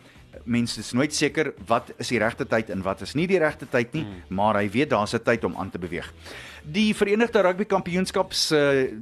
mense 0.45 0.79
is 0.79 0.93
nooit 0.93 1.13
seker 1.13 1.53
wat 1.67 1.91
is 1.97 2.07
die 2.07 2.19
regte 2.19 2.45
tyd 2.45 2.69
en 2.69 2.81
wat 2.81 3.01
is 3.01 3.15
nie 3.15 3.27
die 3.27 3.39
regte 3.39 3.65
tyd 3.69 3.93
nie, 3.93 4.03
hmm. 4.03 4.35
maar 4.35 4.55
hy 4.55 4.69
weet 4.69 4.89
daar's 4.89 5.13
'n 5.13 5.23
tyd 5.23 5.43
om 5.43 5.55
aan 5.57 5.69
te 5.69 5.79
beweeg. 5.79 6.13
Die 6.69 6.93
Verenigde 6.93 7.41
Rugby 7.41 7.65
Kampioenskap 7.65 8.33
se 8.35 8.59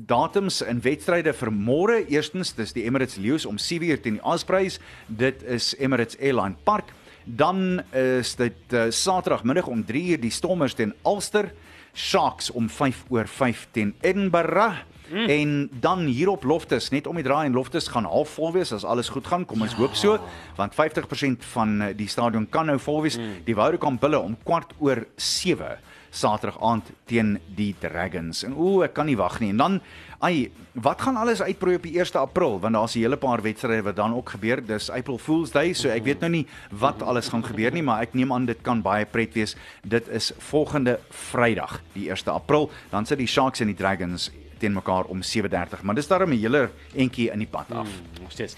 datums 0.08 0.62
en 0.64 0.78
wedstryde 0.86 1.34
vir 1.36 1.50
môre, 1.52 1.98
eerstens 2.08 2.54
dis 2.56 2.72
die 2.72 2.86
Emirates 2.88 3.18
Lions 3.20 3.44
om 3.50 3.58
7uur 3.60 3.98
teen 4.00 4.20
die 4.20 4.24
Ospreys, 4.24 4.78
dit 5.10 5.42
is 5.44 5.74
Emirates 5.76 6.16
Airline 6.22 6.56
Park. 6.64 6.94
Dan 7.26 7.82
is 7.92 8.38
dit 8.40 8.76
uh, 8.78 8.86
Saterdagmiddag 8.94 9.68
om 9.68 9.82
3uur 9.84 10.22
die 10.22 10.32
Stormers 10.32 10.78
teen 10.80 10.94
Ulster, 11.04 11.50
Sharks 11.92 12.54
om 12.56 12.70
5 12.72 13.04
oor 13.12 13.28
5 13.28 13.66
teen 13.76 13.92
Edinburgh. 14.00 14.86
Mm. 15.10 15.28
En 15.28 15.52
dan 15.84 16.06
hier 16.06 16.32
op 16.32 16.48
Loftus, 16.48 16.92
net 16.96 17.08
om 17.08 17.20
die 17.20 17.26
draai 17.26 17.50
en 17.50 17.58
Loftus 17.58 17.90
gaan 17.92 18.08
half 18.08 18.38
vol 18.38 18.54
wees 18.56 18.72
as 18.76 18.88
alles 18.88 19.12
goed 19.12 19.28
gaan. 19.28 19.44
Kom 19.48 19.66
ons 19.66 19.76
ja. 19.76 19.82
hoop 19.82 19.96
so, 19.96 20.16
want 20.56 20.76
50% 20.76 21.52
van 21.52 21.78
eh, 21.82 21.92
die 22.00 22.08
stadion 22.12 22.48
kan 22.52 22.72
nou 22.72 22.80
vol 22.80 23.04
wees. 23.10 23.20
Mm. 23.20 23.44
Die 23.48 23.60
Woudekamp 23.60 24.00
Bulle 24.04 24.24
om 24.24 24.40
kwart 24.48 24.72
oor 24.80 25.04
7 25.16 25.76
Saterdag 26.18 26.58
aand 26.66 26.90
teen 27.06 27.36
die 27.56 27.76
Dragons. 27.80 28.44
En 28.48 28.56
ooh, 28.58 28.84
ek 28.86 28.96
kan 28.98 29.06
nie 29.06 29.18
wag 29.20 29.40
nie. 29.44 29.52
En 29.54 29.62
dan 29.62 29.80
ai, 30.26 30.50
wat 30.74 31.02
gaan 31.06 31.20
alles 31.22 31.44
uitbroei 31.46 31.76
op 31.78 31.86
die 31.86 32.00
1 32.00 32.18
April 32.18 32.58
want 32.60 32.74
daar's 32.74 32.96
'n 32.96 33.00
hele 33.06 33.18
paar 33.18 33.42
wedstryde 33.42 33.84
wat 33.84 33.96
dan 33.96 34.14
ook 34.14 34.30
gebeur. 34.30 34.66
Dis 34.66 34.90
April 34.90 35.18
Fools 35.18 35.52
Day, 35.52 35.74
so 35.74 35.90
ek 35.90 36.04
weet 36.04 36.20
nou 36.20 36.32
nie 36.32 36.48
wat 36.72 37.02
alles 37.02 37.30
gaan 37.30 37.46
gebeur 37.46 37.72
nie, 37.72 37.84
maar 37.84 38.02
ek 38.02 38.14
neem 38.14 38.34
aan 38.34 38.46
dit 38.46 38.62
kan 38.62 38.82
baie 38.82 39.06
pret 39.06 39.34
wees. 39.34 39.56
Dit 39.84 40.08
is 40.08 40.34
volgende 40.38 41.00
Vrydag, 41.10 41.82
die 41.94 42.10
1 42.10 42.28
April. 42.34 42.72
Dan 42.90 43.06
sit 43.06 43.18
die 43.18 43.28
Sharks 43.28 43.60
en 43.60 43.68
die 43.68 43.76
Dragons 43.76 44.32
teen 44.58 44.74
mekaar 44.74 45.04
om 45.04 45.22
7:30, 45.22 45.82
maar 45.84 45.96
dis 45.96 46.08
darem 46.08 46.30
'n 46.30 46.40
hele 46.40 46.70
entjie 46.96 47.32
in 47.32 47.40
die 47.40 47.48
pad 47.48 47.66
af. 47.72 47.88
Hmm, 47.88 48.22
nog 48.22 48.32
steeds. 48.32 48.56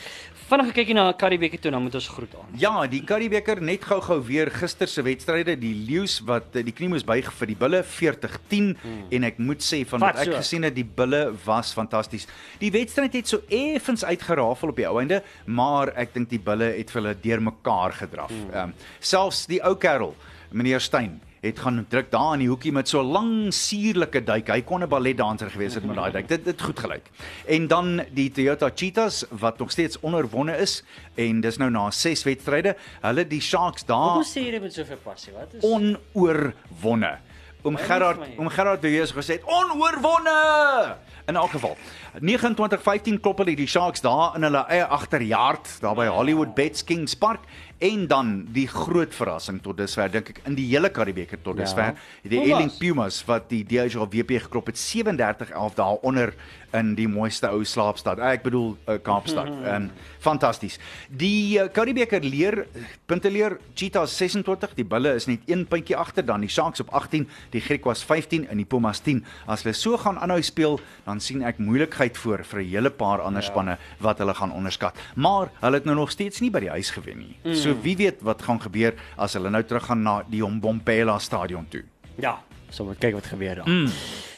Vinnig 0.49 0.71
kyk 0.73 0.89
na 0.97 1.03
Karibeker 1.13 1.59
toe, 1.61 1.69
dan 1.69 1.83
moet 1.85 1.93
ons 1.99 2.07
groet 2.09 2.31
aan. 2.39 2.53
Ja, 2.57 2.71
die 2.89 3.03
Currybeker 3.05 3.59
net 3.61 3.83
gou-gou 3.85 4.15
weer 4.25 4.49
gister 4.49 4.89
se 4.89 5.03
wedstryde, 5.05 5.53
die 5.61 5.75
Lions 5.85 6.15
wat 6.25 6.57
eh, 6.57 6.63
die 6.65 6.73
knie 6.73 6.89
moes 6.89 7.05
buig 7.05 7.27
vir 7.37 7.51
die 7.51 7.57
Bulle 7.59 7.83
40-10 7.85 8.71
hmm. 8.81 9.03
en 9.13 9.27
ek 9.29 9.37
moet 9.37 9.61
sê 9.61 9.83
van 9.91 10.01
wat 10.01 10.17
Wat 10.17 10.23
ek 10.25 10.31
so? 10.33 10.39
gesien 10.41 10.65
het, 10.65 10.73
die 10.73 10.87
Bulle 10.87 11.21
was 11.45 11.69
fantasties. 11.77 12.25
Die 12.63 12.71
wedstryd 12.73 13.19
het 13.19 13.29
so 13.29 13.45
effens 13.53 14.01
uitgerafel 14.01 14.73
op 14.73 14.81
die 14.81 14.89
ou 14.89 14.97
einde, 15.03 15.21
maar 15.45 15.93
ek 15.93 16.17
dink 16.17 16.33
die 16.33 16.41
Bulle 16.41 16.73
het 16.79 16.89
vir 16.89 17.03
hulle 17.03 17.15
deurmekaar 17.29 17.99
gedraf. 18.01 18.33
Ehm 18.33 18.49
Hmm. 18.49 18.69
um, 18.71 18.73
selfs 18.99 19.45
die 19.45 19.61
ou 19.61 19.75
kerel, 19.77 20.15
meneer 20.49 20.81
Steyn 20.81 21.19
het 21.41 21.59
gaan 21.59 21.85
druk 21.89 22.11
daar 22.11 22.33
in 22.33 22.39
die 22.39 22.49
hoekie 22.49 22.71
met 22.71 22.89
so 22.89 23.03
lang 23.03 23.53
suurlike 23.53 24.23
duik. 24.23 24.47
Hy 24.47 24.61
kon 24.61 24.83
'n 24.83 24.89
balletdanser 24.89 25.49
gewees 25.49 25.73
het 25.73 25.85
met 25.85 25.95
daai 25.95 26.11
duik. 26.11 26.27
Dit 26.27 26.45
het 26.45 26.61
goed 26.61 26.79
gelyk. 26.79 27.09
En 27.47 27.67
dan 27.67 28.01
die 28.11 28.31
Toyota 28.31 28.71
Cheetahs 28.75 29.25
wat 29.29 29.57
nog 29.57 29.71
steeds 29.71 29.99
onderwonne 29.99 30.57
is 30.57 30.83
en 31.15 31.41
dis 31.41 31.57
nou 31.57 31.69
na 31.69 31.91
6 31.91 32.23
wedstryde. 32.23 32.75
Hulle 33.01 33.27
die 33.27 33.41
Sharks 33.41 33.85
daar 33.85 33.97
Hoekom 33.97 34.23
sê 34.23 34.45
jy 34.45 34.51
dit 34.51 34.61
met 34.61 34.73
soveel 34.73 34.97
passie? 35.03 35.33
Wat 35.33 35.53
is 35.53 35.63
onoorwonne. 35.63 37.17
Baie 37.61 37.77
Gerard, 37.77 38.21
oom 38.37 38.47
Gerard 38.49 38.81
het 38.81 38.91
weer 38.91 39.07
gesê 39.07 39.41
onoorwonne. 39.43 40.95
In 41.27 41.35
elk 41.35 41.51
geval, 41.51 41.75
29-15 42.23 43.19
klop 43.19 43.37
hulle 43.43 43.55
die 43.55 43.67
Sharks 43.67 44.01
daar 44.01 44.37
in 44.37 44.47
hulle 44.47 44.63
eie 44.71 44.85
agterjaard 44.85 45.67
daar 45.83 45.97
by 45.97 46.07
Hollywood 46.07 46.55
Bets 46.55 46.83
Kings 46.87 47.17
Park 47.19 47.43
en 47.79 48.07
dan 48.07 48.31
die 48.51 48.67
groot 48.67 49.13
verrassing 49.15 49.61
tot 49.63 49.77
dusver 49.77 50.11
dink 50.11 50.29
ek 50.29 50.41
in 50.45 50.55
die 50.55 50.67
hele 50.67 50.89
Karibeker 50.89 51.39
tot 51.41 51.57
Ja. 51.57 51.63
dusver, 51.63 51.95
die 52.23 52.39
Pumas. 52.39 52.47
Eling 52.49 52.71
Pumas 52.77 53.25
wat 53.25 53.49
die 53.49 53.63
DHWP 53.63 54.41
geklop 54.47 54.67
het 54.67 54.77
37-11 54.77 55.75
daar 55.75 55.97
onder 56.03 56.33
in 56.75 56.93
die 56.97 57.07
mooiste 57.09 57.49
ou 57.49 57.63
slaapstad. 57.65 58.19
Ek 58.21 58.43
bedoel 58.45 58.73
uh, 58.85 58.97
Kaapstad. 59.01 59.49
Ehm 59.69 59.89
um, 59.89 59.91
fantasties. 60.19 60.75
Die 61.07 61.55
uh, 61.57 61.69
Karibeker 61.71 62.23
leer 62.23 62.65
punte 63.07 63.29
leer 63.31 63.57
Cheetahs 63.73 64.17
26, 64.19 64.73
die 64.75 64.83
Bulle 64.83 65.13
is 65.15 65.29
net 65.29 65.45
1 65.47 65.63
puntjie 65.71 65.95
agter, 65.95 66.25
dan 66.27 66.43
die 66.43 66.49
Sharks 66.51 66.83
op 66.83 66.91
18, 66.91 67.23
die 67.53 67.61
Griquas 67.63 68.03
15 68.03 68.49
en 68.51 68.59
die 68.59 68.67
Pumas 68.67 68.99
10. 69.05 69.23
As 69.47 69.63
hulle 69.63 69.73
so 69.77 69.97
gaan 69.97 70.19
aanhou 70.19 70.41
speel, 70.43 70.75
dan 71.05 71.23
sien 71.23 71.45
ek 71.47 71.61
moeilikheid 71.63 72.19
voor 72.19 72.43
vir 72.43 72.61
'n 72.61 72.67
hele 72.67 72.91
paar 72.91 73.21
ander 73.21 73.41
ja. 73.41 73.47
spanne 73.47 73.77
wat 73.99 74.19
hulle 74.19 74.33
gaan 74.33 74.51
onderskat. 74.51 74.95
Maar 75.15 75.49
hulle 75.61 75.79
het 75.79 75.85
nou 75.85 75.95
nog 75.95 76.11
steeds 76.11 76.41
nie 76.41 76.51
by 76.51 76.59
die 76.59 76.69
huis 76.75 76.91
gewen 76.91 77.19
nie. 77.19 77.35
Mm. 77.43 77.55
So 77.55 77.68
wie 77.81 77.95
weet 77.97 78.21
wat 78.21 78.41
gaan 78.41 78.61
gebeur 78.61 78.93
as 79.17 79.33
hulle 79.33 79.49
nou 79.49 79.63
teruggaan 79.63 80.03
na 80.03 80.23
die 80.27 80.43
Mbombela 80.43 81.19
stadion 81.19 81.67
toe. 81.69 81.83
Ja, 82.19 82.39
so 82.69 82.85
moet 82.85 82.99
kyk 82.99 83.13
wat 83.13 83.25
gebeur 83.25 83.55
daar. 83.55 83.69
Mm. 83.69 83.91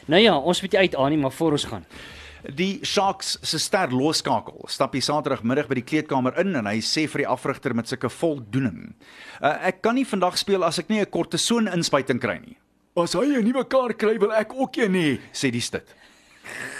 Nou 0.06 0.22
ja, 0.22 0.36
ons 0.36 0.62
moet 0.62 0.72
nie 0.72 0.80
uit 0.80 0.96
aan 0.96 1.10
nie, 1.10 1.18
maar 1.18 1.32
voor 1.32 1.50
ons 1.58 1.64
gaan. 1.64 1.86
Die 2.42 2.80
Sharks 2.82 3.36
se 3.46 3.58
ster 3.62 3.92
loskakel 3.94 4.64
stap 4.66 4.96
die 4.96 5.02
Saterdagmiddag 5.04 5.68
by 5.70 5.76
die 5.78 5.86
kleedkamer 5.86 6.34
in 6.42 6.56
en 6.58 6.66
hy 6.66 6.80
sê 6.82 7.04
vir 7.10 7.22
die 7.22 7.28
afrigter 7.30 7.74
met 7.74 7.86
sulke 7.86 8.10
voldoening: 8.10 8.96
uh, 9.40 9.68
"Ek 9.68 9.82
kan 9.82 9.94
nie 9.94 10.06
vandag 10.06 10.38
speel 10.38 10.64
as 10.66 10.78
ek 10.78 10.90
nie 10.90 11.00
'n 11.00 11.06
kortison 11.06 11.68
inspuiting 11.68 12.18
kry 12.18 12.40
nie." 12.42 12.56
"As 12.96 13.14
hy 13.14 13.38
'n 13.38 13.44
nuwe 13.44 13.64
kar 13.64 13.94
kry, 13.94 14.18
wil 14.18 14.32
ek 14.32 14.54
ook 14.54 14.76
een 14.76 14.94
hê," 14.94 15.20
sê 15.32 15.50
die 15.50 15.60
stit. 15.60 15.94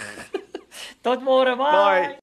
Tot 1.03 1.23
môre, 1.23 1.55
bye. 1.55 1.71
Bye. 1.71 2.22